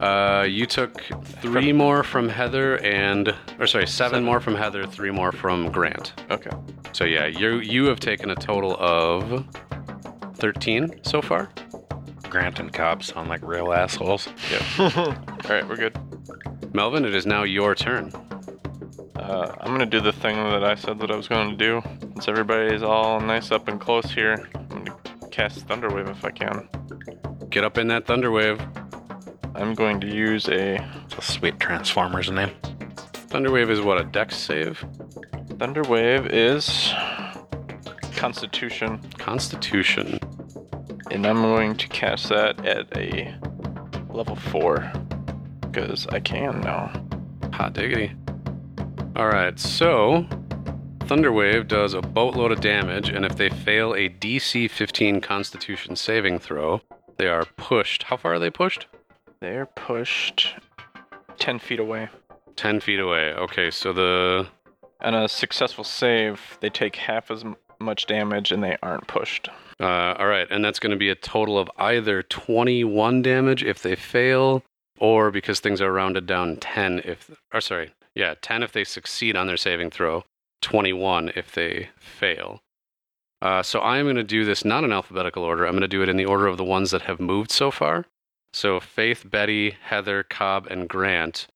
Uh, 0.00 0.46
you 0.48 0.66
took 0.66 1.02
three 1.24 1.72
more 1.72 2.02
from 2.02 2.28
Heather 2.28 2.76
and, 2.84 3.34
or 3.58 3.66
sorry, 3.66 3.86
seven, 3.86 4.22
more 4.22 4.40
from 4.40 4.54
Heather, 4.54 4.86
three 4.86 5.10
more 5.10 5.32
from 5.32 5.70
Grant. 5.70 6.12
Okay. 6.30 6.50
So 6.92 7.04
yeah, 7.04 7.26
you 7.26 7.58
you 7.60 7.84
have 7.86 8.00
taken 8.00 8.30
a 8.30 8.34
total 8.34 8.76
of 8.78 9.46
thirteen 10.34 11.00
so 11.02 11.22
far. 11.22 11.50
Grant 12.28 12.58
and 12.58 12.72
Cobb 12.72 13.02
sound 13.02 13.28
like 13.28 13.42
real 13.42 13.72
assholes. 13.72 14.28
Yeah. 14.50 14.64
All 14.78 15.50
right, 15.50 15.66
we're 15.66 15.76
good. 15.76 15.96
Melvin, 16.74 17.04
it 17.04 17.14
is 17.14 17.24
now 17.24 17.44
your 17.44 17.74
turn. 17.74 18.12
Uh, 19.16 19.54
I'm 19.60 19.72
gonna 19.72 19.86
do 19.86 20.00
the 20.00 20.12
thing 20.12 20.36
that 20.36 20.62
I 20.62 20.74
said 20.74 20.98
that 20.98 21.10
I 21.10 21.16
was 21.16 21.28
going 21.28 21.50
to 21.50 21.56
do. 21.56 21.82
Since 22.14 22.28
everybody's 22.28 22.82
all 22.82 23.20
nice 23.20 23.50
up 23.50 23.68
and 23.68 23.80
close 23.80 24.10
here, 24.10 24.48
I'm 24.54 24.84
gonna 24.84 24.96
cast 25.30 25.66
Thunderwave 25.66 26.10
if 26.10 26.24
I 26.24 26.30
can. 26.30 26.68
Get 27.50 27.64
up 27.64 27.78
in 27.78 27.88
that 27.88 28.06
thunder 28.06 28.30
wave. 28.30 28.60
I'm 29.56 29.74
going 29.74 30.00
to 30.00 30.06
use 30.06 30.48
a 30.48 30.74
It's 31.06 31.16
a 31.18 31.22
sweet 31.22 31.58
Transformers 31.58 32.30
name. 32.30 32.50
Thunderwave 33.30 33.70
is 33.70 33.80
what 33.80 33.98
a 33.98 34.04
dex 34.04 34.36
save. 34.36 34.84
Thunderwave 35.56 36.28
is 36.30 36.92
Constitution, 38.14 39.00
Constitution. 39.18 40.18
and 41.10 41.26
I'm 41.26 41.40
going 41.40 41.74
to 41.76 41.88
cast 41.88 42.28
that 42.28 42.64
at 42.66 42.94
a 42.96 43.34
level 44.10 44.36
four 44.36 44.92
because 45.60 46.06
I 46.08 46.20
can 46.20 46.60
now. 46.60 46.92
Hot 47.54 47.72
diggity. 47.72 48.12
All 49.16 49.28
right, 49.28 49.58
so 49.58 50.26
Thunderwave 51.00 51.66
does 51.66 51.94
a 51.94 52.02
boatload 52.02 52.52
of 52.52 52.60
damage, 52.60 53.08
and 53.08 53.24
if 53.24 53.36
they 53.36 53.48
fail 53.48 53.94
a 53.94 54.10
DC 54.10 54.70
15 54.70 55.22
Constitution 55.22 55.96
saving 55.96 56.40
throw, 56.40 56.82
they 57.16 57.28
are 57.28 57.46
pushed. 57.56 58.04
How 58.04 58.18
far 58.18 58.34
are 58.34 58.38
they 58.38 58.50
pushed? 58.50 58.86
They're 59.40 59.66
pushed 59.66 60.54
ten 61.38 61.58
feet 61.58 61.80
away. 61.80 62.08
10 62.56 62.80
feet 62.80 62.98
away. 62.98 63.32
Okay, 63.34 63.70
so 63.70 63.92
the. 63.92 64.46
On 65.02 65.14
a 65.14 65.28
successful 65.28 65.84
save, 65.84 66.56
they 66.60 66.70
take 66.70 66.96
half 66.96 67.30
as 67.30 67.44
m- 67.44 67.56
much 67.78 68.06
damage 68.06 68.50
and 68.50 68.64
they 68.64 68.78
aren't 68.82 69.06
pushed. 69.06 69.50
Uh, 69.78 70.14
all 70.18 70.26
right, 70.26 70.46
and 70.50 70.64
that's 70.64 70.78
going 70.78 70.90
to 70.90 70.96
be 70.96 71.10
a 71.10 71.14
total 71.14 71.58
of 71.58 71.70
either 71.76 72.22
21 72.22 73.20
damage 73.20 73.62
if 73.62 73.82
they 73.82 73.94
fail, 73.94 74.62
or 74.98 75.30
because 75.30 75.60
things 75.60 75.82
are 75.82 75.92
rounded 75.92 76.26
down, 76.26 76.56
10 76.56 77.02
if. 77.04 77.30
Or 77.52 77.60
sorry, 77.60 77.92
yeah, 78.14 78.34
10 78.40 78.62
if 78.62 78.72
they 78.72 78.84
succeed 78.84 79.36
on 79.36 79.46
their 79.46 79.58
saving 79.58 79.90
throw, 79.90 80.24
21 80.62 81.32
if 81.36 81.52
they 81.52 81.90
fail. 81.98 82.60
Uh, 83.42 83.62
so 83.62 83.80
I 83.80 83.98
am 83.98 84.06
going 84.06 84.16
to 84.16 84.24
do 84.24 84.46
this 84.46 84.64
not 84.64 84.82
in 84.82 84.92
alphabetical 84.92 85.42
order. 85.44 85.66
I'm 85.66 85.72
going 85.72 85.82
to 85.82 85.88
do 85.88 86.02
it 86.02 86.08
in 86.08 86.16
the 86.16 86.24
order 86.24 86.46
of 86.46 86.56
the 86.56 86.64
ones 86.64 86.90
that 86.92 87.02
have 87.02 87.20
moved 87.20 87.50
so 87.50 87.70
far. 87.70 88.06
So 88.52 88.80
Faith, 88.80 89.24
Betty, 89.28 89.76
Heather, 89.82 90.22
Cobb, 90.22 90.66
and 90.66 90.88
Grant 90.88 91.46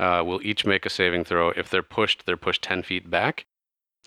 uh, 0.00 0.22
will 0.26 0.40
each 0.42 0.64
make 0.64 0.86
a 0.86 0.90
saving 0.90 1.24
throw. 1.24 1.50
If 1.50 1.70
they're 1.70 1.82
pushed, 1.82 2.26
they're 2.26 2.36
pushed 2.36 2.62
10 2.62 2.82
feet 2.82 3.10
back. 3.10 3.46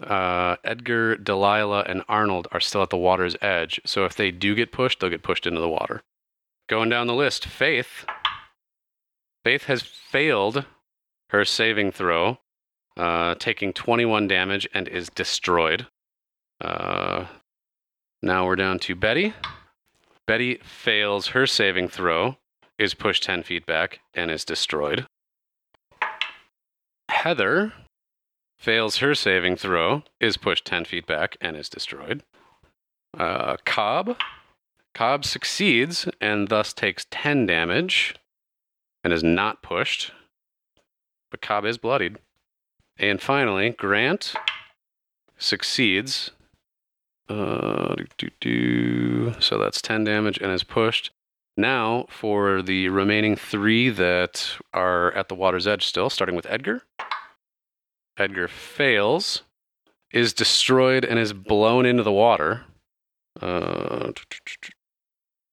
Uh, 0.02 0.56
Edgar, 0.64 1.16
Delilah, 1.16 1.86
and 1.88 2.04
Arnold 2.08 2.48
are 2.52 2.60
still 2.60 2.82
at 2.82 2.90
the 2.90 2.98
water's 2.98 3.36
edge. 3.42 3.80
So 3.86 4.06
if 4.06 4.16
they 4.16 4.32
do 4.32 4.56
get 4.56 4.72
pushed, 4.72 5.00
they'll 5.00 5.10
get 5.10 5.24
pushed 5.24 5.46
into 5.46 5.60
the 5.60 5.70
water. 5.70 6.02
Going 6.68 6.90
down 6.90 7.08
the 7.08 7.14
list, 7.14 7.46
Faith. 7.46 8.06
Faith 9.44 9.64
has 9.66 9.82
failed 9.82 10.66
her 11.30 11.46
saving 11.46 11.92
throw, 11.92 12.40
uh, 12.98 13.36
taking 13.36 13.74
21 13.74 14.28
damage 14.28 14.68
and 14.74 14.88
is 14.88 15.10
destroyed. 15.10 15.88
Uh, 16.60 17.26
now 18.22 18.46
we're 18.46 18.56
down 18.56 18.80
to 18.80 18.96
Betty. 18.96 19.34
Betty 20.32 20.62
fails 20.64 21.28
her 21.36 21.46
saving 21.46 21.90
throw, 21.90 22.38
is 22.80 22.94
pushed 22.94 23.22
10 23.24 23.44
feet 23.44 23.66
back, 23.66 24.00
and 24.14 24.32
is 24.32 24.46
destroyed. 24.46 25.06
Heather 27.10 27.74
fails 28.58 29.00
her 29.00 29.14
saving 29.14 29.58
throw, 29.58 30.04
is 30.22 30.38
pushed 30.38 30.64
10 30.64 30.86
feet 30.86 31.06
back, 31.06 31.36
and 31.42 31.58
is 31.58 31.68
destroyed. 31.68 32.24
Uh, 33.14 33.58
Cobb. 33.66 34.16
Cobb 34.96 35.26
succeeds 35.26 36.08
and 36.22 36.48
thus 36.48 36.72
takes 36.72 37.08
10 37.12 37.46
damage 37.46 38.16
and 39.04 39.12
is 39.12 39.24
not 39.26 39.62
pushed. 39.62 40.14
But 41.30 41.42
Cobb 41.42 41.66
is 41.66 41.78
bloodied. 41.78 42.20
And 42.98 43.22
finally, 43.22 43.72
Grant 43.72 44.34
succeeds. 45.38 46.32
Uh, 47.32 47.96
do, 47.96 48.06
do, 48.18 48.30
do. 48.42 49.34
So 49.40 49.58
that's 49.58 49.82
10 49.82 50.04
damage 50.04 50.38
and 50.42 50.52
is 50.52 50.64
pushed. 50.64 51.12
Now, 51.56 52.06
for 52.10 52.62
the 52.62 52.90
remaining 52.90 53.38
three 53.38 53.90
that 53.90 54.58
are 54.74 55.14
at 55.14 55.30
the 55.30 55.36
water's 55.36 55.66
edge 55.66 55.86
still, 55.86 56.10
starting 56.10 56.36
with 56.36 56.46
Edgar. 56.50 56.84
Edgar 58.18 58.50
fails, 58.50 59.44
is 60.12 60.34
destroyed, 60.34 61.06
and 61.06 61.18
is 61.18 61.32
blown 61.32 61.86
into 61.86 62.04
the 62.04 62.12
water. 62.12 62.66
Uh, 63.40 64.12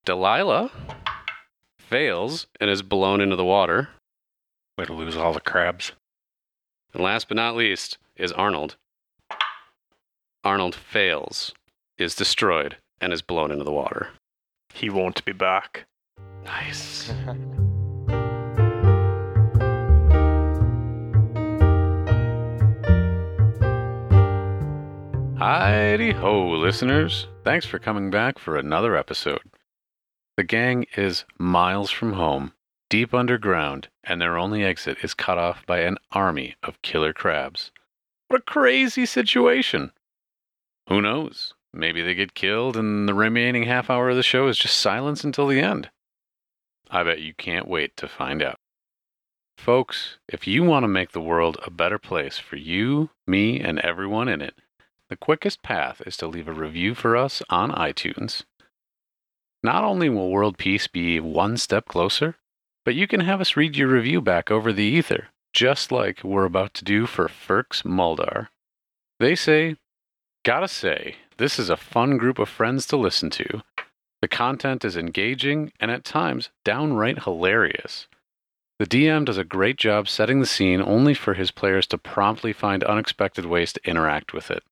Delilah 0.04 0.72
fails 1.78 2.46
and 2.60 2.70
is 2.70 2.82
blown 2.82 3.20
into 3.20 3.36
the 3.36 3.44
water. 3.44 3.90
Way 4.76 4.86
to 4.86 4.92
lose 4.92 5.16
all 5.16 5.32
the 5.32 5.40
crabs. 5.40 5.92
And 6.92 7.02
last 7.02 7.28
but 7.28 7.36
not 7.36 7.54
least 7.54 7.98
is 8.16 8.32
Arnold. 8.32 8.76
Arnold 10.44 10.74
fails, 10.74 11.52
is 11.98 12.14
destroyed, 12.14 12.76
and 13.00 13.12
is 13.12 13.22
blown 13.22 13.50
into 13.50 13.64
the 13.64 13.72
water. 13.72 14.08
He 14.72 14.88
won't 14.88 15.24
be 15.24 15.32
back. 15.32 15.86
Nice. 16.44 17.12
Heidi 25.38 26.10
ho, 26.10 26.48
listeners. 26.48 27.28
Thanks 27.44 27.64
for 27.64 27.78
coming 27.78 28.10
back 28.10 28.40
for 28.40 28.56
another 28.56 28.96
episode. 28.96 29.42
The 30.36 30.42
gang 30.42 30.86
is 30.96 31.24
miles 31.38 31.92
from 31.92 32.14
home, 32.14 32.52
deep 32.90 33.14
underground, 33.14 33.88
and 34.02 34.20
their 34.20 34.36
only 34.36 34.64
exit 34.64 34.98
is 35.02 35.14
cut 35.14 35.38
off 35.38 35.64
by 35.64 35.80
an 35.80 35.96
army 36.10 36.56
of 36.64 36.82
killer 36.82 37.12
crabs. 37.12 37.70
What 38.26 38.40
a 38.40 38.42
crazy 38.42 39.06
situation! 39.06 39.92
Who 40.88 41.00
knows? 41.00 41.54
Maybe 41.72 42.02
they 42.02 42.14
get 42.14 42.34
killed, 42.34 42.76
and 42.76 43.08
the 43.08 43.14
remaining 43.14 43.64
half 43.64 43.90
hour 43.90 44.10
of 44.10 44.16
the 44.16 44.22
show 44.22 44.48
is 44.48 44.58
just 44.58 44.78
silence 44.78 45.24
until 45.24 45.46
the 45.46 45.60
end. 45.60 45.90
I 46.90 47.02
bet 47.02 47.20
you 47.20 47.34
can't 47.34 47.68
wait 47.68 47.96
to 47.98 48.08
find 48.08 48.42
out. 48.42 48.58
Folks, 49.58 50.18
if 50.28 50.46
you 50.46 50.62
want 50.62 50.84
to 50.84 50.88
make 50.88 51.12
the 51.12 51.20
world 51.20 51.58
a 51.66 51.70
better 51.70 51.98
place 51.98 52.38
for 52.38 52.56
you, 52.56 53.10
me, 53.26 53.60
and 53.60 53.78
everyone 53.80 54.28
in 54.28 54.40
it, 54.40 54.54
the 55.08 55.16
quickest 55.16 55.62
path 55.62 56.00
is 56.06 56.16
to 56.18 56.26
leave 56.26 56.48
a 56.48 56.52
review 56.52 56.94
for 56.94 57.16
us 57.16 57.42
on 57.50 57.72
iTunes. 57.72 58.44
Not 59.62 59.84
only 59.84 60.08
will 60.08 60.30
world 60.30 60.58
peace 60.58 60.86
be 60.86 61.18
one 61.18 61.56
step 61.56 61.86
closer, 61.86 62.36
but 62.84 62.94
you 62.94 63.06
can 63.06 63.20
have 63.20 63.40
us 63.40 63.56
read 63.56 63.76
your 63.76 63.88
review 63.88 64.20
back 64.20 64.50
over 64.50 64.72
the 64.72 64.84
ether, 64.84 65.28
just 65.52 65.90
like 65.90 66.22
we're 66.22 66.44
about 66.44 66.72
to 66.74 66.84
do 66.84 67.06
for 67.06 67.28
Ferks 67.28 67.82
Muldar. 67.82 68.48
They 69.18 69.34
say, 69.34 69.76
Gotta 70.44 70.68
say, 70.68 71.16
this 71.38 71.58
is 71.58 71.70
a 71.70 71.76
fun 71.76 72.18
group 72.18 72.38
of 72.38 72.48
friends 72.48 72.86
to 72.86 72.96
listen 72.96 73.30
to. 73.30 73.62
The 74.20 74.28
content 74.28 74.84
is 74.84 74.96
engaging 74.96 75.72
and 75.78 75.90
at 75.90 76.04
times 76.04 76.50
downright 76.64 77.22
hilarious. 77.22 78.08
The 78.78 78.86
DM 78.86 79.24
does 79.24 79.38
a 79.38 79.44
great 79.44 79.76
job 79.76 80.08
setting 80.08 80.40
the 80.40 80.46
scene 80.46 80.80
only 80.80 81.14
for 81.14 81.34
his 81.34 81.50
players 81.50 81.86
to 81.88 81.98
promptly 81.98 82.52
find 82.52 82.84
unexpected 82.84 83.46
ways 83.46 83.72
to 83.72 83.88
interact 83.88 84.32
with 84.32 84.50
it. 84.50 84.62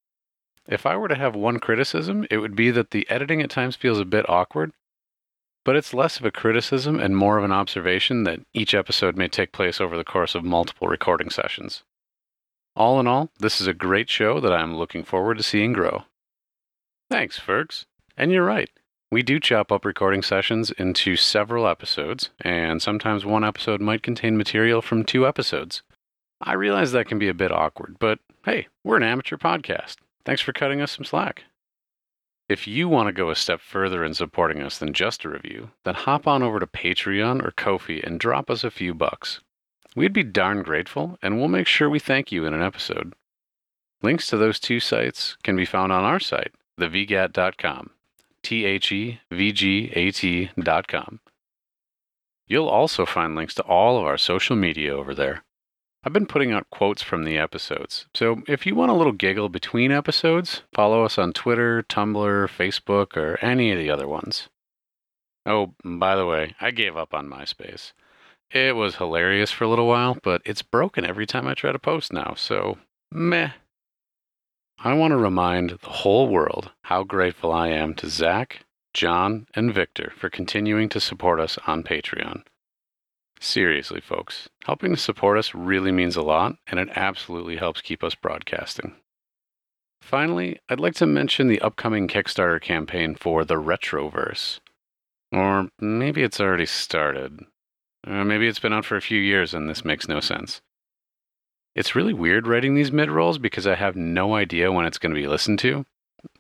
If 0.69 0.85
I 0.85 0.97
were 0.97 1.09
to 1.09 1.15
have 1.15 1.37
one 1.37 1.61
criticism, 1.61 2.27
it 2.31 2.39
would 2.39 2.57
be 2.57 2.73
that 2.73 2.91
the 2.91 3.09
editing 3.09 3.41
at 3.41 3.51
times 3.51 3.77
feels 3.77 4.01
a 4.01 4.05
bit 4.05 4.29
awkward, 4.29 4.73
but 5.65 5.77
it's 5.77 5.95
less 5.95 6.19
of 6.19 6.25
a 6.25 6.31
criticism 6.31 6.99
and 6.99 7.17
more 7.17 7.39
of 7.39 7.45
an 7.45 7.53
observation 7.53 8.25
that 8.25 8.41
each 8.53 8.75
episode 8.75 9.17
may 9.17 9.29
take 9.29 9.53
place 9.53 9.81
over 9.81 9.97
the 9.97 10.05
course 10.05 10.35
of 10.35 10.45
multiple 10.45 10.89
recording 10.89 11.31
sessions. 11.31 11.83
All 12.75 12.99
in 13.01 13.07
all, 13.07 13.31
this 13.39 13.61
is 13.61 13.67
a 13.67 13.75
great 13.75 14.11
show 14.11 14.41
that 14.41 14.53
I 14.53 14.63
am 14.63 14.77
looking 14.77 15.05
forward 15.05 15.39
to 15.39 15.43
seeing 15.43 15.73
grow. 15.73 16.05
Thanks, 17.11 17.39
Fergs. 17.39 17.87
And 18.17 18.33
you're 18.33 18.45
right. 18.45 18.71
We 19.11 19.23
do 19.23 19.39
chop 19.39 19.71
up 19.71 19.85
recording 19.85 20.23
sessions 20.23 20.73
into 20.73 21.15
several 21.17 21.69
episodes, 21.69 22.31
and 22.41 22.83
sometimes 22.83 23.25
one 23.25 23.45
episode 23.45 23.81
might 23.81 24.03
contain 24.03 24.37
material 24.37 24.83
from 24.83 25.05
two 25.05 25.27
episodes. 25.27 25.83
I 26.41 26.55
realize 26.55 26.93
that 26.93 27.07
can 27.07 27.19
be 27.19 27.29
a 27.29 27.35
bit 27.35 27.53
awkward, 27.53 27.97
but 28.01 28.19
hey, 28.45 28.67
we're 28.83 28.97
an 28.97 29.05
amateur 29.05 29.37
podcast. 29.37 29.97
Thanks 30.25 30.43
for 30.43 30.53
cutting 30.53 30.81
us 30.81 30.93
some 30.93 31.05
slack. 31.05 31.45
If 32.49 32.67
you 32.67 32.89
want 32.89 33.07
to 33.07 33.13
go 33.13 33.31
a 33.31 33.37
step 33.37 33.61
further 33.61 34.05
in 34.05 34.15
supporting 34.15 34.61
us 34.61 34.79
than 34.79 34.93
just 34.93 35.25
a 35.25 35.29
review, 35.29 35.71
then 35.85 35.95
hop 35.95 36.27
on 36.27 36.43
over 36.43 36.59
to 36.61 36.67
Patreon 36.67 37.45
or 37.45 37.53
Ko-fi 37.53 38.01
and 38.05 38.21
drop 38.21 38.51
us 38.51 38.65
a 38.65 38.71
few 38.71 38.93
bucks. 38.93 39.41
We'd 39.95 40.13
be 40.13 40.23
darn 40.25 40.63
grateful, 40.63 41.19
and 41.23 41.39
we'll 41.39 41.49
make 41.49 41.67
sure 41.67 41.89
we 41.89 41.99
thank 41.99 42.31
you 42.31 42.45
in 42.45 42.55
an 42.55 42.63
episode. 42.63 43.15
Links 44.03 44.27
to 44.29 44.37
those 44.37 44.61
two 44.61 44.79
sites 44.79 45.37
can 45.43 45.57
be 45.57 45.65
found 45.65 45.91
on 45.91 46.05
our 46.05 46.21
site, 46.21 46.53
thevgat.com. 46.79 47.91
T 48.43 48.65
H 48.65 48.93
E 48.93 49.21
V 49.31 49.53
G 49.53 49.91
A 49.95 50.11
T.com. 50.11 51.21
You'll 52.47 52.69
also 52.69 53.05
find 53.05 53.35
links 53.35 53.55
to 53.55 53.63
all 53.63 53.99
of 53.99 54.05
our 54.05 54.17
social 54.17 54.55
media 54.55 54.97
over 54.97 55.15
there. 55.15 55.43
I've 56.05 56.13
been 56.13 56.27
putting 56.27 56.53
out 56.53 56.71
quotes 56.71 57.03
from 57.03 57.25
the 57.25 57.37
episodes, 57.37 58.07
so 58.15 58.43
if 58.47 58.65
you 58.65 58.77
want 58.77 58.93
a 58.93 58.95
little 58.95 59.13
giggle 59.13 59.49
between 59.49 59.91
episodes, 59.91 60.63
follow 60.73 61.03
us 61.03 61.19
on 61.19 61.33
Twitter, 61.33 61.83
Tumblr, 61.89 62.49
Facebook, 62.49 63.17
or 63.17 63.37
any 63.45 63.73
of 63.73 63.79
the 63.79 63.91
other 63.91 64.07
ones. 64.07 64.49
Oh, 65.45 65.75
by 65.85 66.15
the 66.15 66.27
way, 66.27 66.55
I 66.61 66.71
gave 66.71 66.97
up 66.97 67.13
on 67.13 67.29
MySpace. 67.29 67.93
It 68.53 68.77
was 68.77 68.97
hilarious 68.97 69.51
for 69.51 69.65
a 69.65 69.69
little 69.69 69.89
while, 69.89 70.17
but 70.23 70.43
it's 70.45 70.63
broken 70.63 71.05
every 71.05 71.27
time 71.27 71.49
I 71.49 71.55
try 71.55 71.73
to 71.73 71.79
post 71.81 72.13
now, 72.13 72.35
so 72.37 72.79
meh. 73.11 73.51
I 74.87 74.95
want 74.95 75.11
to 75.11 75.17
remind 75.17 75.71
the 75.71 75.91
whole 75.91 76.29
world 76.29 76.71
how 76.83 77.03
grateful 77.03 77.53
I 77.53 77.71
am 77.71 77.93
to 77.95 78.09
Zach, 78.09 78.61
John, 78.95 79.49
and 79.53 79.75
Victor 79.75 80.13
for 80.17 80.31
continuing 80.31 80.89
to 80.91 81.01
support 81.01 81.41
us 81.41 81.59
on 81.67 81.83
Patreon. 81.83 82.45
Seriously, 83.41 84.01
folks, 84.01 84.49
helping 84.65 84.95
to 84.95 84.97
support 84.97 85.39
us 85.39 85.57
really 85.57 85.91
means 85.91 86.15
a 86.15 86.23
lot, 86.23 86.59
and 86.69 86.79
it 86.79 86.89
absolutely 86.95 87.57
helps 87.57 87.81
keep 87.81 88.05
us 88.05 88.15
broadcasting. 88.15 88.95
Finally, 90.03 90.61
I'd 90.69 90.79
like 90.79 90.95
to 90.95 91.07
mention 91.07 91.49
the 91.49 91.63
upcoming 91.63 92.07
Kickstarter 92.07 92.61
campaign 92.61 93.17
for 93.17 93.45
the 93.45 93.57
Retroverse. 93.57 94.61
Or 95.33 95.69
maybe 95.81 96.23
it's 96.23 96.39
already 96.39 96.67
started. 96.67 97.41
Uh, 98.07 98.23
maybe 98.23 98.47
it's 98.47 98.61
been 98.61 98.73
out 98.73 98.85
for 98.85 98.95
a 98.95 99.03
few 99.03 99.19
years 99.21 99.53
and 99.53 99.69
this 99.69 99.85
makes 99.85 100.07
no 100.07 100.21
sense. 100.21 100.61
It's 101.77 101.95
really 101.95 102.15
weird 102.15 102.47
writing 102.47 102.75
these 102.75 102.91
mid 102.91 103.11
rolls 103.11 103.37
because 103.37 103.67
I 103.67 103.75
have 103.75 103.95
no 103.95 104.35
idea 104.35 104.73
when 104.73 104.87
it's 104.87 104.97
going 104.97 105.15
to 105.15 105.21
be 105.21 105.29
listened 105.29 105.59
to. 105.59 105.85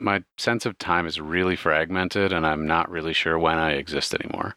My 0.00 0.24
sense 0.38 0.64
of 0.64 0.78
time 0.78 1.06
is 1.06 1.20
really 1.20 1.56
fragmented 1.56 2.32
and 2.32 2.46
I'm 2.46 2.66
not 2.66 2.90
really 2.90 3.12
sure 3.12 3.38
when 3.38 3.58
I 3.58 3.72
exist 3.72 4.14
anymore. 4.14 4.56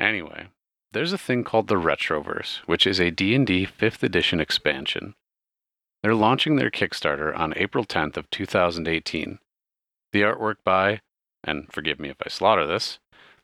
Anyway, 0.00 0.48
there's 0.92 1.12
a 1.12 1.18
thing 1.18 1.44
called 1.44 1.68
the 1.68 1.76
Retroverse, 1.76 2.56
which 2.66 2.88
is 2.88 3.00
a 3.00 3.12
D&D 3.12 3.68
5th 3.68 4.02
edition 4.02 4.40
expansion. 4.40 5.14
They're 6.02 6.16
launching 6.16 6.56
their 6.56 6.72
Kickstarter 6.72 7.36
on 7.38 7.54
April 7.56 7.84
10th 7.84 8.16
of 8.16 8.28
2018. 8.30 9.38
The 10.12 10.22
artwork 10.22 10.56
by, 10.64 11.02
and 11.44 11.72
forgive 11.72 12.00
me 12.00 12.08
if 12.08 12.16
I 12.20 12.28
slaughter 12.28 12.66
this, 12.66 12.98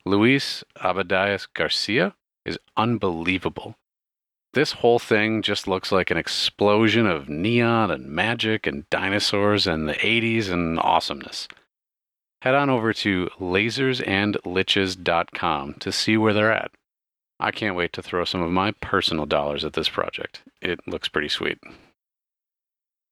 Luis 0.04 0.64
Abadias 0.76 1.46
Garcia 1.54 2.16
is 2.44 2.58
unbelievable. 2.76 3.76
This 4.52 4.72
whole 4.72 4.98
thing 4.98 5.42
just 5.42 5.68
looks 5.68 5.92
like 5.92 6.10
an 6.10 6.16
explosion 6.16 7.06
of 7.06 7.28
neon 7.28 7.92
and 7.92 8.06
magic 8.06 8.66
and 8.66 8.90
dinosaurs 8.90 9.64
and 9.66 9.88
the 9.88 9.94
80s 9.94 10.50
and 10.50 10.78
awesomeness. 10.80 11.46
Head 12.42 12.56
on 12.56 12.68
over 12.68 12.92
to 12.94 13.28
lasersandliches.com 13.38 15.74
to 15.74 15.92
see 15.92 16.16
where 16.16 16.32
they're 16.32 16.52
at. 16.52 16.72
I 17.38 17.52
can't 17.52 17.76
wait 17.76 17.92
to 17.92 18.02
throw 18.02 18.24
some 18.24 18.42
of 18.42 18.50
my 18.50 18.72
personal 18.72 19.26
dollars 19.26 19.64
at 19.64 19.74
this 19.74 19.88
project. 19.88 20.42
It 20.60 20.80
looks 20.86 21.08
pretty 21.08 21.28
sweet. 21.28 21.60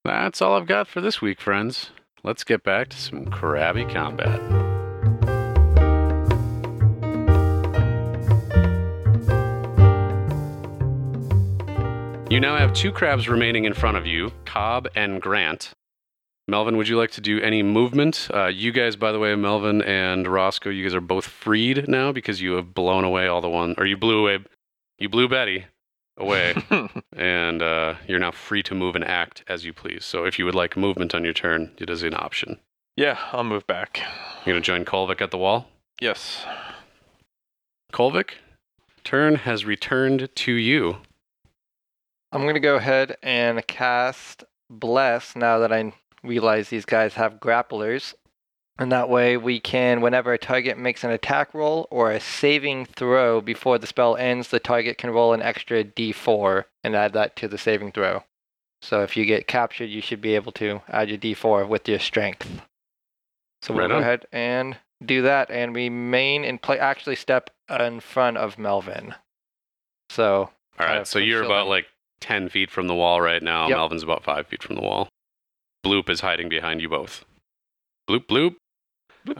That's 0.05 0.43
all 0.43 0.57
I've 0.57 0.67
got 0.67 0.89
for 0.89 1.01
this 1.01 1.23
week, 1.23 1.41
friends. 1.41 1.91
Let's 2.25 2.43
get 2.43 2.65
back 2.65 2.89
to 2.89 2.97
some 2.97 3.27
crabby 3.27 3.85
combat. 3.85 4.41
You 12.31 12.41
now 12.41 12.59
have 12.59 12.75
two 12.75 12.93
crabs 12.93 13.27
remaining 13.27 13.65
in 13.65 13.73
front 13.73 13.97
of 13.97 14.07
you, 14.07 14.33
Cobb 14.45 14.87
and 14.95 15.21
Grant. 15.21 15.73
Melvin, 16.47 16.77
would 16.77 16.87
you 16.87 16.99
like 16.99 17.11
to 17.13 17.23
do 17.23 17.41
any 17.41 17.63
movement? 17.63 18.29
Uh, 18.33 18.47
you 18.47 18.71
guys, 18.71 18.97
by 18.97 19.13
the 19.13 19.19
way, 19.19 19.35
Melvin 19.35 19.81
and 19.81 20.27
Roscoe, 20.27 20.69
you 20.69 20.83
guys 20.85 20.95
are 20.95 21.01
both 21.01 21.25
freed 21.27 21.89
now 21.89 22.13
because 22.13 22.43
you 22.43 22.53
have 22.53 22.75
blown 22.75 23.05
away 23.05 23.29
all 23.29 23.41
the 23.41 23.49
one, 23.49 23.75
or 23.79 23.87
you 23.87 23.97
blew 23.97 24.21
away, 24.21 24.45
you 24.99 25.09
blew 25.09 25.27
Betty 25.27 25.65
away, 26.19 26.55
and 27.17 27.63
uh, 27.63 27.95
you're 28.07 28.19
now 28.19 28.31
free 28.31 28.63
to 28.65 28.75
move 28.75 28.95
and 28.95 29.05
act 29.05 29.43
as 29.49 29.65
you 29.65 29.73
please. 29.73 30.05
So 30.05 30.25
if 30.25 30.39
you 30.39 30.45
would 30.45 30.55
like 30.55 30.77
movement 30.77 31.15
on 31.15 31.25
your 31.25 31.33
turn, 31.35 31.71
it 31.79 31.89
is 31.89 32.03
an 32.03 32.15
option. 32.15 32.59
yeah, 32.97 33.19
I'll 33.33 33.45
move 33.45 33.67
back. 33.67 34.03
You're 34.45 34.55
gonna 34.55 34.61
join 34.61 34.85
Kolvik 34.85 35.23
at 35.23 35.31
the 35.31 35.39
wall. 35.39 35.69
Yes. 35.99 36.45
Kolvik, 37.91 38.33
turn 39.03 39.37
has 39.37 39.65
returned 39.65 40.29
to 40.35 40.53
you. 40.53 40.99
I'm 42.33 42.47
gonna 42.47 42.61
go 42.61 42.77
ahead 42.77 43.17
and 43.23 43.67
cast 43.67 44.45
Bless 44.71 45.35
now 45.35 45.59
that 45.61 45.73
I 45.73 45.95
realize 46.23 46.69
these 46.69 46.85
guys 46.85 47.15
have 47.15 47.41
grapplers. 47.41 48.15
And 48.79 48.93
that 48.93 49.09
way 49.09 49.37
we 49.37 49.59
can, 49.59 50.03
whenever 50.03 50.33
a 50.33 50.39
target 50.39 50.79
makes 50.79 51.03
an 51.03 51.11
attack 51.11 51.53
roll 51.53 51.89
or 51.91 52.13
a 52.13 52.21
saving 52.21 52.87
throw 52.87 53.41
before 53.41 53.79
the 53.79 53.89
spell 53.89 54.15
ends, 54.17 54.49
the 54.49 54.61
target 54.61 54.99
can 54.99 55.11
roll 55.11 55.33
an 55.33 55.43
extra 55.43 55.83
d4 55.83 56.65
and 56.85 56.95
add 56.95 57.13
that 57.15 57.35
to 57.37 57.49
the 57.49 57.59
saving 57.59 57.91
throw. 57.91 58.23
So 58.83 59.03
if 59.03 59.17
you 59.17 59.25
get 59.25 59.49
captured, 59.49 59.87
you 59.87 60.01
should 60.01 60.21
be 60.21 60.37
able 60.37 60.53
to 60.53 60.83
add 60.89 61.09
your 61.09 61.19
d4 61.19 61.67
with 61.67 61.89
your 61.89 61.99
strength. 61.99 62.61
So 63.63 63.75
we'll 63.75 63.89
Right 63.89 63.95
go 63.95 63.99
ahead 63.99 64.27
and 64.31 64.77
do 65.05 65.23
that, 65.23 65.51
and 65.51 65.75
we 65.75 65.89
main 65.89 66.45
and 66.45 66.63
play 66.63 66.79
actually 66.79 67.17
step 67.17 67.51
in 67.69 67.99
front 67.99 68.37
of 68.37 68.59
Melvin. 68.59 69.15
So 70.11 70.51
All 70.79 70.87
right, 70.87 71.07
so 71.07 71.19
you're 71.19 71.43
about 71.43 71.67
like 71.67 71.87
10 72.21 72.49
feet 72.49 72.71
from 72.71 72.87
the 72.87 72.95
wall 72.95 73.21
right 73.21 73.43
now. 73.43 73.69
Yep. 73.69 73.77
Melvin's 73.77 74.03
about 74.03 74.25
5 74.25 74.47
feet 74.47 74.63
from 74.63 74.77
the 74.77 74.83
wall. 74.83 75.09
Bloop 75.85 76.09
is 76.09 76.21
hiding 76.21 76.49
behind 76.49 76.81
you 76.81 76.89
both. 76.89 77.25
Bloop, 78.09 78.27
bloop. 78.27 78.57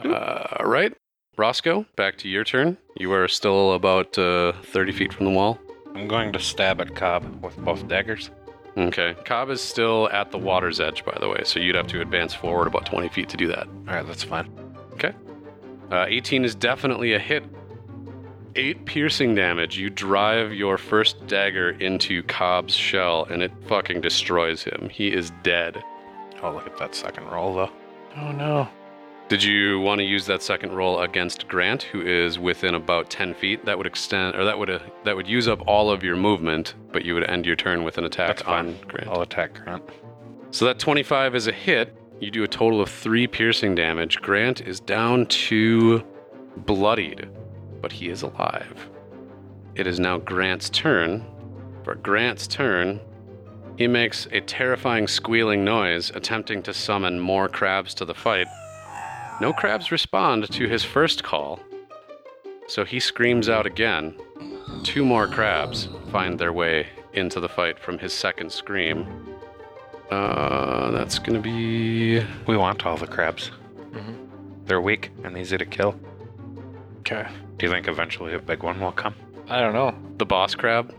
Uh, 0.05 0.57
all 0.59 0.67
right. 0.67 0.93
Roscoe, 1.37 1.85
back 1.95 2.17
to 2.17 2.27
your 2.27 2.43
turn. 2.43 2.77
You 2.97 3.11
are 3.13 3.27
still 3.27 3.73
about 3.73 4.17
uh, 4.17 4.53
30 4.63 4.91
feet 4.91 5.13
from 5.13 5.25
the 5.25 5.31
wall. 5.31 5.57
I'm 5.95 6.07
going 6.07 6.33
to 6.33 6.39
stab 6.39 6.81
at 6.81 6.95
Cobb 6.95 7.43
with 7.43 7.57
both 7.57 7.87
daggers. 7.87 8.29
Okay. 8.77 9.15
Cobb 9.25 9.49
is 9.49 9.61
still 9.61 10.09
at 10.11 10.31
the 10.31 10.37
water's 10.37 10.79
edge, 10.79 11.03
by 11.03 11.17
the 11.19 11.27
way, 11.27 11.41
so 11.43 11.59
you'd 11.59 11.75
have 11.75 11.87
to 11.87 12.01
advance 12.01 12.33
forward 12.33 12.67
about 12.67 12.85
20 12.85 13.09
feet 13.09 13.29
to 13.29 13.37
do 13.37 13.47
that. 13.47 13.67
All 13.67 13.95
right, 13.95 14.05
that's 14.05 14.23
fine. 14.23 14.49
Okay. 14.93 15.13
Uh, 15.91 16.05
18 16.07 16.45
is 16.45 16.55
definitely 16.55 17.13
a 17.13 17.19
hit. 17.19 17.43
Eight 18.55 18.85
piercing 18.85 19.35
damage. 19.35 19.77
You 19.77 19.89
drive 19.89 20.53
your 20.53 20.77
first 20.77 21.25
dagger 21.27 21.71
into 21.71 22.23
Cobb's 22.23 22.73
shell, 22.73 23.25
and 23.29 23.43
it 23.43 23.51
fucking 23.67 24.01
destroys 24.01 24.63
him. 24.63 24.89
He 24.91 25.13
is 25.13 25.31
dead. 25.43 25.83
Oh, 26.41 26.51
look 26.51 26.65
at 26.65 26.77
that 26.77 26.95
second 26.95 27.25
roll, 27.27 27.53
though. 27.53 27.69
Oh 28.17 28.31
no. 28.31 28.67
Did 29.27 29.43
you 29.43 29.79
want 29.79 29.99
to 29.99 30.05
use 30.05 30.25
that 30.25 30.41
second 30.41 30.71
roll 30.71 31.01
against 31.01 31.47
Grant, 31.47 31.83
who 31.83 32.01
is 32.01 32.39
within 32.39 32.73
about 32.73 33.11
10 33.11 33.35
feet? 33.35 33.63
That 33.65 33.77
would 33.77 33.85
extend, 33.85 34.35
or 34.35 34.43
that 34.43 34.57
would 34.57 34.71
uh, 34.71 34.79
that 35.03 35.15
would 35.15 35.27
use 35.27 35.47
up 35.47 35.61
all 35.67 35.91
of 35.91 36.03
your 36.03 36.15
movement, 36.15 36.73
but 36.91 37.05
you 37.05 37.13
would 37.13 37.29
end 37.29 37.45
your 37.45 37.55
turn 37.55 37.83
with 37.83 37.99
an 37.99 38.05
attack 38.05 38.37
That's 38.37 38.47
on. 38.49 38.75
Grant. 38.87 39.07
I'll 39.07 39.21
attack 39.21 39.53
Grant. 39.63 39.83
So 40.49 40.65
that 40.65 40.79
25 40.79 41.35
is 41.35 41.45
a 41.45 41.51
hit. 41.51 41.95
You 42.19 42.31
do 42.31 42.43
a 42.43 42.47
total 42.47 42.81
of 42.81 42.89
three 42.89 43.27
piercing 43.27 43.75
damage. 43.75 44.19
Grant 44.19 44.61
is 44.61 44.79
down 44.79 45.27
to 45.27 46.03
bloodied, 46.57 47.29
but 47.81 47.91
he 47.91 48.09
is 48.09 48.21
alive. 48.21 48.89
It 49.75 49.87
is 49.87 49.99
now 49.99 50.17
Grant's 50.17 50.69
turn. 50.69 51.25
For 51.83 51.95
Grant's 51.95 52.47
turn, 52.47 52.99
he 53.77 53.87
makes 53.87 54.27
a 54.31 54.41
terrifying 54.41 55.07
squealing 55.07 55.63
noise, 55.63 56.11
attempting 56.13 56.61
to 56.63 56.73
summon 56.73 57.19
more 57.19 57.47
crabs 57.47 57.93
to 57.95 58.05
the 58.05 58.13
fight. 58.13 58.47
No 59.39 59.53
crabs 59.53 59.91
respond 59.91 60.51
to 60.51 60.67
his 60.67 60.83
first 60.83 61.23
call, 61.23 61.61
so 62.67 62.83
he 62.83 62.99
screams 62.99 63.47
out 63.47 63.65
again. 63.65 64.15
Two 64.83 65.05
more 65.05 65.27
crabs 65.27 65.87
find 66.11 66.37
their 66.37 66.51
way 66.51 66.87
into 67.13 67.39
the 67.39 67.49
fight 67.49 67.79
from 67.79 67.97
his 67.97 68.11
second 68.11 68.51
scream. 68.51 69.07
Uh, 70.11 70.91
that's 70.91 71.19
gonna 71.19 71.39
be. 71.39 72.21
We 72.47 72.57
want 72.57 72.85
all 72.85 72.97
the 72.97 73.07
crabs. 73.07 73.51
They're 74.65 74.81
weak 74.81 75.11
and 75.23 75.37
easy 75.37 75.57
to 75.57 75.65
kill. 75.65 75.95
Okay. 76.99 77.27
Do 77.59 77.65
you 77.65 77.71
think 77.71 77.87
eventually 77.87 78.33
a 78.33 78.39
big 78.39 78.63
one 78.63 78.79
will 78.79 78.91
come? 78.91 79.13
I 79.49 79.59
don't 79.59 79.73
know. 79.73 79.93
The 80.17 80.25
boss 80.25 80.55
crab. 80.55 80.93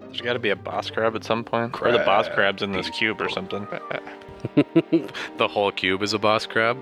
There's 0.00 0.20
got 0.20 0.32
to 0.34 0.38
be 0.38 0.50
a 0.50 0.56
boss 0.56 0.90
crab 0.90 1.14
at 1.14 1.24
some 1.24 1.44
point. 1.44 1.80
Or 1.82 1.92
the 1.92 1.98
boss 1.98 2.28
crab's 2.28 2.62
in 2.62 2.72
this 2.72 2.88
cube 2.90 3.20
or 3.20 3.28
something. 3.28 3.66
the 5.36 5.48
whole 5.48 5.70
cube 5.72 6.02
is 6.02 6.12
a 6.14 6.18
boss 6.18 6.46
crab. 6.46 6.78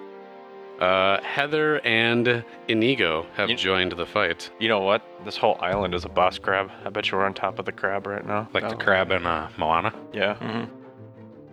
Uh, 0.80 1.20
Heather 1.22 1.80
and 1.85 2.45
Inigo 2.68 3.26
have 3.35 3.49
You- 3.51 3.57
joined 3.57 3.93
the 3.93 4.07
fight. 4.07 4.51
You 4.59 4.68
know 4.68 4.80
what? 4.80 5.03
This 5.24 5.37
whole 5.37 5.57
island 5.61 5.95
is 5.95 6.05
a 6.05 6.09
boss 6.09 6.39
crab. 6.39 6.70
I 6.85 6.91
bet 6.91 7.11
you 7.11 7.16
we're 7.18 7.24
on 7.24 7.32
top 7.35 7.59
of 7.59 7.64
the 7.64 7.72
crab 7.72 8.07
right 8.07 8.26
now. 8.26 8.49
Like 8.53 8.68
the 8.68 8.74
Oh. 8.74 8.78
crab 8.78 9.11
in 9.11 9.24
uh, 9.26 9.49
Moana? 9.57 9.93
Yeah. 10.12 10.35
Mm-hmm. 10.35 10.64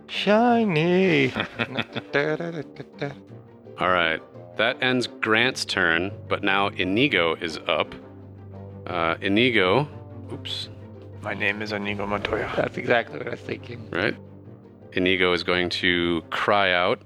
Shiny. 0.08 1.32
All 3.80 3.88
right, 3.88 4.20
that 4.56 4.82
ends 4.82 5.06
Grant's 5.06 5.64
turn, 5.64 6.12
but 6.28 6.42
now 6.42 6.68
Inigo 6.68 7.34
is 7.36 7.58
up. 7.66 7.94
Uh, 8.86 9.16
Inigo, 9.20 9.88
oops, 10.32 10.68
My 11.22 11.34
name 11.34 11.62
is 11.62 11.72
Inigo 11.72 12.06
Montoya. 12.06 12.52
That's 12.56 12.76
exactly 12.76 13.18
what 13.18 13.28
I 13.28 13.30
was 13.30 13.40
thinking. 13.40 13.88
right? 13.90 14.16
Inigo 14.92 15.32
is 15.32 15.42
going 15.44 15.70
to 15.70 16.22
cry 16.30 16.72
out. 16.72 17.00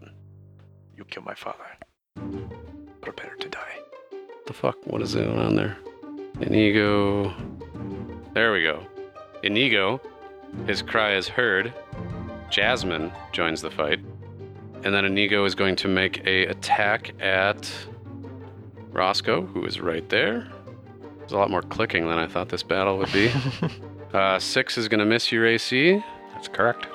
You 0.96 1.04
kill 1.04 1.22
my 1.22 1.34
father. 1.34 1.64
Prepare 3.02 3.34
to 3.36 3.48
die. 3.48 3.78
The 4.46 4.52
fuck? 4.52 4.76
What 4.86 5.02
is 5.02 5.14
going 5.14 5.38
on 5.38 5.54
there? 5.54 5.76
Inigo. 6.40 7.32
There 8.34 8.52
we 8.52 8.62
go. 8.62 8.84
Inigo. 9.42 10.00
His 10.66 10.82
cry 10.82 11.14
is 11.14 11.28
heard. 11.28 11.72
Jasmine 12.50 13.12
joins 13.32 13.60
the 13.60 13.70
fight. 13.70 14.00
And 14.86 14.94
then 14.94 15.04
Inigo 15.04 15.44
is 15.44 15.56
going 15.56 15.74
to 15.76 15.88
make 15.88 16.24
a 16.28 16.46
attack 16.46 17.20
at 17.20 17.68
Roscoe, 18.92 19.44
who 19.44 19.64
is 19.64 19.80
right 19.80 20.08
there. 20.08 20.46
There's 21.18 21.32
a 21.32 21.36
lot 21.36 21.50
more 21.50 21.62
clicking 21.62 22.06
than 22.06 22.18
I 22.18 22.28
thought 22.28 22.50
this 22.50 22.62
battle 22.62 22.96
would 22.98 23.12
be. 23.12 23.32
uh, 24.14 24.38
six 24.38 24.78
is 24.78 24.86
going 24.86 25.00
to 25.00 25.04
miss 25.04 25.32
your 25.32 25.44
AC. 25.44 26.00
That's 26.32 26.46
correct. 26.46 26.86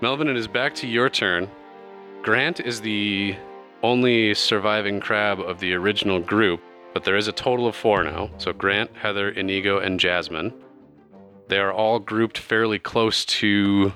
Melvin, 0.00 0.28
it 0.28 0.36
is 0.36 0.46
back 0.46 0.76
to 0.76 0.86
your 0.86 1.10
turn. 1.10 1.50
Grant 2.22 2.60
is 2.60 2.80
the 2.82 3.34
only 3.82 4.32
surviving 4.32 5.00
crab 5.00 5.40
of 5.40 5.58
the 5.58 5.74
original 5.74 6.20
group, 6.20 6.60
but 6.94 7.02
there 7.02 7.16
is 7.16 7.26
a 7.26 7.32
total 7.32 7.66
of 7.66 7.74
four 7.74 8.04
now. 8.04 8.30
So 8.38 8.52
Grant, 8.52 8.96
Heather, 8.96 9.30
Inigo, 9.30 9.80
and 9.80 9.98
Jasmine. 9.98 10.54
They 11.48 11.58
are 11.58 11.72
all 11.72 11.98
grouped 11.98 12.38
fairly 12.38 12.78
close 12.78 13.24
to 13.24 13.92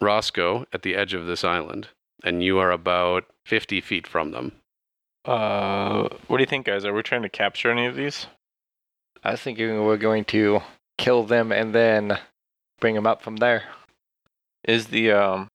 Roscoe 0.00 0.66
at 0.72 0.82
the 0.82 0.96
edge 0.96 1.14
of 1.14 1.26
this 1.26 1.44
island, 1.44 1.86
and 2.22 2.42
you 2.42 2.58
are 2.58 2.70
about 2.70 3.24
50 3.46 3.80
feet 3.80 4.06
from 4.06 4.30
them. 4.32 4.52
Uh, 5.24 6.08
what 6.26 6.38
do 6.38 6.42
you 6.42 6.46
think, 6.46 6.66
guys? 6.66 6.84
Are 6.84 6.92
we 6.94 7.02
trying 7.02 7.22
to 7.22 7.28
capture 7.28 7.70
any 7.70 7.86
of 7.86 7.96
these? 7.96 8.26
I 9.22 9.32
was 9.32 9.40
thinking 9.40 9.84
we're 9.84 9.96
going 9.96 10.24
to 10.26 10.62
kill 10.98 11.22
them 11.24 11.52
and 11.52 11.74
then 11.74 12.18
bring 12.80 12.94
them 12.94 13.06
up 13.06 13.22
from 13.22 13.36
there. 13.36 13.64
Is 14.64 14.88
the 14.88 15.12
um, 15.12 15.48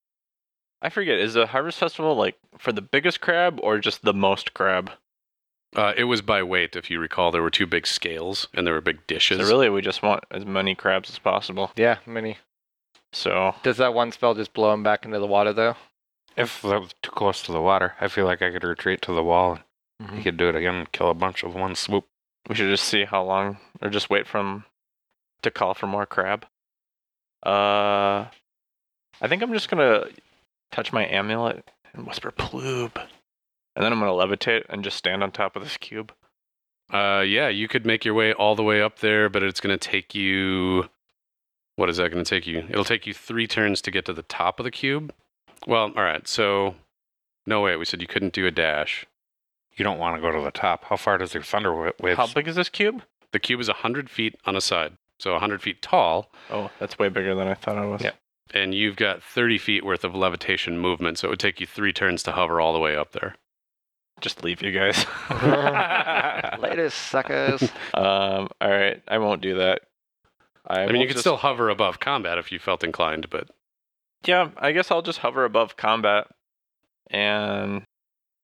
I 0.81 0.89
forget. 0.89 1.19
Is 1.19 1.33
the 1.33 1.47
harvest 1.47 1.79
festival 1.79 2.15
like 2.15 2.37
for 2.57 2.71
the 2.71 2.81
biggest 2.81 3.21
crab 3.21 3.59
or 3.61 3.79
just 3.79 4.03
the 4.03 4.13
most 4.13 4.53
crab? 4.53 4.91
Uh, 5.75 5.93
it 5.97 6.05
was 6.05 6.21
by 6.21 6.41
weight, 6.41 6.75
if 6.75 6.89
you 6.89 6.99
recall. 6.99 7.31
There 7.31 7.41
were 7.41 7.49
two 7.49 7.67
big 7.67 7.85
scales, 7.85 8.47
and 8.53 8.65
there 8.65 8.73
were 8.73 8.81
big 8.81 9.05
dishes. 9.05 9.39
So 9.39 9.45
really, 9.45 9.69
we 9.69 9.81
just 9.81 10.01
want 10.01 10.23
as 10.31 10.45
many 10.45 10.75
crabs 10.75 11.09
as 11.09 11.19
possible. 11.19 11.71
Yeah, 11.75 11.97
many. 12.05 12.37
So 13.13 13.55
Does 13.63 13.77
that 13.77 13.93
one 13.93 14.11
spell 14.11 14.33
just 14.33 14.53
blow 14.53 14.71
them 14.71 14.83
back 14.83 15.05
into 15.05 15.19
the 15.19 15.27
water 15.27 15.53
though? 15.53 15.75
If 16.37 16.61
that 16.61 16.79
was 16.79 16.93
too 17.01 17.11
close 17.11 17.41
to 17.43 17.51
the 17.51 17.61
water, 17.61 17.95
I 17.99 18.07
feel 18.07 18.25
like 18.25 18.41
I 18.41 18.51
could 18.51 18.63
retreat 18.63 19.01
to 19.03 19.13
the 19.13 19.23
wall. 19.23 19.59
Mm-hmm. 20.01 20.17
You 20.17 20.23
could 20.23 20.37
do 20.37 20.47
it 20.49 20.55
again 20.55 20.75
and 20.75 20.91
kill 20.91 21.09
a 21.09 21.15
bunch 21.15 21.43
of 21.43 21.55
one 21.55 21.75
swoop. 21.75 22.05
we 22.47 22.55
should 22.55 22.69
just 22.69 22.85
see 22.85 23.03
how 23.03 23.23
long, 23.23 23.57
or 23.81 23.89
just 23.89 24.09
wait 24.09 24.25
for 24.25 24.37
'em 24.37 24.63
to 25.41 25.51
call 25.51 25.73
for 25.73 25.87
more 25.87 26.05
crab. 26.05 26.45
Uh, 27.45 28.27
I 29.19 29.27
think 29.27 29.41
I'm 29.41 29.51
just 29.51 29.69
gonna 29.69 30.05
touch 30.71 30.93
my 30.93 31.05
amulet 31.05 31.69
and 31.93 32.07
whisper 32.07 32.31
"ploob," 32.31 32.97
and 33.75 33.83
then 33.83 33.91
I'm 33.91 33.99
gonna 33.99 34.11
levitate 34.11 34.63
and 34.69 34.83
just 34.83 34.95
stand 34.97 35.23
on 35.23 35.31
top 35.31 35.55
of 35.57 35.63
this 35.63 35.75
cube. 35.75 36.13
Uh, 36.91 37.23
yeah, 37.27 37.49
you 37.49 37.67
could 37.67 37.85
make 37.85 38.05
your 38.05 38.13
way 38.13 38.31
all 38.31 38.55
the 38.55 38.63
way 38.63 38.81
up 38.81 38.99
there, 38.99 39.27
but 39.27 39.43
it's 39.43 39.59
going 39.59 39.77
to 39.77 39.89
take 39.89 40.15
you. 40.15 40.89
What 41.75 41.89
is 41.89 41.97
that 41.97 42.11
going 42.11 42.23
to 42.23 42.29
take 42.29 42.47
you? 42.47 42.59
It'll 42.69 42.85
take 42.85 43.05
you 43.05 43.13
three 43.13 43.45
turns 43.45 43.81
to 43.81 43.91
get 43.91 44.05
to 44.05 44.13
the 44.13 44.23
top 44.23 44.59
of 44.59 44.63
the 44.63 44.71
cube. 44.71 45.13
Well, 45.65 45.91
all 45.95 46.03
right. 46.03 46.27
So, 46.27 46.75
no 47.45 47.61
way. 47.61 47.75
We 47.75 47.85
said 47.85 48.01
you 48.01 48.07
couldn't 48.07 48.33
do 48.33 48.45
a 48.45 48.51
dash. 48.51 49.05
You 49.75 49.83
don't 49.83 49.99
want 49.99 50.15
to 50.15 50.21
go 50.21 50.31
to 50.31 50.41
the 50.43 50.51
top. 50.51 50.85
How 50.85 50.95
far 50.97 51.17
does 51.17 51.33
your 51.33 51.43
thunder 51.43 51.73
wa- 51.73 51.91
waves? 52.01 52.17
How 52.17 52.27
big 52.27 52.47
is 52.47 52.55
this 52.55 52.69
cube? 52.69 53.01
The 53.31 53.39
cube 53.39 53.59
is 53.59 53.67
hundred 53.67 54.09
feet 54.09 54.35
on 54.45 54.55
a 54.55 54.61
side, 54.61 54.93
so 55.19 55.37
hundred 55.37 55.61
feet 55.61 55.81
tall, 55.81 56.31
Oh, 56.49 56.71
that's 56.79 56.97
way 56.97 57.09
bigger 57.09 57.35
than 57.35 57.47
I 57.47 57.53
thought 57.53 57.77
it 57.83 57.87
was. 57.87 58.01
Yeah. 58.01 58.11
and 58.53 58.73
you've 58.73 58.95
got 58.95 59.21
thirty 59.21 59.57
feet 59.57 59.85
worth 59.85 60.03
of 60.03 60.15
levitation 60.15 60.79
movement. 60.79 61.19
So 61.19 61.27
it 61.27 61.31
would 61.31 61.39
take 61.39 61.59
you 61.59 61.67
three 61.67 61.91
turns 61.93 62.23
to 62.23 62.31
hover 62.31 62.59
all 62.61 62.71
the 62.73 62.79
way 62.79 62.95
up 62.95 63.11
there. 63.11 63.35
Just 64.21 64.43
leave 64.43 64.61
you 64.63 64.71
guys. 64.71 65.05
Later, 66.59 66.89
suckers. 66.89 67.61
um. 67.93 68.47
All 68.61 68.69
right. 68.71 69.01
I 69.07 69.17
won't 69.19 69.41
do 69.41 69.57
that. 69.57 69.81
I, 70.65 70.79
I, 70.81 70.85
mean, 70.85 70.93
will 70.95 71.01
you 71.01 71.07
could 71.07 71.13
just- 71.15 71.23
still 71.23 71.37
hover 71.37 71.69
above 71.69 71.99
combat 71.99 72.37
if 72.37 72.51
you 72.51 72.59
felt 72.59 72.83
inclined, 72.83 73.29
but 73.29 73.49
Yeah, 74.25 74.49
I 74.57 74.71
guess 74.71 74.91
I'll 74.91 75.01
just 75.01 75.19
hover 75.19 75.45
above 75.45 75.77
combat, 75.77 76.27
and 77.09 77.83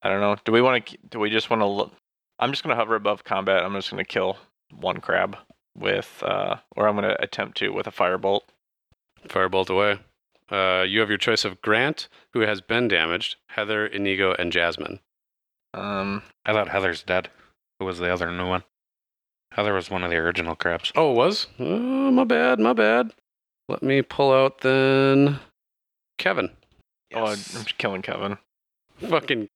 I 0.01 0.09
don't 0.09 0.21
know. 0.21 0.36
Do 0.45 0.51
we 0.51 0.61
want 0.61 0.86
to? 0.86 0.97
Do 1.09 1.19
we 1.19 1.30
just 1.30 1.49
want 1.49 1.61
to? 1.61 1.65
Look? 1.65 1.91
I'm 2.39 2.51
just 2.51 2.63
gonna 2.63 2.76
hover 2.76 2.95
above 2.95 3.24
combat. 3.24 3.63
I'm 3.63 3.74
just 3.74 3.89
gonna 3.89 4.05
kill 4.05 4.38
one 4.71 5.01
crab 5.01 5.38
with, 5.76 6.21
uh, 6.26 6.57
or 6.76 6.88
I'm 6.88 6.95
gonna 6.95 7.15
attempt 7.19 7.57
to 7.57 7.69
with 7.69 7.88
a 7.88 7.91
firebolt. 7.91 8.41
firebolt 9.28 9.69
away. 9.69 9.99
Uh, 10.49 10.84
you 10.84 10.99
have 10.99 11.09
your 11.09 11.17
choice 11.17 11.45
of 11.45 11.61
Grant, 11.61 12.07
who 12.34 12.41
has 12.41 12.61
been 12.61 12.88
damaged, 12.88 13.38
Heather, 13.47 13.88
Inigo, 13.88 14.34
and 14.34 14.51
Jasmine. 14.51 14.99
Um. 15.74 16.24
I 16.45 16.53
thought 16.53 16.69
Heather's 16.69 17.03
dead. 17.03 17.30
Who 17.80 17.86
was 17.86 17.99
the 17.99 18.11
other 18.11 18.30
new 18.32 18.47
one? 18.47 18.63
Heather 19.53 19.74
was 19.74 19.89
one 19.89 20.03
of 20.03 20.09
the 20.09 20.17
original 20.17 20.55
crabs. 20.55 20.91
Oh, 20.95 21.11
it 21.11 21.15
was? 21.15 21.47
Oh, 21.59 22.11
my 22.11 22.24
bad, 22.24 22.59
my 22.59 22.74
bad. 22.74 23.13
Let 23.69 23.84
me 23.84 24.01
pull 24.01 24.34
out 24.34 24.61
then 24.61 25.39
Kevin. 26.18 26.49
Oh, 27.14 27.26
I'm 27.26 27.36
just 27.36 27.78
killing 27.78 28.01
Kevin. 28.01 28.38
Fucking 28.97 29.49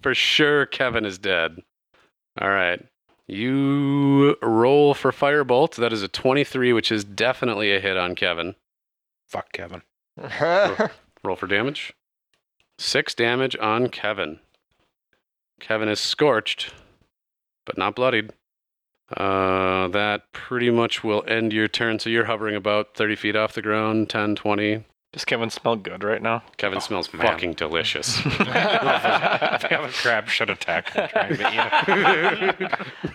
for 0.00 0.14
sure 0.14 0.66
Kevin 0.66 1.04
is 1.04 1.18
dead. 1.18 1.62
All 2.40 2.50
right. 2.50 2.84
You 3.26 4.36
roll 4.42 4.94
for 4.94 5.12
Firebolt. 5.12 5.76
That 5.76 5.92
is 5.92 6.02
a 6.02 6.08
23, 6.08 6.72
which 6.72 6.90
is 6.90 7.04
definitely 7.04 7.74
a 7.74 7.80
hit 7.80 7.96
on 7.96 8.14
Kevin. 8.14 8.56
Fuck 9.28 9.52
Kevin. 9.52 9.82
Roll 11.24 11.36
for 11.36 11.46
damage. 11.46 11.94
Six 12.78 13.14
damage 13.14 13.56
on 13.56 13.88
Kevin. 13.88 14.40
Kevin 15.60 15.88
is 15.88 16.00
scorched, 16.00 16.74
but 17.64 17.78
not 17.78 17.94
bloodied. 17.94 18.32
Uh, 19.16 19.88
that 19.88 20.32
pretty 20.32 20.70
much 20.70 21.04
will 21.04 21.24
end 21.26 21.52
your 21.52 21.68
turn. 21.68 21.98
So 21.98 22.10
you're 22.10 22.24
hovering 22.24 22.56
about 22.56 22.94
30 22.94 23.16
feet 23.16 23.36
off 23.36 23.54
the 23.54 23.62
ground, 23.62 24.10
10, 24.10 24.34
20. 24.34 24.84
Does 25.12 25.26
Kevin 25.26 25.50
smell 25.50 25.76
good 25.76 26.02
right 26.04 26.22
now? 26.22 26.42
Kevin 26.56 26.78
Oh, 26.78 26.80
smells 26.80 27.12
man. 27.12 27.26
fucking 27.26 27.52
delicious. 27.52 28.16
the 28.22 29.68
other 29.78 29.88
crab 29.92 30.28
should 30.28 30.48
attack 30.48 30.90
and 30.96 31.10
try 31.10 31.28
to 31.28 32.54
eat 32.54 32.60
it. 32.60 32.72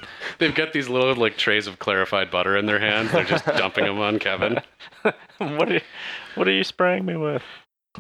They've 0.40 0.54
got 0.54 0.74
these 0.74 0.90
little 0.90 1.16
like 1.16 1.38
trays 1.38 1.66
of 1.66 1.80
clarified 1.80 2.30
butter 2.30 2.56
in 2.56 2.68
their 2.68 2.78
hands. 2.80 3.12
They're 3.12 3.24
just 3.24 3.46
dumping 3.46 3.86
them 3.86 4.00
on 4.00 4.20
Kevin. 4.20 4.60
what 5.40 5.70
are 5.70 5.74
you, 5.74 5.82
What 6.36 6.48
are 6.48 6.52
you 6.52 6.64
spraying 6.64 7.04
me 7.06 7.16
with? 7.16 7.42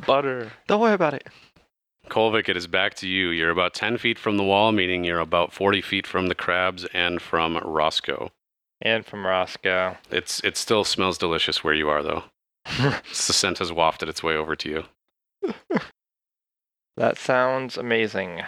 Butter. 0.05 0.51
Don't 0.67 0.79
worry 0.81 0.93
about 0.93 1.15
it. 1.15 1.25
Kolvik, 2.07 2.47
it 2.49 2.55
is 2.55 2.67
back 2.67 2.93
to 2.95 3.07
you. 3.07 3.29
You're 3.29 3.49
about 3.49 3.73
10 3.73 3.97
feet 3.97 4.19
from 4.19 4.37
the 4.37 4.43
wall, 4.43 4.71
meaning 4.71 5.03
you're 5.03 5.19
about 5.19 5.51
40 5.51 5.81
feet 5.81 6.05
from 6.05 6.27
the 6.27 6.35
crabs 6.35 6.85
and 6.93 7.19
from 7.21 7.57
Roscoe. 7.57 8.29
And 8.79 9.03
from 9.05 9.25
Roscoe. 9.25 9.97
It's 10.11 10.39
It 10.43 10.55
still 10.55 10.83
smells 10.83 11.17
delicious 11.17 11.63
where 11.63 11.73
you 11.73 11.89
are, 11.89 12.03
though. 12.03 12.25
the 12.77 13.01
scent 13.09 13.59
has 13.59 13.71
wafted 13.71 14.09
its 14.09 14.23
way 14.23 14.35
over 14.35 14.55
to 14.55 14.69
you. 14.69 15.53
That 16.97 17.17
sounds 17.17 17.77
amazing. 17.77 18.41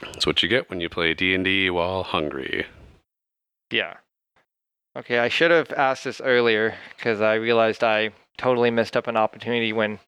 That's 0.00 0.26
what 0.26 0.42
you 0.42 0.48
get 0.48 0.68
when 0.68 0.80
you 0.80 0.88
play 0.88 1.14
D&D 1.14 1.70
while 1.70 2.02
hungry. 2.02 2.66
Yeah. 3.70 3.94
Okay, 4.96 5.18
I 5.20 5.28
should 5.28 5.52
have 5.52 5.72
asked 5.72 6.04
this 6.04 6.20
earlier 6.20 6.74
because 6.96 7.20
I 7.20 7.34
realized 7.34 7.84
I 7.84 8.10
totally 8.36 8.70
missed 8.70 8.96
up 8.96 9.06
an 9.06 9.16
opportunity 9.16 9.72
when 9.72 10.00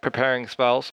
preparing 0.00 0.48
spells. 0.48 0.90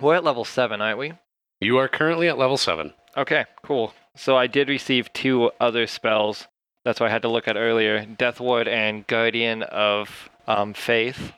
We're 0.00 0.16
at 0.16 0.24
level 0.24 0.44
7, 0.44 0.80
aren't 0.80 0.98
we? 0.98 1.14
You 1.60 1.78
are 1.78 1.88
currently 1.88 2.28
at 2.28 2.38
level 2.38 2.58
7. 2.58 2.92
Okay, 3.16 3.46
cool. 3.64 3.94
So 4.14 4.36
I 4.36 4.46
did 4.46 4.68
receive 4.68 5.12
two 5.12 5.50
other 5.60 5.86
spells. 5.86 6.46
That's 6.84 7.00
what 7.00 7.08
I 7.08 7.12
had 7.12 7.22
to 7.22 7.28
look 7.28 7.48
at 7.48 7.56
earlier 7.56 8.04
Death 8.04 8.38
Ward 8.38 8.68
and 8.68 9.06
Guardian 9.06 9.62
of 9.64 10.28
um, 10.48 10.72
Faith. 10.74 11.32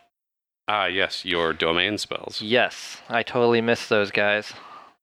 Ah, 0.68 0.86
yes, 0.86 1.24
your 1.24 1.52
domain 1.52 1.98
spells. 1.98 2.40
Yes, 2.40 2.98
I 3.08 3.22
totally 3.24 3.60
missed 3.60 3.88
those 3.88 4.12
guys. 4.12 4.52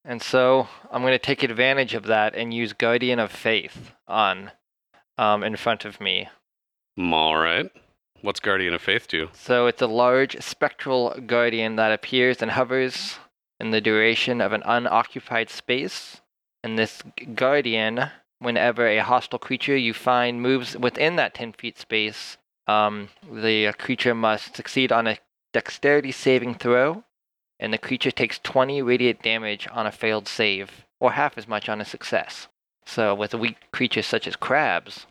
And 0.06 0.22
so 0.22 0.70
I'm 0.90 1.02
going 1.02 1.12
to 1.12 1.20
take 1.20 1.44
advantage 1.44 1.94
of 1.94 2.06
that 2.06 2.34
and 2.34 2.54
use 2.54 2.72
Guardian 2.72 3.20
of 3.20 3.32
Faith 3.32 3.92
on 4.08 4.52
um, 5.18 5.44
in 5.44 5.58
front 5.58 5.84
of 5.84 6.00
me. 6.00 6.30
All 6.98 7.36
right. 7.36 7.70
What's 8.22 8.40
Guardian 8.40 8.74
of 8.74 8.82
Faith 8.82 9.10
do? 9.10 9.28
So 9.34 9.68
it's 9.68 9.82
a 9.82 9.88
large 9.88 10.42
spectral 10.42 11.14
guardian 11.28 11.76
that 11.76 11.92
appears 11.92 12.42
and 12.42 12.52
hovers 12.52 13.20
in 13.60 13.72
the 13.72 13.82
duration 13.82 14.40
of 14.40 14.54
an 14.54 14.64
unoccupied 14.66 15.50
space. 15.50 16.22
And 16.64 16.80
this 16.80 17.04
guardian, 17.36 18.10
whenever 18.40 18.88
a 18.88 19.00
hostile 19.00 19.40
creature 19.40 19.76
you 19.76 19.94
find 19.94 20.42
moves 20.42 20.78
within 20.78 21.18
that 21.18 21.34
10 21.34 21.54
feet 21.54 21.78
space, 21.78 22.38
um, 22.68 23.10
the 23.32 23.74
creature 23.78 24.14
must 24.16 24.56
succeed 24.56 24.92
on 24.92 25.08
a 25.08 25.18
dexterity 25.54 26.12
saving 26.12 26.56
throw, 26.56 27.04
and 27.60 27.74
the 27.74 27.78
creature 27.78 28.12
takes 28.12 28.40
20 28.40 28.82
radiant 28.82 29.22
damage 29.22 29.68
on 29.72 29.86
a 29.88 29.92
failed 29.92 30.28
save, 30.28 30.86
or 31.00 31.12
half 31.14 31.38
as 31.38 31.48
much 31.48 31.70
on 31.70 31.82
a 31.82 31.86
success. 31.86 32.48
So 32.86 33.14
with 33.16 33.34
weak 33.34 33.58
creatures 33.72 34.06
such 34.06 34.28
as 34.28 34.36
crabs, 34.36 35.06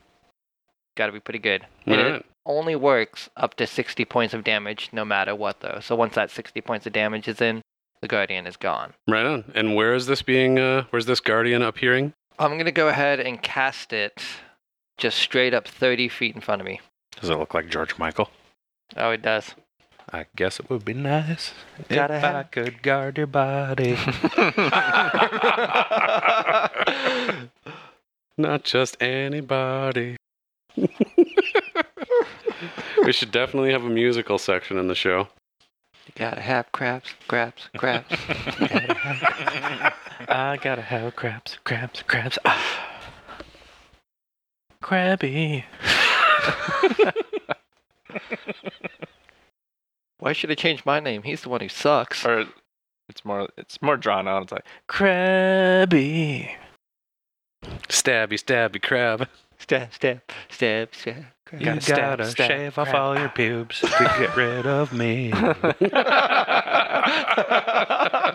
gotta 0.96 1.12
be 1.12 1.20
pretty 1.20 1.38
good. 1.40 1.66
And 1.86 2.00
it- 2.00 2.26
only 2.48 2.76
works 2.76 3.28
up 3.36 3.54
to 3.54 3.66
60 3.66 4.04
points 4.04 4.32
of 4.32 4.44
damage 4.44 4.90
no 4.92 5.04
matter 5.04 5.34
what 5.34 5.58
though 5.62 5.80
so 5.82 5.96
once 5.96 6.14
that 6.14 6.30
60 6.30 6.60
points 6.60 6.86
of 6.86 6.92
damage 6.92 7.26
is 7.26 7.40
in 7.40 7.60
the 8.00 8.06
guardian 8.06 8.46
is 8.46 8.56
gone 8.56 8.94
Right 9.08 9.26
on. 9.26 9.50
And 9.56 9.74
where 9.74 9.94
is 9.94 10.06
this 10.06 10.22
being, 10.22 10.56
uh, 10.56 10.84
where's 10.90 11.06
this 11.06 11.18
Guardian 11.18 11.60
appearing? 11.60 12.12
i'm 12.38 12.56
to 12.64 12.70
go 12.70 12.86
ahead 12.86 13.18
and 13.18 13.42
cast 13.42 13.92
it 13.92 14.22
just 14.96 15.18
straight 15.18 15.54
up 15.54 15.66
30 15.66 16.08
feet 16.08 16.36
in 16.36 16.40
front 16.40 16.60
of 16.62 16.66
me 16.68 16.80
Does 17.20 17.30
it 17.30 17.38
look 17.38 17.54
like 17.54 17.68
George 17.68 17.98
Michael? 17.98 18.30
oh 18.96 19.10
it 19.10 19.22
does 19.22 19.54
I 20.12 20.26
guess 20.36 20.60
it 20.60 20.70
would 20.70 20.84
be 20.84 20.94
nice 20.94 21.52
Gotta 21.88 22.14
if 22.14 22.20
have- 22.22 22.34
I 22.36 22.42
could 22.44 22.80
guard 22.82 23.18
your 23.18 23.26
body. 23.26 23.96
Not 28.38 28.64
just 28.64 28.96
anybody. 29.02 30.16
we 30.76 30.86
should 33.12 33.32
definitely 33.32 33.72
have 33.72 33.82
a 33.84 33.88
musical 33.88 34.38
section 34.38 34.78
in 34.78 34.86
the 34.88 34.94
show. 34.94 35.28
you 36.06 36.12
gotta 36.14 36.40
have 36.40 36.70
crabs 36.70 37.08
crabs 37.28 37.68
crabs 37.76 38.06
I 40.28 40.58
gotta 40.60 40.82
have 40.82 41.16
crabs, 41.16 41.58
crabs, 41.64 42.02
crabs. 42.02 42.38
Ah. 42.44 42.82
Crabby. 44.82 45.64
why 50.18 50.32
should 50.32 50.50
i 50.50 50.54
change 50.54 50.84
my 50.84 51.00
name 51.00 51.22
he's 51.22 51.42
the 51.42 51.48
one 51.48 51.60
who 51.60 51.68
sucks 51.68 52.24
Or 52.24 52.44
it's 53.08 53.24
more 53.24 53.48
it's 53.56 53.80
more 53.80 53.96
drawn 53.96 54.26
out. 54.26 54.42
It's 54.44 54.52
like 54.52 54.64
crabby. 54.88 56.50
Stabby, 57.88 58.32
stabby 58.34 58.82
crab. 58.82 59.28
stab 59.58 59.92
stab 59.94 60.20
stab 60.50 60.88
stab 60.94 61.24
crab. 61.46 61.60
you 61.60 61.66
Gotta 61.66 61.80
stab, 61.80 61.96
gotta 62.18 62.26
stab, 62.26 62.48
shave 62.48 62.78
off 62.78 62.88
crab. 62.88 63.00
all 63.00 63.18
your 63.18 63.28
pubes 63.28 63.80
to 63.80 63.88
get 64.18 64.36
rid 64.36 64.66
of 64.66 64.92
me. 64.92 65.30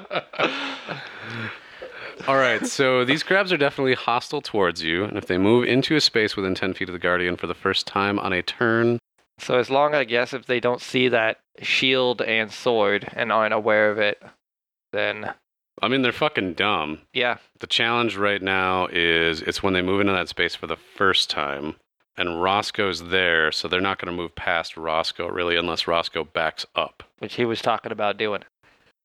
All 2.28 2.36
right, 2.38 2.66
so 2.66 3.04
these 3.04 3.24
crabs 3.24 3.52
are 3.52 3.58
definitely 3.58 3.96
hostile 3.96 4.42
towards 4.42 4.84
you, 4.84 5.04
and 5.04 5.18
if 5.18 5.26
they 5.26 5.38
move 5.38 5.66
into 5.66 5.96
a 5.96 6.02
space 6.02 6.36
within 6.36 6.56
10 6.56 6.74
feet 6.74 6.90
of 6.90 6.94
the 6.94 7.00
Guardian 7.00 7.36
for 7.38 7.48
the 7.48 7.54
first 7.54 7.88
time 7.88 8.20
on 8.20 8.32
a 8.34 8.42
turn, 8.42 9.00
so 9.40 9.58
as 9.58 9.70
long 9.72 9.96
i 9.96 10.04
guess 10.04 10.34
if 10.34 10.46
they 10.46 10.60
don't 10.60 10.82
see 10.82 11.08
that 11.08 11.40
shield 11.62 12.22
and 12.22 12.52
sword 12.52 13.10
and 13.14 13.32
aren't 13.32 13.54
aware 13.56 13.90
of 13.90 13.98
it 13.98 14.22
then 14.94 15.34
I 15.82 15.88
mean, 15.88 16.04
they're 16.04 16.12
fucking 16.12 16.54
dumb. 16.54 17.00
yeah 17.14 17.38
The 17.60 17.66
challenge 17.66 18.16
right 18.16 18.42
now 18.42 18.88
is 18.92 19.42
it's 19.42 19.64
when 19.64 19.74
they 19.74 19.82
move 19.82 20.00
into 20.02 20.14
that 20.14 20.30
space 20.30 20.54
for 20.54 20.68
the 20.68 20.76
first 20.76 21.30
time, 21.30 21.76
and 22.16 22.44
Roscoe's 22.44 23.08
there, 23.08 23.52
so 23.52 23.68
they're 23.68 23.82
not 23.82 23.98
going 23.98 24.16
to 24.16 24.22
move 24.22 24.36
past 24.36 24.78
Roscoe 24.78 25.28
really 25.28 25.56
unless 25.56 25.88
Roscoe 25.88 26.24
backs 26.26 26.68
up. 26.76 27.04
which 27.18 27.36
he 27.36 27.46
was 27.46 27.62
talking 27.64 27.92
about 27.92 28.18
doing 28.18 28.44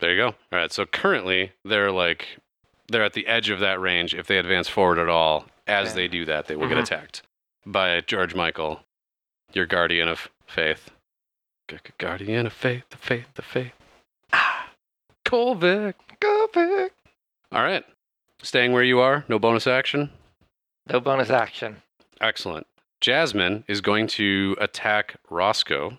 There 0.01 0.11
you 0.11 0.17
go. 0.19 0.27
All 0.27 0.59
right, 0.59 0.73
so 0.73 0.85
currently 0.85 1.53
they're 1.65 1.93
like 1.93 2.39
they're 2.89 3.05
at 3.05 3.13
the 3.15 3.27
edge 3.27 3.51
of 3.51 3.61
that 3.61 3.81
range. 3.81 4.15
If 4.15 4.27
they 4.27 4.39
advance 4.39 4.69
forward 4.69 4.99
at 4.99 5.09
all, 5.09 5.47
as 5.67 5.89
Okay. 5.89 5.95
they 5.97 6.09
do 6.09 6.25
that, 6.27 6.47
they 6.47 6.57
will 6.57 6.69
get 6.69 6.79
Mhm. 6.79 6.83
attacked 6.83 7.23
by 7.65 8.01
George 8.01 8.35
Michael, 8.35 8.85
your 9.53 9.67
guardian 9.67 10.09
of 10.09 10.31
faith. 10.47 10.91
Gu- 11.69 11.79
gu- 11.83 11.93
Guardian 11.99 12.47
of 12.47 12.53
faith, 12.53 12.85
the 12.91 12.97
faith, 12.97 13.27
the 13.35 13.43
faith. 13.43 13.73
Ah, 14.33 14.71
Kolvik. 15.25 15.95
Go 16.21 16.47
pick. 16.49 16.93
All 17.53 17.63
right, 17.63 17.85
staying 18.43 18.73
where 18.73 18.85
you 18.85 19.01
are. 19.01 19.25
No 19.29 19.39
bonus 19.39 19.67
action. 19.67 20.11
No 20.89 21.01
bonus 21.01 21.31
action. 21.31 21.83
Excellent. 22.21 22.67
Jasmine 23.01 23.65
is 23.67 23.81
going 23.81 24.07
to 24.09 24.57
attack 24.61 25.17
Roscoe. 25.29 25.99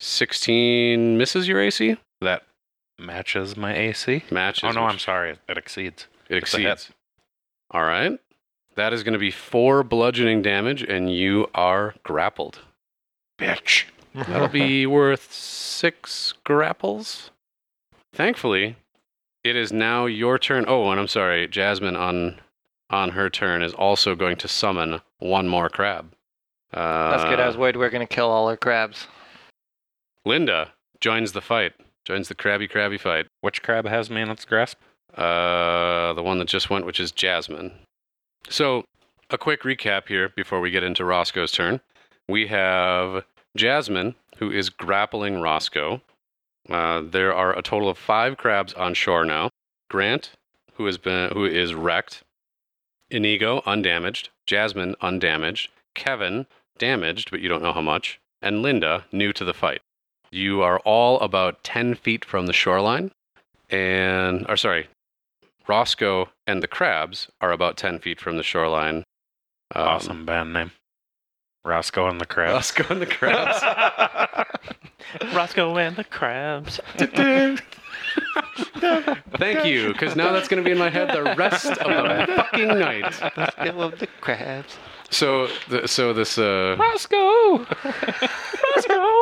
16 0.00 1.16
misses 1.18 1.48
your 1.48 1.60
AC? 1.60 1.96
that 2.20 2.44
matches 2.98 3.56
my 3.56 3.74
AC. 3.74 4.24
Matches. 4.30 4.64
Oh 4.64 4.70
no, 4.70 4.84
I'm 4.84 4.98
sorry. 4.98 5.32
It, 5.32 5.38
it 5.48 5.58
exceeds. 5.58 6.06
It 6.28 6.36
It's 6.36 6.54
exceeds. 6.54 6.90
All 7.70 7.82
right. 7.84 8.18
That 8.76 8.92
is 8.92 9.02
going 9.04 9.12
to 9.12 9.18
be 9.18 9.30
four 9.30 9.82
bludgeoning 9.84 10.42
damage, 10.42 10.82
and 10.82 11.12
you 11.12 11.48
are 11.54 11.94
grappled. 12.02 12.60
Bitch. 13.38 13.84
That'll 14.14 14.48
be 14.48 14.86
worth 14.86 15.32
six 15.32 16.34
grapples. 16.44 17.30
Thankfully, 18.12 18.76
it 19.42 19.56
is 19.56 19.72
now 19.72 20.06
your 20.06 20.38
turn. 20.38 20.64
Oh, 20.66 20.90
and 20.90 21.00
I'm 21.00 21.08
sorry, 21.08 21.46
Jasmine 21.48 21.96
on 21.96 22.40
on 22.90 23.10
her 23.10 23.30
turn 23.30 23.62
is 23.62 23.72
also 23.74 24.14
going 24.14 24.36
to 24.36 24.48
summon 24.48 25.00
one 25.18 25.48
more 25.48 25.68
crab. 25.68 26.12
Uh, 26.72 27.10
That's 27.10 27.24
good. 27.24 27.40
I 27.40 27.46
was 27.46 27.56
worried 27.56 27.76
we 27.76 27.80
were 27.80 27.90
going 27.90 28.06
to 28.06 28.14
kill 28.14 28.28
all 28.28 28.48
our 28.48 28.56
crabs. 28.56 29.06
Linda 30.24 30.72
joins 31.00 31.32
the 31.32 31.40
fight. 31.40 31.72
Joins 32.04 32.28
the 32.28 32.34
crabby 32.34 32.68
crabby 32.68 32.98
fight. 32.98 33.26
Which 33.40 33.62
crab 33.62 33.86
has 33.86 34.10
me 34.10 34.20
in 34.20 34.30
its 34.30 34.44
grasp? 34.44 34.78
Uh, 35.14 36.12
the 36.12 36.22
one 36.22 36.38
that 36.38 36.48
just 36.48 36.70
went, 36.70 36.86
which 36.86 37.00
is 37.00 37.12
Jasmine. 37.12 37.72
So, 38.48 38.84
a 39.30 39.38
quick 39.38 39.62
recap 39.62 40.08
here 40.08 40.28
before 40.28 40.60
we 40.60 40.70
get 40.70 40.82
into 40.82 41.04
Roscoe's 41.04 41.52
turn. 41.52 41.80
We 42.28 42.48
have 42.48 43.24
Jasmine, 43.56 44.16
who 44.38 44.50
is 44.50 44.70
grappling 44.70 45.40
Roscoe. 45.40 46.02
Uh, 46.68 47.02
there 47.02 47.34
are 47.34 47.56
a 47.56 47.62
total 47.62 47.88
of 47.88 47.98
five 47.98 48.36
crabs 48.36 48.72
on 48.74 48.94
shore 48.94 49.24
now. 49.24 49.50
Grant, 49.88 50.32
who 50.74 50.86
has 50.86 50.98
been, 50.98 51.30
who 51.32 51.44
is 51.44 51.74
wrecked. 51.74 52.22
Inigo, 53.10 53.62
undamaged. 53.64 54.30
Jasmine, 54.46 54.96
undamaged. 55.00 55.70
Kevin, 55.94 56.46
damaged, 56.78 57.30
but 57.30 57.40
you 57.40 57.48
don't 57.48 57.62
know 57.62 57.72
how 57.72 57.80
much. 57.80 58.20
And 58.42 58.62
Linda, 58.62 59.04
new 59.12 59.32
to 59.32 59.44
the 59.44 59.54
fight. 59.54 59.80
You 60.34 60.62
are 60.62 60.80
all 60.80 61.20
about 61.20 61.62
10 61.62 61.94
feet 61.94 62.24
from 62.24 62.46
the 62.46 62.52
shoreline. 62.52 63.12
And, 63.70 64.44
or 64.48 64.56
sorry, 64.56 64.88
Roscoe 65.68 66.28
and 66.44 66.60
the 66.60 66.66
crabs 66.66 67.28
are 67.40 67.52
about 67.52 67.76
10 67.76 68.00
feet 68.00 68.20
from 68.20 68.36
the 68.36 68.42
shoreline. 68.42 69.04
Um, 69.76 69.86
awesome 69.86 70.26
band 70.26 70.52
name. 70.52 70.72
Roscoe 71.64 72.08
and 72.08 72.20
the 72.20 72.26
Crabs. 72.26 72.52
Roscoe 72.52 72.84
and 72.90 73.00
the 73.00 73.06
crabs. 73.06 73.62
Roscoe 75.34 75.76
and 75.76 75.94
the 75.94 76.02
crabs. 76.04 76.80
Thank 79.38 79.64
you, 79.64 79.92
because 79.92 80.16
now 80.16 80.32
that's 80.32 80.48
going 80.48 80.62
to 80.62 80.66
be 80.66 80.72
in 80.72 80.78
my 80.78 80.90
head 80.90 81.14
the 81.14 81.22
rest 81.36 81.66
of 81.66 81.76
the 81.78 82.34
fucking 82.34 82.68
night. 82.68 83.20
Let's 83.36 83.54
go 83.54 83.88
the 83.90 84.08
crabs. 84.20 84.76
So, 85.10 85.48
the, 85.68 85.86
so 85.86 86.12
this, 86.12 86.38
uh, 86.38 86.76
Roscoe. 86.78 87.64
Roscoe. 88.74 89.06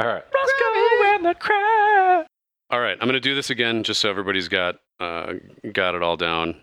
All 0.00 0.06
right. 0.06 0.24
Roscoe 0.34 1.14
and 1.14 1.26
the 1.26 1.34
crab. 1.34 2.26
All 2.70 2.80
right, 2.80 2.96
I'm 3.00 3.06
going 3.06 3.12
to 3.12 3.20
do 3.20 3.34
this 3.34 3.50
again 3.50 3.82
just 3.82 4.00
so 4.00 4.08
everybody's 4.08 4.48
got 4.48 4.76
uh, 4.98 5.34
got 5.72 5.94
it 5.94 6.02
all 6.02 6.16
down. 6.16 6.56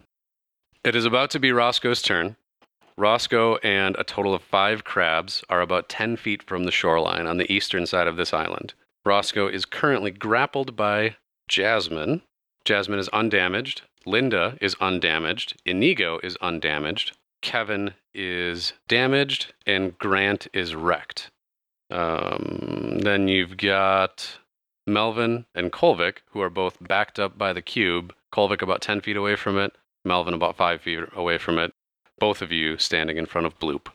It 0.84 0.96
is 0.96 1.06
about 1.06 1.30
to 1.32 1.40
be 1.40 1.52
Roscoe's 1.52 2.02
turn. 2.02 2.36
Roscoe 2.98 3.58
and 3.58 3.96
a 3.98 4.04
total 4.04 4.34
of 4.34 4.42
five 4.42 4.84
crabs 4.84 5.44
are 5.50 5.62
about 5.62 5.88
10 5.88 6.18
feet 6.18 6.44
from 6.44 6.64
the 6.64 6.72
shoreline 6.72 7.28
on 7.28 7.38
the 7.38 7.52
eastern 7.52 7.86
side 7.86 8.08
of 8.08 8.18
this 8.18 8.34
island. 8.34 8.74
Roscoe 9.06 9.48
is 9.48 9.66
currently 9.66 10.12
grappled 10.12 10.76
by 10.76 11.16
Jasmine. 11.48 12.22
Jasmine 12.66 13.00
is 13.00 13.10
undamaged. 13.10 13.84
Linda 14.06 14.58
is 14.60 14.76
undamaged. 14.82 15.62
Inigo 15.66 16.20
is 16.24 16.38
undamaged. 16.42 17.16
Kevin 17.42 17.94
is 18.14 18.74
damaged. 18.88 19.54
And 19.66 19.98
Grant 19.98 20.48
is 20.54 20.76
wrecked. 20.76 21.30
Um, 21.92 23.00
then 23.02 23.28
you've 23.28 23.58
got 23.58 24.38
Melvin 24.88 25.46
and 25.56 25.72
Kolvik, 25.72 26.18
who 26.32 26.42
are 26.42 26.50
both 26.50 26.78
backed 26.82 27.20
up 27.20 27.38
by 27.38 27.54
the 27.54 27.62
cube. 27.62 28.14
Kolvik 28.34 28.62
about 28.62 28.82
10 28.82 29.02
feet 29.02 29.18
away 29.18 29.36
from 29.36 29.58
it, 29.58 29.74
Melvin 30.06 30.34
about 30.34 30.56
5 30.56 30.82
feet 30.82 31.00
away 31.16 31.38
from 31.38 31.58
it. 31.58 31.74
Both 32.20 32.42
of 32.42 32.52
you 32.52 32.78
standing 32.78 33.18
in 33.18 33.26
front 33.26 33.48
of 33.48 33.58
Bloop. 33.60 33.88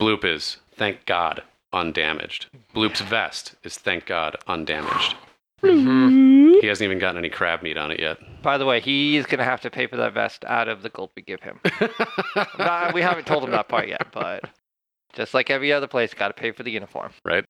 Bloop 0.00 0.24
is, 0.24 0.58
thank 0.72 1.04
God, 1.06 1.42
undamaged. 1.72 2.46
Bloop's 2.74 3.00
vest 3.00 3.56
is, 3.64 3.76
thank 3.76 4.06
God, 4.06 4.36
undamaged. 4.46 5.16
Mhm. 5.62 6.60
He 6.60 6.66
hasn't 6.68 6.84
even 6.84 7.00
gotten 7.00 7.18
any 7.18 7.28
crab 7.30 7.62
meat 7.62 7.76
on 7.76 7.90
it 7.90 7.98
yet. 7.98 8.18
By 8.42 8.58
the 8.58 8.64
way, 8.64 8.78
he's 8.80 9.26
gonna 9.26 9.44
have 9.44 9.60
to 9.62 9.70
pay 9.70 9.88
for 9.88 9.96
that 9.96 10.12
vest 10.14 10.44
out 10.44 10.68
of 10.68 10.82
the 10.82 10.88
gold 10.88 11.10
we 11.16 11.22
give 11.22 11.42
him. 11.42 11.58
Nah, 12.58 12.92
we 12.92 13.02
haven't 13.02 13.26
told 13.26 13.42
him 13.42 13.50
that 13.50 13.68
part 13.68 13.88
yet, 13.88 14.06
but 14.12 14.44
just 15.18 15.34
like 15.34 15.50
every 15.50 15.72
other 15.72 15.86
place, 15.88 16.14
got 16.14 16.28
to 16.28 16.34
pay 16.34 16.52
for 16.52 16.62
the 16.62 16.70
uniform. 16.70 17.12
Right. 17.24 17.44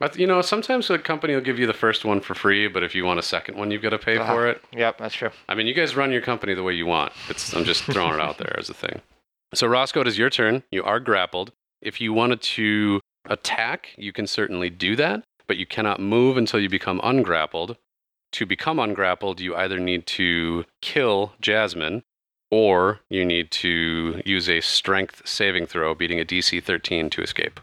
But 0.00 0.18
you 0.18 0.26
know, 0.26 0.40
sometimes 0.40 0.88
a 0.88 0.98
company 0.98 1.34
will 1.34 1.42
give 1.42 1.58
you 1.58 1.66
the 1.66 1.74
first 1.74 2.06
one 2.06 2.20
for 2.22 2.34
free, 2.34 2.68
but 2.68 2.82
if 2.82 2.94
you 2.94 3.04
want 3.04 3.18
a 3.18 3.22
second 3.22 3.58
one, 3.58 3.70
you've 3.70 3.82
got 3.82 3.90
to 3.90 3.98
pay 3.98 4.16
Uh-huh. 4.16 4.32
for 4.34 4.48
it. 4.48 4.64
Yep, 4.72 4.96
that's 4.98 5.14
true. 5.14 5.28
I 5.48 5.54
mean, 5.54 5.66
you 5.66 5.74
guys 5.74 5.94
run 5.94 6.10
your 6.10 6.22
company 6.22 6.54
the 6.54 6.62
way 6.62 6.72
you 6.72 6.86
want. 6.86 7.12
It's 7.28 7.54
I'm 7.54 7.64
just 7.64 7.84
throwing 7.84 8.14
it 8.14 8.20
out 8.20 8.38
there 8.38 8.58
as 8.58 8.70
a 8.70 8.74
thing. 8.74 9.02
So 9.52 9.66
Roscoe, 9.66 10.00
it 10.00 10.06
is 10.08 10.16
your 10.16 10.30
turn. 10.30 10.62
You 10.70 10.82
are 10.84 11.00
grappled. 11.00 11.52
If 11.82 12.00
you 12.00 12.14
wanted 12.14 12.40
to 12.42 13.00
attack, 13.28 13.90
you 13.98 14.12
can 14.12 14.26
certainly 14.26 14.70
do 14.70 14.96
that, 14.96 15.22
but 15.46 15.58
you 15.58 15.66
cannot 15.66 16.00
move 16.00 16.38
until 16.38 16.60
you 16.60 16.68
become 16.70 17.00
ungrappled. 17.04 17.76
To 18.32 18.46
become 18.46 18.78
ungrappled, 18.78 19.40
you 19.40 19.54
either 19.56 19.78
need 19.78 20.06
to 20.06 20.64
kill 20.80 21.34
Jasmine 21.42 22.04
or 22.50 23.00
you 23.08 23.24
need 23.24 23.50
to 23.52 24.20
use 24.24 24.48
a 24.48 24.60
strength 24.60 25.22
saving 25.26 25.66
throw, 25.66 25.94
beating 25.94 26.20
a 26.20 26.24
DC 26.24 26.62
13 26.62 27.10
to 27.10 27.22
escape. 27.22 27.60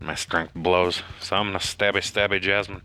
My 0.00 0.14
strength 0.14 0.54
blows, 0.54 1.02
so 1.20 1.36
I'm 1.36 1.46
gonna 1.48 1.58
stabby 1.58 1.98
stabby 2.02 2.40
Jasmine. 2.40 2.82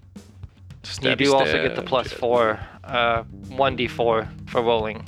you 1.01 1.15
do 1.15 1.33
also 1.33 1.63
get 1.63 1.75
the 1.75 1.81
plus 1.81 2.05
Jasmine. 2.05 2.19
four, 2.19 2.59
uh, 2.83 3.23
one 3.49 3.75
d 3.75 3.87
four 3.87 4.27
for 4.47 4.61
rolling. 4.61 5.03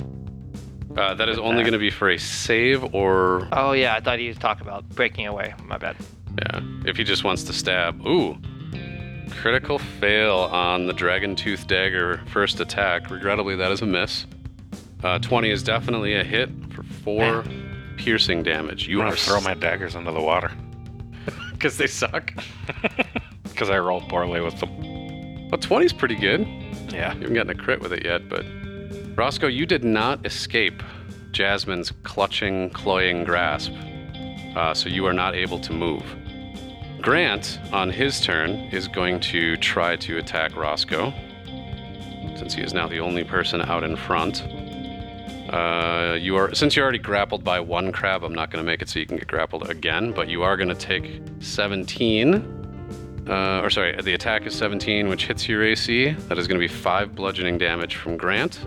Uh, 0.96 1.14
that 1.14 1.28
is 1.28 1.36
with 1.36 1.46
only 1.46 1.58
that. 1.58 1.70
going 1.70 1.72
to 1.72 1.78
be 1.78 1.88
for 1.90 2.10
a 2.10 2.18
save 2.18 2.82
or 2.92 3.46
Oh 3.52 3.70
yeah, 3.72 3.94
I 3.94 4.00
thought 4.00 4.18
he 4.18 4.26
was 4.26 4.38
talking 4.38 4.66
about 4.66 4.88
breaking 4.88 5.26
away. 5.28 5.54
My 5.64 5.78
bad. 5.78 5.96
Yeah, 6.36 6.60
if 6.84 6.96
he 6.96 7.04
just 7.04 7.22
wants 7.22 7.44
to 7.44 7.52
stab. 7.52 8.04
Ooh. 8.04 8.36
Critical 9.40 9.78
fail 9.78 10.34
on 10.50 10.86
the 10.86 10.92
Dragon 10.92 11.36
Tooth 11.36 11.68
Dagger 11.68 12.20
first 12.26 12.58
attack. 12.58 13.08
Regrettably, 13.08 13.54
that 13.54 13.70
is 13.70 13.82
a 13.82 13.86
miss. 13.86 14.26
Uh, 15.02 15.18
20 15.18 15.50
is 15.50 15.62
definitely 15.62 16.14
a 16.14 16.24
hit 16.24 16.50
for 16.74 16.82
four 16.82 17.44
piercing 17.96 18.42
damage. 18.42 18.86
You 18.86 18.96
You 18.96 19.02
are 19.02 19.06
want 19.06 19.18
to 19.18 19.24
throw 19.24 19.40
my 19.40 19.54
daggers 19.54 19.94
into 19.94 20.12
the 20.12 20.20
water 20.20 20.50
because 21.52 21.76
they 21.78 21.86
suck. 21.86 22.32
because 23.44 23.70
I 23.70 23.78
rolled 23.78 24.08
poorly 24.08 24.40
with 24.40 24.58
them. 24.60 25.50
Well, 25.50 25.58
20 25.58 25.86
is 25.86 25.92
pretty 25.92 26.14
good. 26.16 26.46
Yeah. 26.92 27.14
You 27.14 27.20
haven't 27.20 27.34
gotten 27.34 27.50
a 27.50 27.54
crit 27.54 27.80
with 27.80 27.92
it 27.92 28.04
yet, 28.04 28.28
but 28.28 28.44
Roscoe, 29.16 29.48
you 29.48 29.66
did 29.66 29.84
not 29.84 30.24
escape 30.24 30.82
Jasmine's 31.32 31.92
clutching, 32.02 32.70
cloying 32.70 33.24
grasp, 33.24 33.72
uh, 34.56 34.74
so 34.74 34.88
you 34.88 35.06
are 35.06 35.12
not 35.12 35.34
able 35.34 35.58
to 35.60 35.72
move. 35.72 36.04
Grant, 37.00 37.58
on 37.72 37.90
his 37.90 38.20
turn, 38.20 38.50
is 38.72 38.86
going 38.88 39.20
to 39.20 39.56
try 39.56 39.96
to 39.96 40.18
attack 40.18 40.56
Roscoe, 40.56 41.12
since 42.36 42.54
he 42.54 42.62
is 42.62 42.74
now 42.74 42.86
the 42.88 43.00
only 43.00 43.24
person 43.24 43.62
out 43.62 43.84
in 43.84 43.96
front. 43.96 44.42
Uh, 45.50 46.16
you 46.20 46.36
are 46.36 46.54
since 46.54 46.76
you're 46.76 46.84
already 46.84 46.98
grappled 46.98 47.42
by 47.42 47.58
one 47.60 47.92
crab. 47.92 48.22
I'm 48.22 48.34
not 48.34 48.50
going 48.50 48.64
to 48.64 48.66
make 48.66 48.82
it 48.82 48.88
so 48.88 48.98
you 48.98 49.06
can 49.06 49.16
get 49.16 49.26
grappled 49.26 49.68
again, 49.68 50.12
but 50.12 50.28
you 50.28 50.42
are 50.42 50.56
going 50.56 50.68
to 50.68 50.74
take 50.74 51.20
17 51.40 52.60
uh, 53.30 53.60
or 53.62 53.70
sorry, 53.70 53.94
the 54.02 54.14
attack 54.14 54.44
is 54.44 54.54
17, 54.56 55.08
which 55.08 55.26
hits 55.26 55.48
your 55.48 55.62
AC. 55.62 56.10
That 56.10 56.36
is 56.36 56.48
going 56.48 56.60
to 56.60 56.66
be 56.66 56.72
5 56.72 57.14
bludgeoning 57.14 57.58
damage 57.58 57.94
from 57.94 58.16
Grant. 58.16 58.66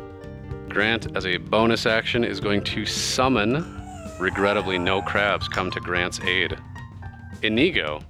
Grant, 0.69 1.15
as 1.17 1.25
a 1.25 1.35
bonus 1.35 1.85
action, 1.85 2.23
is 2.23 2.39
going 2.39 2.63
to 2.65 2.85
summon. 2.85 3.81
Regrettably, 4.19 4.77
no 4.77 5.01
crabs 5.01 5.49
come 5.49 5.69
to 5.71 5.81
Grant's 5.81 6.21
aid. 6.21 6.57
Inigo 7.41 8.01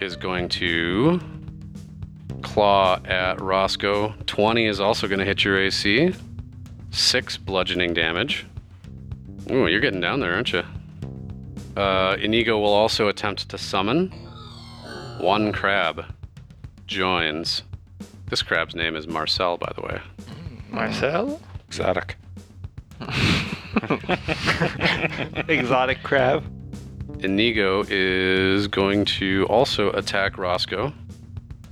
is 0.00 0.16
going 0.16 0.48
to 0.48 1.20
claw 2.42 2.98
at 3.04 3.40
Roscoe. 3.40 4.14
20 4.26 4.66
is 4.66 4.80
also 4.80 5.06
going 5.06 5.20
to 5.20 5.24
hit 5.24 5.44
your 5.44 5.60
AC. 5.60 6.12
6 6.98 7.36
bludgeoning 7.38 7.94
damage. 7.94 8.46
Ooh, 9.50 9.66
you're 9.66 9.80
getting 9.80 10.00
down 10.00 10.20
there, 10.20 10.34
aren't 10.34 10.52
you? 10.52 10.62
Uh, 11.76 12.16
Inigo 12.20 12.58
will 12.58 12.72
also 12.72 13.08
attempt 13.08 13.48
to 13.50 13.58
summon. 13.58 14.10
One 15.20 15.52
crab 15.52 16.04
joins. 16.86 17.62
This 18.28 18.42
crab's 18.42 18.74
name 18.74 18.96
is 18.96 19.06
Marcel, 19.06 19.56
by 19.56 19.72
the 19.74 19.82
way. 19.82 20.00
Marcel, 20.70 21.40
Exotic. 21.68 22.16
exotic 25.48 26.02
crab. 26.02 26.44
Inigo 27.20 27.84
is 27.88 28.66
going 28.68 29.04
to 29.04 29.46
also 29.48 29.90
attack 29.92 30.36
Roscoe. 30.36 30.92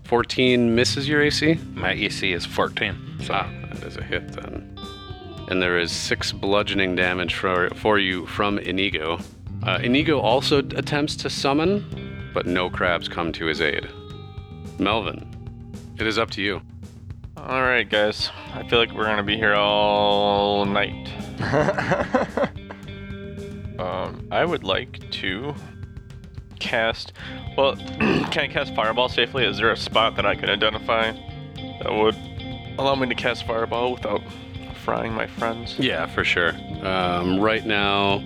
14 0.04 0.74
misses 0.74 1.08
your 1.08 1.20
AC. 1.22 1.58
My 1.74 1.92
AC 1.92 2.32
is 2.32 2.46
14. 2.46 3.16
So 3.24 3.34
Ah, 3.34 3.50
that 3.72 3.82
is 3.84 3.96
a 3.96 4.02
hit 4.04 4.28
then. 4.32 4.75
And 5.48 5.62
there 5.62 5.78
is 5.78 5.92
six 5.92 6.32
bludgeoning 6.32 6.96
damage 6.96 7.34
for, 7.34 7.70
for 7.76 7.98
you 7.98 8.26
from 8.26 8.58
Inigo. 8.58 9.18
Uh, 9.62 9.78
Inigo 9.82 10.20
also 10.20 10.58
attempts 10.58 11.16
to 11.16 11.30
summon, 11.30 12.30
but 12.34 12.46
no 12.46 12.68
crabs 12.68 13.08
come 13.08 13.32
to 13.32 13.46
his 13.46 13.60
aid. 13.60 13.88
Melvin, 14.78 15.26
it 15.98 16.06
is 16.06 16.18
up 16.18 16.30
to 16.32 16.42
you. 16.42 16.62
All 17.36 17.62
right, 17.62 17.88
guys. 17.88 18.30
I 18.54 18.66
feel 18.68 18.78
like 18.78 18.92
we're 18.92 19.04
gonna 19.04 19.22
be 19.22 19.36
here 19.36 19.54
all 19.54 20.64
night. 20.64 21.10
Um, 23.78 24.26
I 24.30 24.44
would 24.44 24.64
like 24.64 25.10
to 25.12 25.54
cast. 26.58 27.12
Well, 27.56 27.76
can 27.76 28.38
I 28.38 28.48
cast 28.48 28.74
Fireball 28.74 29.08
safely? 29.08 29.44
Is 29.44 29.58
there 29.58 29.70
a 29.70 29.76
spot 29.76 30.16
that 30.16 30.24
I 30.24 30.34
can 30.34 30.48
identify 30.48 31.12
that 31.82 31.92
would 31.92 32.16
allow 32.78 32.94
me 32.94 33.06
to 33.08 33.14
cast 33.14 33.46
Fireball 33.46 33.92
without 33.92 34.22
frying 34.86 35.12
my 35.12 35.26
friends? 35.26 35.76
Yeah, 35.80 36.06
for 36.06 36.22
sure. 36.22 36.52
Um, 36.86 37.40
right 37.40 37.66
now, 37.66 38.18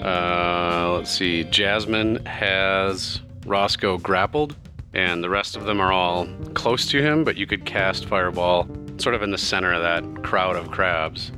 uh, 0.00 0.92
let's 0.96 1.10
see. 1.10 1.42
Jasmine 1.42 2.24
has 2.24 3.20
Roscoe 3.44 3.98
grappled, 3.98 4.54
and 4.94 5.24
the 5.24 5.28
rest 5.28 5.56
of 5.56 5.64
them 5.64 5.80
are 5.80 5.90
all 5.92 6.28
close 6.54 6.86
to 6.86 7.02
him. 7.02 7.24
But 7.24 7.36
you 7.36 7.48
could 7.48 7.64
cast 7.64 8.06
Fireball 8.06 8.68
sort 8.98 9.16
of 9.16 9.22
in 9.22 9.32
the 9.32 9.38
center 9.38 9.72
of 9.72 9.82
that 9.82 10.22
crowd 10.22 10.54
of 10.54 10.70
crabs, 10.70 11.32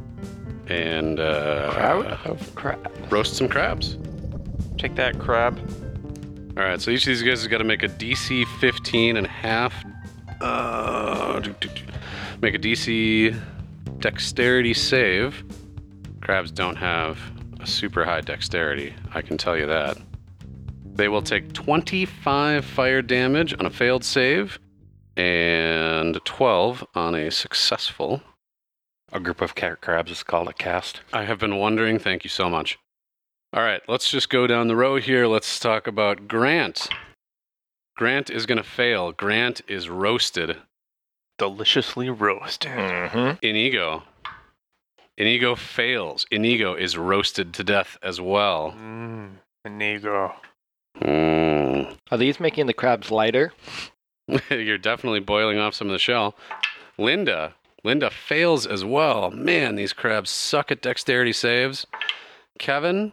and 0.66 1.18
uh, 1.18 1.70
Crowd 1.72 2.06
of 2.26 2.54
crab. 2.54 2.92
roast 3.10 3.36
some 3.36 3.48
crabs. 3.48 3.96
Take 4.76 4.94
that, 4.96 5.18
crab. 5.18 5.58
All 6.58 6.62
right, 6.64 6.78
so 6.82 6.90
each 6.90 7.04
of 7.04 7.06
these 7.06 7.22
guys 7.22 7.38
has 7.40 7.48
got 7.48 7.58
to 7.58 7.64
make 7.64 7.82
a 7.82 7.88
DC 7.88 8.46
15 8.60 9.16
and 9.16 9.26
a 9.26 9.30
half. 9.30 9.74
Uh, 10.42 11.40
do, 11.40 11.54
do, 11.60 11.68
do. 11.68 11.82
make 12.42 12.54
a 12.54 12.58
DC 12.58 13.34
dexterity 14.04 14.74
save. 14.74 15.42
Crabs 16.20 16.50
don't 16.50 16.76
have 16.76 17.18
a 17.60 17.66
super 17.66 18.04
high 18.04 18.20
dexterity, 18.20 18.92
I 19.14 19.22
can 19.22 19.38
tell 19.38 19.56
you 19.56 19.64
that. 19.64 19.96
They 20.94 21.08
will 21.08 21.22
take 21.22 21.54
25 21.54 22.66
fire 22.66 23.00
damage 23.00 23.54
on 23.58 23.64
a 23.64 23.70
failed 23.70 24.04
save 24.04 24.58
and 25.16 26.22
12 26.22 26.86
on 26.94 27.14
a 27.14 27.30
successful. 27.30 28.20
a 29.10 29.20
group 29.20 29.40
of 29.40 29.54
cat 29.54 29.80
crabs 29.80 30.10
is 30.10 30.22
called 30.22 30.48
a 30.48 30.52
cast. 30.52 31.00
I 31.14 31.24
have 31.24 31.38
been 31.38 31.56
wondering. 31.56 31.98
Thank 31.98 32.24
you 32.24 32.30
so 32.30 32.50
much. 32.50 32.78
All 33.54 33.62
right, 33.62 33.80
let's 33.88 34.10
just 34.10 34.28
go 34.28 34.46
down 34.46 34.68
the 34.68 34.76
row 34.76 34.96
here. 34.96 35.26
Let's 35.26 35.58
talk 35.58 35.86
about 35.86 36.28
Grant. 36.28 36.90
Grant 37.96 38.28
is 38.28 38.44
going 38.44 38.58
to 38.58 38.64
fail. 38.64 39.12
Grant 39.12 39.62
is 39.66 39.88
roasted. 39.88 40.58
Deliciously 41.38 42.10
roasted. 42.10 42.70
Mm-hmm. 42.70 43.44
Inigo. 43.44 44.02
Inigo 45.16 45.54
fails. 45.54 46.26
Inigo 46.30 46.74
is 46.74 46.96
roasted 46.96 47.54
to 47.54 47.64
death 47.64 47.98
as 48.02 48.20
well. 48.20 48.74
Mmm, 48.76 49.30
Inigo. 49.64 50.34
Mm. 51.00 51.96
Are 52.10 52.18
these 52.18 52.40
making 52.40 52.66
the 52.66 52.72
crabs 52.72 53.10
lighter? 53.10 53.52
You're 54.50 54.78
definitely 54.78 55.20
boiling 55.20 55.58
off 55.58 55.74
some 55.74 55.88
of 55.88 55.92
the 55.92 55.98
shell. 55.98 56.34
Linda. 56.98 57.54
Linda 57.82 58.10
fails 58.10 58.66
as 58.66 58.84
well. 58.84 59.30
Man, 59.30 59.74
these 59.76 59.92
crabs 59.92 60.30
suck 60.30 60.70
at 60.70 60.80
dexterity 60.82 61.32
saves. 61.32 61.86
Kevin. 62.58 63.12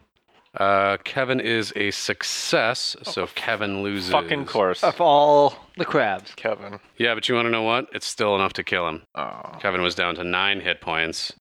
Uh, 0.57 0.97
Kevin 1.05 1.39
is 1.39 1.71
a 1.77 1.91
success, 1.91 2.97
so 3.03 3.27
Kevin 3.35 3.83
loses. 3.83 4.11
Fucking 4.11 4.45
course. 4.45 4.83
Of 4.83 4.99
all 4.99 5.55
the 5.77 5.85
crabs. 5.85 6.33
Kevin. 6.35 6.79
Yeah, 6.97 7.15
but 7.15 7.29
you 7.29 7.35
want 7.35 7.45
to 7.45 7.51
know 7.51 7.63
what? 7.63 7.87
It's 7.93 8.05
still 8.05 8.35
enough 8.35 8.53
to 8.53 8.63
kill 8.63 8.87
him. 8.89 9.03
Oh. 9.15 9.57
Kevin 9.61 9.81
was 9.81 9.95
down 9.95 10.15
to 10.15 10.23
nine 10.25 10.59
hit 10.59 10.81
points, 10.81 11.31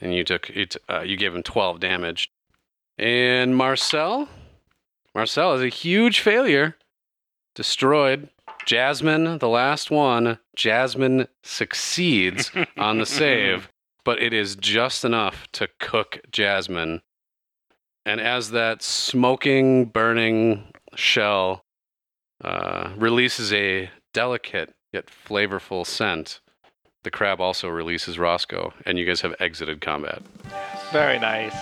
and 0.00 0.14
you 0.14 0.24
took 0.24 0.48
it. 0.50 0.76
Uh, 0.88 1.02
you 1.02 1.16
gave 1.18 1.34
him 1.34 1.42
twelve 1.42 1.80
damage. 1.80 2.30
And 2.96 3.54
Marcel, 3.54 4.28
Marcel 5.14 5.54
is 5.54 5.62
a 5.62 5.68
huge 5.68 6.20
failure. 6.20 6.76
Destroyed. 7.54 8.30
Jasmine, 8.64 9.38
the 9.38 9.48
last 9.48 9.90
one. 9.90 10.38
Jasmine 10.56 11.28
succeeds 11.42 12.50
on 12.78 12.98
the 12.98 13.06
save, 13.06 13.68
but 14.04 14.22
it 14.22 14.32
is 14.32 14.56
just 14.56 15.04
enough 15.04 15.48
to 15.52 15.68
cook 15.78 16.20
Jasmine. 16.30 17.02
And 18.08 18.22
as 18.22 18.52
that 18.52 18.82
smoking, 18.82 19.84
burning 19.84 20.72
shell 20.94 21.60
uh, 22.42 22.92
releases 22.96 23.52
a 23.52 23.90
delicate 24.14 24.72
yet 24.94 25.08
flavorful 25.08 25.86
scent, 25.86 26.40
the 27.02 27.10
crab 27.10 27.38
also 27.38 27.68
releases 27.68 28.18
Roscoe, 28.18 28.72
and 28.86 28.98
you 28.98 29.04
guys 29.04 29.20
have 29.20 29.34
exited 29.40 29.82
combat. 29.82 30.22
Very 30.90 31.18
nice. 31.18 31.54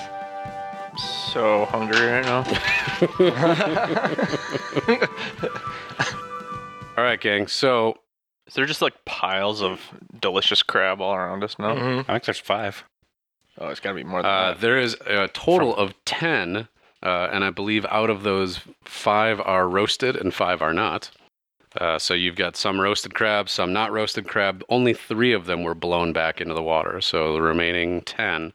So 1.33 1.65
hungry 1.67 2.07
right 2.07 2.25
now. 2.25 2.45
All 6.97 7.05
right, 7.05 7.21
gang. 7.21 7.47
So 7.49 7.99
Is 8.47 8.55
there 8.55 8.65
just 8.67 8.81
like 8.81 9.05
piles 9.05 9.63
of 9.63 9.81
delicious 10.21 10.63
crab 10.63 11.01
all 11.01 11.13
around 11.15 11.43
us 11.43 11.59
now? 11.59 11.75
Mhm. 11.75 12.01
I 12.09 12.13
think 12.13 12.25
there's 12.25 12.39
five. 12.39 12.85
Oh, 13.59 13.69
it's 13.69 13.81
got 13.81 13.91
to 13.91 13.95
be 13.97 14.05
more 14.05 14.23
than 14.23 14.31
uh, 14.31 14.53
that. 14.53 14.61
there 14.61 14.79
is 14.79 14.97
a 15.07 15.29
total 15.29 15.75
of 15.77 15.95
10, 16.05 16.69
uh, 17.03 17.29
and 17.33 17.45
I 17.45 17.51
believe 17.51 17.87
out 17.87 18.11
of 18.11 18.23
those, 18.23 18.61
five 18.85 19.41
are 19.41 19.69
roasted 19.69 20.17
and 20.17 20.35
five 20.35 20.61
are 20.61 20.75
not. 20.75 21.11
Uh, 21.81 21.99
so 21.99 22.15
you've 22.15 22.37
got 22.37 22.57
some 22.57 22.81
roasted 22.81 23.15
crab, 23.15 23.49
some 23.49 23.73
not 23.73 23.93
roasted 23.93 24.27
crab. 24.27 24.65
Only 24.69 24.95
three 24.95 25.33
of 25.33 25.47
them 25.47 25.63
were 25.63 25.75
blown 25.75 26.13
back 26.13 26.41
into 26.41 26.55
the 26.55 26.63
water. 26.63 27.01
So 27.01 27.33
the 27.33 27.43
remaining 27.43 28.03
10 28.03 28.53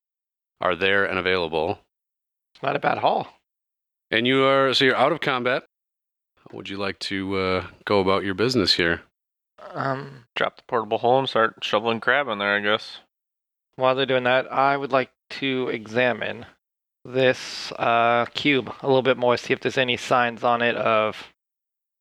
are 0.60 0.76
there 0.76 1.06
and 1.06 1.20
available. 1.20 1.80
It's 2.54 2.64
not 2.64 2.76
a 2.76 2.80
bad 2.80 3.00
haul. 3.00 3.28
And 4.10 4.28
you 4.28 4.44
are, 4.44 4.74
so 4.74 4.86
you're 4.86 4.96
out 4.96 5.12
of 5.12 5.22
combat. 5.22 5.64
How 6.38 6.58
would 6.58 6.70
you 6.70 6.78
like 6.78 7.00
to 7.00 7.38
uh, 7.38 7.68
go 7.86 8.00
about 8.00 8.24
your 8.24 8.34
business 8.34 8.74
here? 8.74 9.02
Um, 9.74 10.26
Drop 10.36 10.58
the 10.58 10.64
portable 10.68 10.98
hole 10.98 11.20
and 11.20 11.30
start 11.30 11.64
shoveling 11.64 12.00
crab 12.00 12.28
in 12.28 12.40
there, 12.40 12.56
I 12.56 12.60
guess. 12.60 12.98
While 13.76 13.96
they're 13.96 14.06
doing 14.06 14.24
that, 14.24 14.52
I 14.52 14.78
would 14.78 14.92
like 14.92 15.12
to 15.32 15.70
examine 15.70 16.46
this 17.06 17.72
uh, 17.74 18.26
cube 18.34 18.72
a 18.82 18.88
little 18.88 19.02
bit 19.02 19.18
more, 19.18 19.38
see 19.38 19.54
if 19.54 19.60
there's 19.62 19.78
any 19.78 19.98
signs 19.98 20.44
on 20.44 20.62
it 20.62 20.76
of 20.76 21.28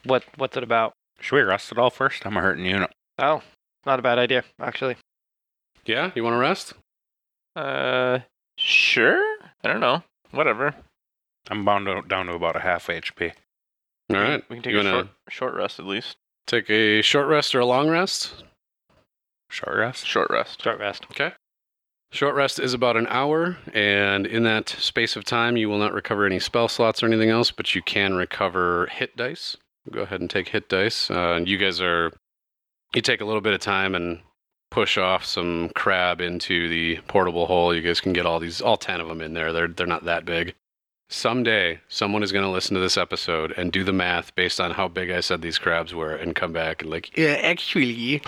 what 0.05 0.25
what's 0.37 0.57
it 0.57 0.63
about. 0.63 0.93
Should 1.21 1.37
we 1.37 1.43
rest 1.43 1.73
it 1.73 1.79
all 1.79 1.91
first? 1.91 2.27
I'm 2.27 2.37
a 2.37 2.41
hurting 2.41 2.65
unit. 2.65 2.91
Oh, 3.19 3.43
not 3.87 3.99
a 3.99 4.03
bad 4.03 4.19
idea, 4.19 4.45
actually. 4.61 4.97
Yeah, 5.85 6.11
you 6.15 6.25
want 6.25 6.35
to 6.35 6.39
rest? 6.39 6.75
Uh, 7.57 8.21
sure. 8.57 9.23
I 9.63 9.69
don't 9.69 9.81
know. 9.81 10.03
Whatever. 10.31 10.75
I'm 11.51 11.65
bound 11.65 11.87
to, 11.87 12.03
down 12.03 12.27
to 12.27 12.35
about 12.35 12.57
a 12.57 12.61
half 12.61 12.87
HP. 12.87 13.33
All 14.11 14.17
right. 14.17 14.43
We 14.49 14.57
can 14.57 14.63
take 14.63 14.73
you 14.73 14.81
a 14.81 14.85
short, 14.85 15.09
short 15.29 15.55
rest 15.55 15.79
at 15.79 15.87
least. 15.87 16.17
take 16.47 16.71
a 16.71 17.03
short 17.03 17.29
rest 17.29 17.55
or 17.55 17.61
a 17.61 17.67
long 17.67 17.89
rest? 17.89 18.45
Short 19.51 19.77
rest. 19.77 20.07
Short 20.07 20.31
rest. 20.31 20.63
Short 20.63 20.79
rest. 20.79 21.07
Okay. 21.11 21.33
Short 22.13 22.35
rest 22.35 22.59
is 22.59 22.75
about 22.75 22.97
an 22.97 23.07
hour, 23.09 23.57
and 23.73 24.27
in 24.27 24.43
that 24.43 24.69
space 24.69 25.15
of 25.15 25.25
time, 25.25 25.57
you 25.57 25.69
will 25.69 25.79
not 25.79 25.93
recover 25.93 26.27
any 26.27 26.41
spell 26.41 26.67
slots 26.67 27.03
or 27.03 27.07
anything 27.07 27.31
else, 27.31 27.53
but 27.53 27.73
you 27.75 27.83
can 27.83 28.15
recover 28.15 28.87
hit 28.87 29.17
dice. 29.17 29.57
Go 29.93 30.03
ahead 30.03 30.21
and 30.21 30.29
take 30.29 30.49
hit 30.49 30.69
dice. 30.69 31.09
Uh, 31.09 31.41
you 31.45 31.57
guys 31.57 31.81
are, 31.81 32.13
you 32.95 33.01
take 33.01 33.21
a 33.21 33.25
little 33.25 33.41
bit 33.41 33.55
of 33.55 33.61
time 33.61 33.95
and 33.95 34.21
push 34.73 34.99
off 34.99 35.25
some 35.25 35.71
crab 35.77 36.21
into 36.21 36.69
the 36.69 36.99
portable 37.07 37.47
hole. 37.47 37.73
You 37.73 37.81
guys 37.81 38.01
can 38.01 38.13
get 38.13 38.27
all 38.27 38.41
these, 38.41 38.61
all 38.61 38.77
10 38.77 39.01
of 39.01 39.07
them 39.07 39.21
in 39.21 39.35
there. 39.35 39.53
They're, 39.53 39.69
they're 39.69 39.87
not 39.87 40.05
that 40.05 40.25
big. 40.25 40.55
Someday, 41.09 41.81
someone 41.89 42.25
is 42.25 42.33
going 42.33 42.45
to 42.45 42.51
listen 42.51 42.75
to 42.75 42.81
this 42.81 42.97
episode 42.97 43.53
and 43.57 43.73
do 43.73 43.85
the 43.85 43.93
math 43.93 44.35
based 44.35 44.61
on 44.61 44.73
how 44.73 44.89
big 44.89 45.11
I 45.11 45.21
said 45.21 45.43
these 45.43 45.59
crabs 45.59 45.95
were 45.95 46.15
and 46.15 46.35
come 46.37 46.53
back 46.53 46.83
and, 46.83 46.91
like, 46.91 47.17
yeah, 47.17 47.39
actually, 47.43 48.23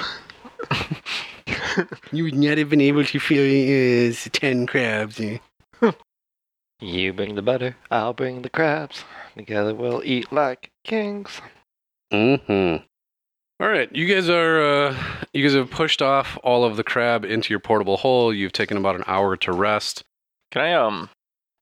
you 2.12 2.24
would 2.24 2.34
not 2.34 2.58
have 2.58 2.68
been 2.70 2.80
able 2.80 3.04
to 3.04 3.18
feel 3.18 3.44
fill 3.44 4.10
uh, 4.12 4.30
10 4.32 4.66
crabs. 4.66 5.20
eh?" 5.20 5.38
You 6.80 7.12
bring 7.12 7.36
the 7.36 7.42
butter, 7.42 7.76
I'll 7.92 8.12
bring 8.12 8.42
the 8.42 8.50
crabs. 8.50 9.04
Together 9.36 9.72
we'll 9.74 10.02
eat 10.04 10.32
like 10.32 10.70
kings. 10.84 11.40
Mm-hmm. 12.12 12.84
All 13.62 13.68
right, 13.68 13.88
you 13.94 14.12
guys 14.12 14.28
are 14.28 14.60
uh, 14.88 14.96
you 15.32 15.44
guys 15.44 15.54
have 15.54 15.70
pushed 15.70 16.02
off 16.02 16.36
all 16.42 16.64
of 16.64 16.76
the 16.76 16.82
crab 16.82 17.24
into 17.24 17.50
your 17.52 17.60
portable 17.60 17.98
hole. 17.98 18.34
You've 18.34 18.52
taken 18.52 18.76
about 18.76 18.96
an 18.96 19.04
hour 19.06 19.36
to 19.36 19.52
rest. 19.52 20.02
Can 20.50 20.62
I, 20.62 20.72
um, 20.74 21.08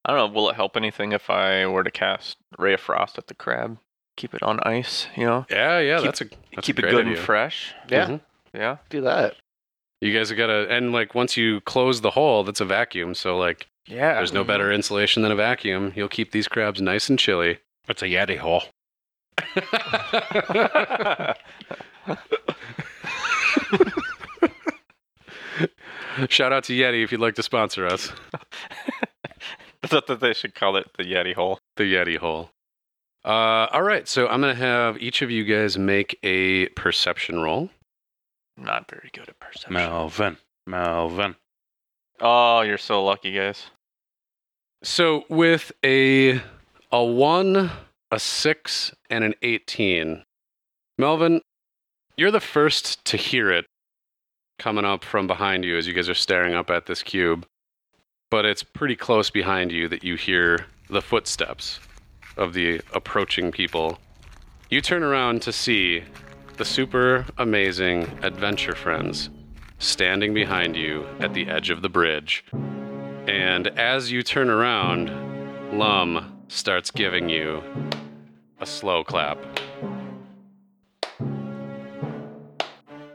I 0.06 0.16
don't 0.16 0.32
know, 0.32 0.34
will 0.34 0.48
it 0.48 0.56
help 0.56 0.74
anything 0.76 1.12
if 1.12 1.28
I 1.28 1.66
were 1.66 1.84
to 1.84 1.90
cast 1.90 2.38
Ray 2.58 2.72
of 2.74 2.80
Frost 2.80 3.18
at 3.18 3.26
the 3.26 3.34
crab? 3.34 3.78
Keep 4.16 4.34
it 4.34 4.42
on 4.42 4.58
ice, 4.64 5.06
you 5.16 5.26
know? 5.26 5.44
Yeah, 5.50 5.78
yeah, 5.80 5.96
Keep- 5.98 6.04
that's 6.06 6.20
a 6.22 6.24
that's 6.54 6.66
Keep 6.66 6.78
a 6.78 6.86
it 6.86 6.90
good 6.90 7.00
idea. 7.02 7.16
and 7.18 7.22
fresh. 7.22 7.74
Yeah, 7.90 8.06
Mhm. 8.06 8.20
Yeah. 8.54 8.78
do 8.88 9.00
that. 9.02 9.34
You 10.00 10.12
guys 10.16 10.30
have 10.30 10.38
got 10.38 10.46
to 10.48 10.66
and 10.70 10.92
like 10.92 11.14
once 11.14 11.36
you 11.36 11.60
close 11.62 12.00
the 12.00 12.10
hole, 12.10 12.42
that's 12.44 12.60
a 12.60 12.64
vacuum. 12.64 13.14
So 13.14 13.36
like, 13.38 13.66
Yeah. 13.86 14.14
there's 14.14 14.32
no 14.32 14.44
better 14.44 14.72
insulation 14.72 15.22
than 15.22 15.30
a 15.32 15.36
vacuum. 15.36 15.92
You'll 15.94 16.08
keep 16.08 16.32
these 16.32 16.48
crabs 16.48 16.80
nice 16.80 17.08
and 17.10 17.18
chilly. 17.18 17.58
It's 17.88 18.02
a 18.02 18.06
Yeti 18.06 18.38
hole. 18.38 18.62
Shout 26.28 26.52
out 26.52 26.64
to 26.64 26.72
Yeti 26.72 27.02
if 27.04 27.12
you'd 27.12 27.20
like 27.20 27.34
to 27.36 27.42
sponsor 27.42 27.86
us. 27.86 28.12
I 29.82 29.86
thought 29.86 30.06
that 30.08 30.20
they 30.20 30.34
should 30.34 30.54
call 30.54 30.76
it 30.76 30.90
the 30.96 31.04
Yeti 31.04 31.34
hole. 31.34 31.60
The 31.76 31.84
Yeti 31.84 32.18
hole. 32.18 32.50
Uh, 33.24 33.68
all 33.72 33.82
right, 33.82 34.08
so 34.08 34.26
I'm 34.28 34.40
gonna 34.40 34.54
have 34.54 34.98
each 34.98 35.22
of 35.22 35.30
you 35.30 35.44
guys 35.44 35.78
make 35.78 36.18
a 36.22 36.66
perception 36.70 37.40
roll. 37.40 37.70
Not 38.60 38.90
very 38.90 39.10
good 39.12 39.28
at 39.28 39.40
perception. 39.40 39.72
Melvin. 39.72 40.36
Melvin. 40.66 41.34
Oh, 42.20 42.60
you're 42.60 42.78
so 42.78 43.02
lucky, 43.02 43.32
guys. 43.32 43.64
So 44.82 45.24
with 45.28 45.72
a 45.84 46.40
a 46.92 47.04
one, 47.04 47.70
a 48.10 48.20
six, 48.20 48.94
and 49.08 49.24
an 49.24 49.34
eighteen, 49.42 50.24
Melvin, 50.98 51.40
you're 52.16 52.30
the 52.30 52.40
first 52.40 53.04
to 53.06 53.16
hear 53.16 53.50
it 53.50 53.64
coming 54.58 54.84
up 54.84 55.04
from 55.04 55.26
behind 55.26 55.64
you 55.64 55.78
as 55.78 55.86
you 55.86 55.94
guys 55.94 56.08
are 56.08 56.14
staring 56.14 56.54
up 56.54 56.68
at 56.70 56.86
this 56.86 57.02
cube. 57.02 57.46
But 58.30 58.44
it's 58.44 58.62
pretty 58.62 58.94
close 58.94 59.30
behind 59.30 59.72
you 59.72 59.88
that 59.88 60.04
you 60.04 60.16
hear 60.16 60.66
the 60.88 61.02
footsteps 61.02 61.80
of 62.36 62.52
the 62.52 62.80
approaching 62.92 63.50
people. 63.50 63.98
You 64.68 64.80
turn 64.80 65.02
around 65.02 65.42
to 65.42 65.52
see 65.52 66.04
the 66.60 66.64
super 66.66 67.24
amazing 67.38 68.02
adventure 68.22 68.74
friends 68.74 69.30
standing 69.78 70.34
behind 70.34 70.76
you 70.76 71.06
at 71.18 71.32
the 71.32 71.48
edge 71.48 71.70
of 71.70 71.80
the 71.80 71.88
bridge. 71.88 72.44
And 73.26 73.66
as 73.78 74.12
you 74.12 74.22
turn 74.22 74.50
around, 74.50 75.08
Lum 75.72 76.42
starts 76.48 76.90
giving 76.90 77.30
you 77.30 77.62
a 78.60 78.66
slow 78.66 79.02
clap. 79.02 79.38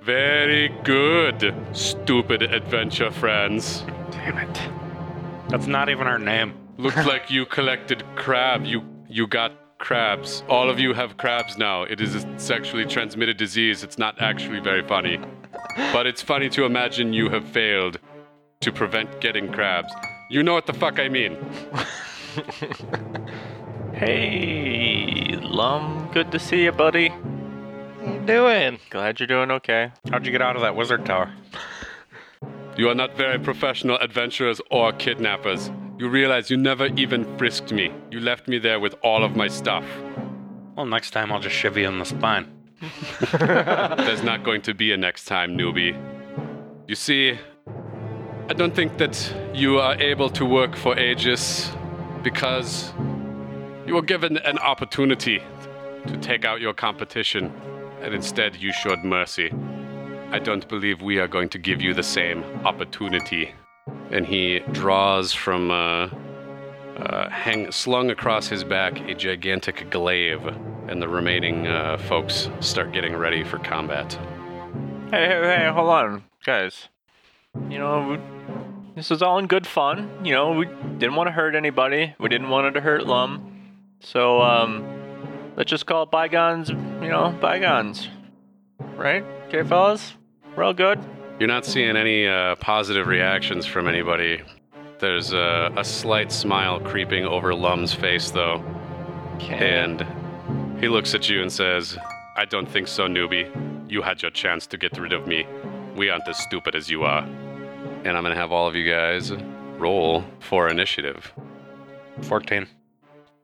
Very 0.01 0.69
good, 0.83 1.55
stupid 1.71 2.41
adventure 2.41 3.11
friends. 3.11 3.81
Damn 4.09 4.39
it. 4.39 4.59
That's 5.49 5.67
not 5.67 5.89
even 5.89 6.07
our 6.07 6.17
name. 6.17 6.55
Looks 6.79 7.05
like 7.05 7.29
you 7.29 7.45
collected 7.45 8.03
crab. 8.15 8.65
You 8.65 8.83
you 9.07 9.27
got 9.27 9.51
crabs. 9.77 10.43
All 10.47 10.69
of 10.69 10.79
you 10.79 10.93
have 10.93 11.17
crabs 11.17 11.57
now. 11.57 11.83
It 11.83 12.01
is 12.01 12.15
a 12.15 12.39
sexually 12.39 12.85
transmitted 12.85 13.37
disease. 13.37 13.83
It's 13.83 13.97
not 13.97 14.21
actually 14.21 14.59
very 14.59 14.85
funny. 14.87 15.19
But 15.91 16.07
it's 16.07 16.21
funny 16.21 16.49
to 16.49 16.65
imagine 16.65 17.13
you 17.13 17.29
have 17.29 17.45
failed 17.45 17.99
to 18.61 18.71
prevent 18.71 19.21
getting 19.21 19.51
crabs. 19.51 19.93
You 20.29 20.43
know 20.43 20.53
what 20.53 20.65
the 20.65 20.73
fuck 20.73 20.99
I 20.99 21.09
mean. 21.09 21.37
Hey, 23.95 25.37
Lum. 25.41 26.09
Good 26.11 26.29
to 26.33 26.37
see 26.39 26.65
you, 26.65 26.73
buddy. 26.73 27.07
How 27.07 28.13
you 28.13 28.19
doing? 28.25 28.79
Glad 28.89 29.21
you're 29.21 29.27
doing 29.27 29.51
okay. 29.51 29.93
How'd 30.11 30.25
you 30.25 30.33
get 30.33 30.41
out 30.41 30.57
of 30.57 30.61
that 30.63 30.75
wizard 30.75 31.05
tower? 31.05 31.31
You 32.75 32.89
are 32.89 32.93
not 32.93 33.15
very 33.15 33.39
professional 33.39 33.97
adventurers 33.99 34.59
or 34.69 34.91
kidnappers. 34.91 35.71
You 35.97 36.09
realize 36.09 36.49
you 36.49 36.57
never 36.57 36.87
even 36.97 37.37
frisked 37.37 37.71
me. 37.71 37.89
You 38.11 38.19
left 38.19 38.49
me 38.49 38.59
there 38.59 38.81
with 38.81 38.95
all 39.01 39.23
of 39.23 39.37
my 39.37 39.47
stuff. 39.47 39.85
Well, 40.75 40.85
next 40.85 41.11
time 41.11 41.31
I'll 41.31 41.39
just 41.39 41.55
shiv 41.55 41.77
you 41.77 41.87
in 41.87 41.99
the 41.99 42.05
spine. 42.05 42.51
There's 43.31 44.21
not 44.21 44.43
going 44.43 44.61
to 44.63 44.73
be 44.73 44.91
a 44.91 44.97
next 44.97 45.23
time, 45.23 45.57
newbie. 45.57 45.95
You 46.87 46.95
see, 46.95 47.39
I 48.49 48.53
don't 48.53 48.75
think 48.75 48.97
that 48.97 49.33
you 49.53 49.79
are 49.79 49.95
able 50.01 50.29
to 50.31 50.45
work 50.45 50.75
for 50.75 50.99
Aegis 50.99 51.71
because 52.23 52.93
you 53.87 53.95
were 53.95 54.01
given 54.01 54.37
an 54.37 54.59
opportunity 54.59 55.41
to 56.07 56.17
take 56.17 56.43
out 56.43 56.59
your 56.59 56.73
competition, 56.73 57.53
and 58.01 58.13
instead 58.13 58.57
you 58.57 58.73
showed 58.73 59.03
mercy. 59.05 59.49
I 60.31 60.39
don't 60.39 60.67
believe 60.67 61.01
we 61.01 61.19
are 61.19 61.27
going 61.27 61.49
to 61.49 61.57
give 61.57 61.81
you 61.81 61.93
the 61.93 62.03
same 62.03 62.43
opportunity. 62.65 63.53
And 64.11 64.25
he 64.25 64.59
draws 64.71 65.31
from 65.33 65.69
uh, 65.69 66.09
uh, 66.97 67.29
hang 67.29 67.71
slung 67.71 68.09
across 68.09 68.47
his 68.47 68.63
back 68.63 68.99
a 69.01 69.13
gigantic 69.13 69.89
glaive, 69.91 70.45
and 70.87 71.01
the 71.01 71.07
remaining 71.07 71.67
uh, 71.67 71.97
folks 71.97 72.49
start 72.61 72.91
getting 72.93 73.15
ready 73.15 73.43
for 73.43 73.59
combat. 73.59 74.13
Hey, 75.11 75.27
hey, 75.27 75.41
hey, 75.57 75.69
hold 75.71 75.89
on, 75.89 76.23
guys. 76.45 76.89
You 77.69 77.77
know, 77.77 78.07
we- 78.09 78.19
this 78.95 79.09
was 79.09 79.21
all 79.21 79.37
in 79.37 79.47
good 79.47 79.67
fun. 79.67 80.09
You 80.23 80.31
know, 80.31 80.53
we 80.53 80.65
didn't 80.65 81.15
want 81.15 81.27
to 81.27 81.31
hurt 81.31 81.53
anybody. 81.53 82.15
We 82.17 82.29
didn't 82.29 82.49
want 82.49 82.67
it 82.67 82.71
to 82.71 82.81
hurt 82.81 83.05
Lum. 83.05 83.51
So, 83.99 84.41
um, 84.41 85.53
let's 85.57 85.69
just 85.69 85.85
call 85.85 86.03
it 86.03 86.11
bygones, 86.11 86.69
you 86.69 87.09
know, 87.09 87.35
bygones. 87.41 88.07
Right? 88.79 89.23
Okay, 89.47 89.63
fellas? 89.63 90.13
We're 90.55 90.63
all 90.63 90.73
good? 90.73 90.99
You're 91.39 91.47
not 91.47 91.65
seeing 91.65 91.97
any 91.97 92.27
uh, 92.27 92.55
positive 92.55 93.07
reactions 93.07 93.65
from 93.65 93.87
anybody. 93.87 94.41
There's 94.99 95.33
a, 95.33 95.71
a 95.75 95.83
slight 95.83 96.31
smile 96.31 96.79
creeping 96.79 97.25
over 97.25 97.53
Lum's 97.53 97.93
face, 97.93 98.31
though, 98.31 98.63
Okay. 99.35 99.55
and 99.81 100.05
he 100.79 100.87
looks 100.87 101.13
at 101.13 101.27
you 101.27 101.41
and 101.41 101.51
says, 101.51 101.97
I 102.37 102.45
don't 102.45 102.67
think 102.69 102.87
so, 102.87 103.07
newbie. 103.07 103.51
You 103.91 104.01
had 104.01 104.21
your 104.21 104.31
chance 104.31 104.65
to 104.67 104.77
get 104.77 104.97
rid 104.97 105.11
of 105.11 105.27
me. 105.27 105.45
We 105.95 106.09
aren't 106.09 106.27
as 106.27 106.37
stupid 106.37 106.73
as 106.73 106.89
you 106.89 107.03
are. 107.03 107.23
And 107.23 108.09
I'm 108.15 108.23
going 108.23 108.33
to 108.33 108.39
have 108.39 108.51
all 108.53 108.67
of 108.67 108.75
you 108.75 108.89
guys 108.89 109.33
roll 109.77 110.23
for 110.39 110.69
initiative. 110.69 111.33
14. 112.21 112.65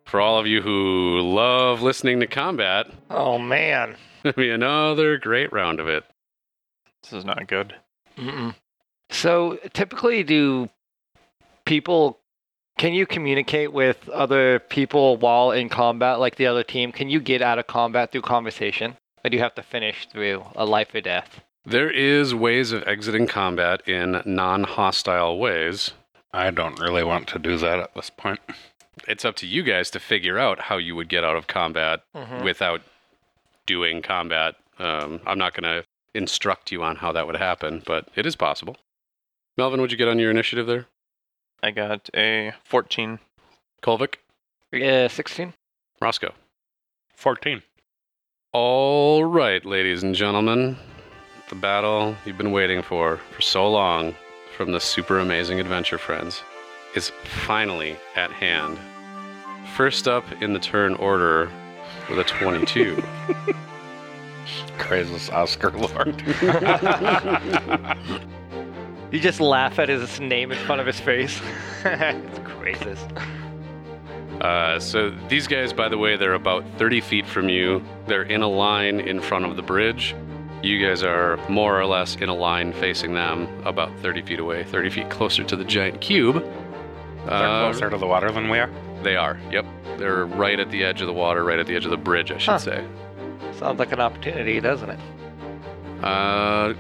For 0.06 0.22
all 0.22 0.40
of 0.40 0.48
you 0.48 0.62
who 0.62 1.20
love 1.20 1.82
listening 1.82 2.22
to 2.22 2.28
combat, 2.28 2.88
oh 3.10 3.38
man. 3.38 3.96
it'll 4.24 4.38
be 4.42 4.50
another 4.50 5.18
great 5.18 5.52
round 5.52 5.80
of 5.82 5.88
it. 5.90 6.04
This 7.04 7.14
is 7.14 7.26
not 7.26 7.48
good. 7.48 7.76
Mm-mm. 8.18 8.56
So 9.10 9.58
typically, 9.74 10.24
do 10.24 10.70
people? 11.66 12.20
Can 12.78 12.94
you 12.94 13.06
communicate 13.06 13.74
with 13.74 14.10
other 14.10 14.60
people 14.60 15.18
while 15.18 15.52
in 15.52 15.70
combat, 15.70 16.20
like 16.20 16.36
the 16.36 16.48
other 16.48 16.64
team? 16.64 16.92
Can 16.92 17.10
you 17.10 17.20
get 17.20 17.42
out 17.42 17.60
of 17.60 17.68
combat 17.68 18.12
through 18.12 18.22
conversation, 18.22 18.98
or 19.24 19.30
do 19.30 19.38
you 19.38 19.44
have 19.44 19.54
to 19.56 19.62
finish 19.64 20.08
through 20.12 20.44
a 20.56 20.66
life 20.66 20.94
or 20.96 21.02
death? 21.02 21.42
There 21.64 21.92
is 21.92 22.34
ways 22.34 22.72
of 22.72 22.88
exiting 22.88 23.28
combat 23.28 23.88
in 23.88 24.22
non-hostile 24.26 25.38
ways. 25.38 25.92
I 26.34 26.50
don't 26.50 26.80
really 26.80 27.04
want 27.04 27.28
to 27.30 27.40
do 27.40 27.58
that 27.58 27.80
at 27.80 27.94
this 27.94 28.10
point. 28.10 28.40
It's 29.08 29.26
up 29.26 29.36
to 29.38 29.48
you 29.48 29.62
guys 29.62 29.92
to 29.92 30.00
figure 30.00 30.40
out 30.40 30.62
how 30.62 30.78
you 30.78 30.96
would 30.96 31.10
get 31.10 31.24
out 31.24 31.36
of 31.36 31.46
combat 31.48 32.02
Mhm. 32.16 32.44
without 32.44 32.82
doing 33.68 34.02
combat. 34.02 34.56
Um, 34.80 35.22
I'm 35.28 35.38
not 35.38 35.54
going 35.54 35.64
to 35.64 35.86
instruct 36.14 36.72
you 36.72 36.84
on 36.84 36.98
how 36.98 37.12
that 37.12 37.26
would 37.28 37.38
happen, 37.38 37.84
but 37.86 38.08
it 38.16 38.26
is 38.26 38.36
possible. 38.36 38.78
Melvin, 39.58 39.82
would 39.82 39.92
you 39.92 39.98
get 39.98 40.08
on 40.08 40.20
your 40.20 40.32
initiative 40.32 40.68
there? 40.68 40.88
I 41.64 41.72
got 41.72 42.10
a 42.16 42.54
14. 42.64 43.20
Kolvik? 43.84 44.16
Yeah, 44.72 45.08
sixteen. 45.08 45.54
Roscoe? 46.02 46.34
14. 47.16 47.62
All 48.54 49.24
right, 49.26 49.64
ladies 49.66 50.04
and 50.04 50.16
gentlemen. 50.16 50.78
The 51.50 51.56
battle 51.56 52.16
you've 52.26 52.38
been 52.38 52.52
waiting 52.54 52.82
for 52.82 53.18
for 53.32 53.42
so 53.42 53.70
long 53.70 54.16
from 54.56 54.72
the 54.72 54.80
super 54.80 55.20
amazing 55.20 55.60
adventure 55.60 55.98
friends 55.98 56.42
is 56.96 57.12
finally 57.46 57.98
at 58.16 58.32
hand. 58.32 58.80
First 59.76 60.08
up 60.08 60.24
in 60.42 60.54
the 60.54 60.60
turn 60.60 60.96
order 60.96 61.50
with 62.10 62.20
a 62.20 62.24
22. 62.24 63.04
Crazy 64.78 65.32
Oscar 65.32 65.72
Lord. 65.72 66.24
You 69.12 69.20
just 69.20 69.42
laugh 69.42 69.78
at 69.78 69.90
his 69.90 70.22
name 70.22 70.54
in 70.54 70.58
front 70.60 70.80
of 70.80 70.88
his 70.88 70.98
face. 71.02 71.42
it's 71.84 72.40
crazy. 72.46 72.96
Uh, 74.40 74.80
so 74.80 75.10
these 75.28 75.48
guys, 75.48 75.74
by 75.74 75.90
the 75.90 75.98
way, 75.98 76.16
they're 76.16 76.34
about 76.36 76.64
30 76.78 77.02
feet 77.02 77.28
from 77.28 77.50
you. 77.50 77.84
They're 78.08 78.24
in 78.24 78.42
a 78.42 78.48
line 78.48 79.02
in 79.02 79.20
front 79.20 79.44
of 79.44 79.58
the 79.58 79.62
bridge. 79.64 80.16
You 80.64 80.80
guys 80.88 81.04
are 81.04 81.36
more 81.50 81.78
or 81.78 81.86
less 81.86 82.16
in 82.16 82.30
a 82.30 82.34
line 82.34 82.72
facing 82.72 83.14
them, 83.14 83.50
about 83.66 83.92
30 84.00 84.22
feet 84.22 84.40
away, 84.40 84.64
30 84.64 84.90
feet 84.90 85.10
closer 85.10 85.44
to 85.44 85.58
the 85.58 85.66
giant 85.66 86.00
cube. 86.00 86.36
They're 87.26 87.34
Uh, 87.34 87.70
closer 87.70 87.90
to 87.90 87.98
the 87.98 88.08
water 88.08 88.32
than 88.32 88.48
we 88.50 88.60
are. 88.60 88.70
They 89.04 89.18
are. 89.18 89.38
Yep. 89.52 89.66
They're 89.98 90.26
right 90.26 90.58
at 90.58 90.72
the 90.72 90.86
edge 90.86 91.02
of 91.02 91.08
the 91.08 91.14
water, 91.14 91.44
right 91.44 91.60
at 91.60 91.68
the 91.68 91.76
edge 91.76 91.84
of 91.84 91.92
the 91.92 91.98
bridge, 91.98 92.32
I 92.32 92.38
should 92.38 92.52
Huh. 92.52 92.58
say. 92.60 92.84
Sounds 93.62 93.78
like 93.78 93.92
an 93.92 94.00
opportunity, 94.00 94.60
doesn't 94.60 94.90
it? 94.90 95.00
Uh, 96.04 96.74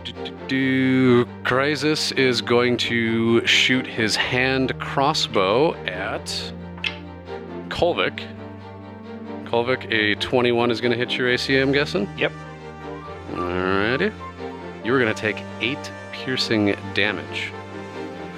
do, 0.48 1.26
Crisis 1.44 2.12
is 2.14 2.42
going 2.42 2.76
to 2.78 3.46
shoot 3.46 3.86
his 3.86 4.16
hand 4.16 4.74
crossbow 4.80 5.76
at 5.86 6.26
Kolvik. 7.70 8.28
Kolvik, 9.44 9.94
a 9.94 10.16
21 10.16 10.72
is 10.72 10.82
going 10.82 10.92
to 10.92 10.98
hit 10.98 11.16
your 11.16 11.30
AC, 11.30 11.56
I'm 11.56 11.72
guessing? 11.72 12.10
Yep. 12.18 12.32
Alrighty. 13.34 14.12
You 14.84 14.96
are 14.96 15.00
going 15.00 15.14
to 15.14 15.22
take 15.22 15.38
8 15.60 15.78
piercing 16.14 16.76
damage 16.96 17.54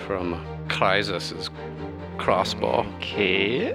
from 0.05 0.45
Crisis's 0.67 1.49
crossbow. 2.17 2.85
Okay. 2.97 3.71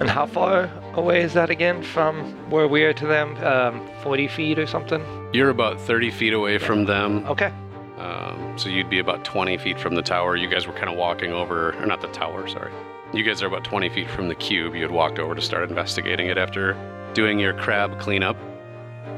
And 0.00 0.10
how 0.10 0.26
far 0.26 0.68
away 1.00 1.22
is 1.22 1.34
that 1.34 1.50
again 1.50 1.82
from 1.82 2.14
where 2.50 2.68
we 2.68 2.84
are 2.84 2.92
to 2.92 3.06
them? 3.06 3.36
Um, 3.44 3.88
40 4.02 4.28
feet 4.28 4.58
or 4.58 4.66
something? 4.66 5.02
You're 5.32 5.50
about 5.50 5.80
30 5.80 6.10
feet 6.10 6.32
away 6.32 6.58
from 6.58 6.84
them. 6.84 7.24
Okay. 7.26 7.52
Um, 7.98 8.54
so 8.56 8.68
you'd 8.68 8.88
be 8.88 8.98
about 8.98 9.24
20 9.24 9.58
feet 9.58 9.78
from 9.80 9.94
the 9.94 10.02
tower. 10.02 10.36
You 10.36 10.48
guys 10.48 10.66
were 10.66 10.72
kind 10.72 10.88
of 10.88 10.96
walking 10.96 11.32
over, 11.32 11.76
or 11.76 11.86
not 11.86 12.00
the 12.00 12.08
tower, 12.08 12.46
sorry. 12.46 12.72
You 13.12 13.24
guys 13.24 13.42
are 13.42 13.46
about 13.46 13.64
20 13.64 13.88
feet 13.88 14.08
from 14.08 14.28
the 14.28 14.34
cube. 14.34 14.74
You 14.74 14.82
had 14.82 14.90
walked 14.90 15.18
over 15.18 15.34
to 15.34 15.42
start 15.42 15.68
investigating 15.68 16.28
it 16.28 16.38
after 16.38 16.76
doing 17.14 17.38
your 17.38 17.52
crab 17.54 17.98
cleanup. 17.98 18.36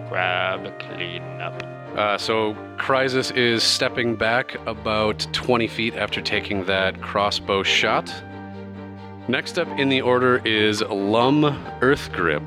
Grab, 0.08 0.78
clean 0.80 1.22
up. 1.40 1.62
Uh, 1.96 2.16
so 2.16 2.54
Crisis 2.78 3.30
is 3.32 3.62
stepping 3.62 4.16
back 4.16 4.56
about 4.66 5.26
20 5.32 5.68
feet 5.68 5.94
after 5.94 6.22
taking 6.22 6.64
that 6.64 7.00
crossbow 7.02 7.62
shot. 7.62 8.12
Next 9.28 9.56
up 9.56 9.68
in 9.78 9.88
the 9.88 10.00
order 10.00 10.38
is 10.44 10.82
Lum 10.82 11.44
Earth 11.80 12.10
Grip. 12.12 12.42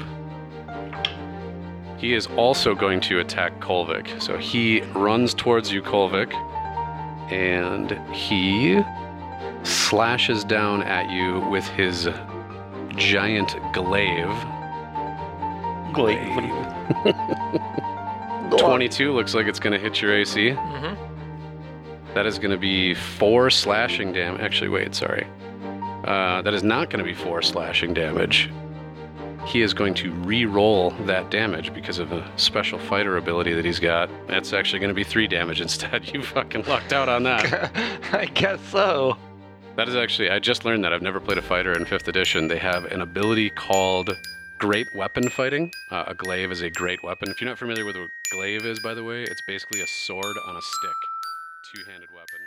He 1.98 2.14
is 2.14 2.28
also 2.36 2.76
going 2.76 3.00
to 3.02 3.20
attack 3.20 3.60
Kolvik. 3.62 4.22
So 4.22 4.38
he 4.38 4.82
runs 4.94 5.34
towards 5.34 5.72
you, 5.72 5.82
Kolvik, 5.82 6.34
and 7.32 7.92
he 8.14 8.82
slashes 9.64 10.44
down 10.44 10.84
at 10.84 11.10
you 11.10 11.40
with 11.50 11.66
his 11.70 12.10
giant 12.90 13.56
glaive. 13.72 14.36
Glaive. 15.94 16.52
22 18.60 19.14
looks 19.14 19.34
like 19.34 19.48
it's 19.48 19.60
going 19.60 19.74
to 19.74 19.80
hit 19.80 20.02
your 20.02 20.14
AC. 20.14 20.50
Mm-hmm. 20.50 22.14
That 22.14 22.26
is 22.26 22.38
going 22.38 22.52
to 22.52 22.58
be 22.58 22.94
four 22.94 23.50
slashing 23.50 24.12
damage. 24.12 24.42
Actually, 24.42 24.70
wait, 24.70 24.94
sorry. 24.94 25.26
Uh, 26.06 26.42
that 26.44 26.54
is 26.54 26.64
not 26.64 26.90
going 26.90 27.04
to 27.04 27.04
be 27.04 27.16
four 27.16 27.42
slashing 27.42 27.94
damage. 27.94 28.50
He 29.46 29.62
is 29.62 29.74
going 29.74 29.94
to 29.96 30.12
re-roll 30.12 30.92
that 31.06 31.30
damage 31.30 31.74
because 31.74 32.00
of 32.00 32.12
a 32.12 32.32
special 32.36 32.80
fighter 32.80 33.18
ability 33.18 33.54
that 33.54 33.66
he's 33.66 33.80
got. 33.80 34.10
That's 34.28 34.54
actually 34.54 34.80
going 34.80 34.90
to 34.90 34.96
be 34.96 35.04
three 35.04 35.28
damage 35.28 35.62
instead. 35.68 36.12
You 36.14 36.22
fucking 36.24 36.66
lucked 36.66 36.94
out 36.94 37.10
on 37.10 37.24
that. 37.24 37.72
I 38.14 38.26
guess 38.26 38.60
so. 38.70 39.18
that 39.76 39.88
is 39.90 39.96
actually, 39.96 40.30
I 40.30 40.40
just 40.40 40.64
learned 40.66 40.84
that. 40.84 40.94
I've 40.94 41.02
never 41.02 41.20
played 41.20 41.38
a 41.38 41.44
fighter 41.44 41.74
in 41.74 41.86
5th 41.86 42.08
edition. 42.08 42.48
They 42.48 42.58
have 42.60 42.86
an 42.86 43.02
ability 43.02 43.50
called 43.52 44.10
Great 44.58 44.88
Weapon 44.96 45.30
Fighting. 45.30 45.72
Uh, 45.92 46.06
a 46.08 46.14
glaive 46.16 46.52
is 46.52 46.62
a 46.62 46.70
great 46.70 47.04
weapon. 47.04 47.30
If 47.30 47.42
you're 47.42 47.50
not 47.50 47.58
familiar 47.60 47.86
with 47.86 47.96
what 47.96 48.06
a 48.06 48.36
glaive 48.36 48.66
is, 48.66 48.80
by 48.80 48.94
the 48.94 49.04
way, 49.04 49.24
it's 49.24 49.42
basically 49.48 49.82
a 49.82 49.88
sword 49.88 50.36
on 50.48 50.56
a 50.56 50.62
stick. 50.62 50.98
Two 51.74 51.92
handed 51.92 52.10
weapon. 52.14 52.45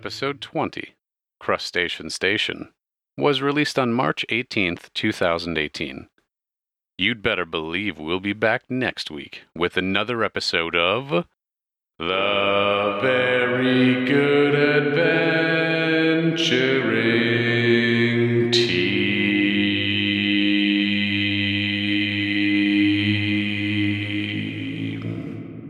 Episode 0.00 0.40
20 0.40 0.94
Crustacean 1.38 2.08
Station. 2.08 2.72
was 3.18 3.42
released 3.42 3.78
on 3.78 3.92
March 3.92 4.24
18th, 4.30 4.88
2018. 4.94 6.08
You'd 6.96 7.22
better 7.22 7.44
believe 7.44 7.98
we'll 7.98 8.18
be 8.18 8.32
back 8.32 8.62
next 8.70 9.10
week 9.10 9.42
with 9.54 9.76
another 9.76 10.24
episode 10.24 10.74
of 10.74 11.26
The 11.98 12.98
Very 13.02 14.06
Good 14.06 14.54
Adventuring. 16.24 17.39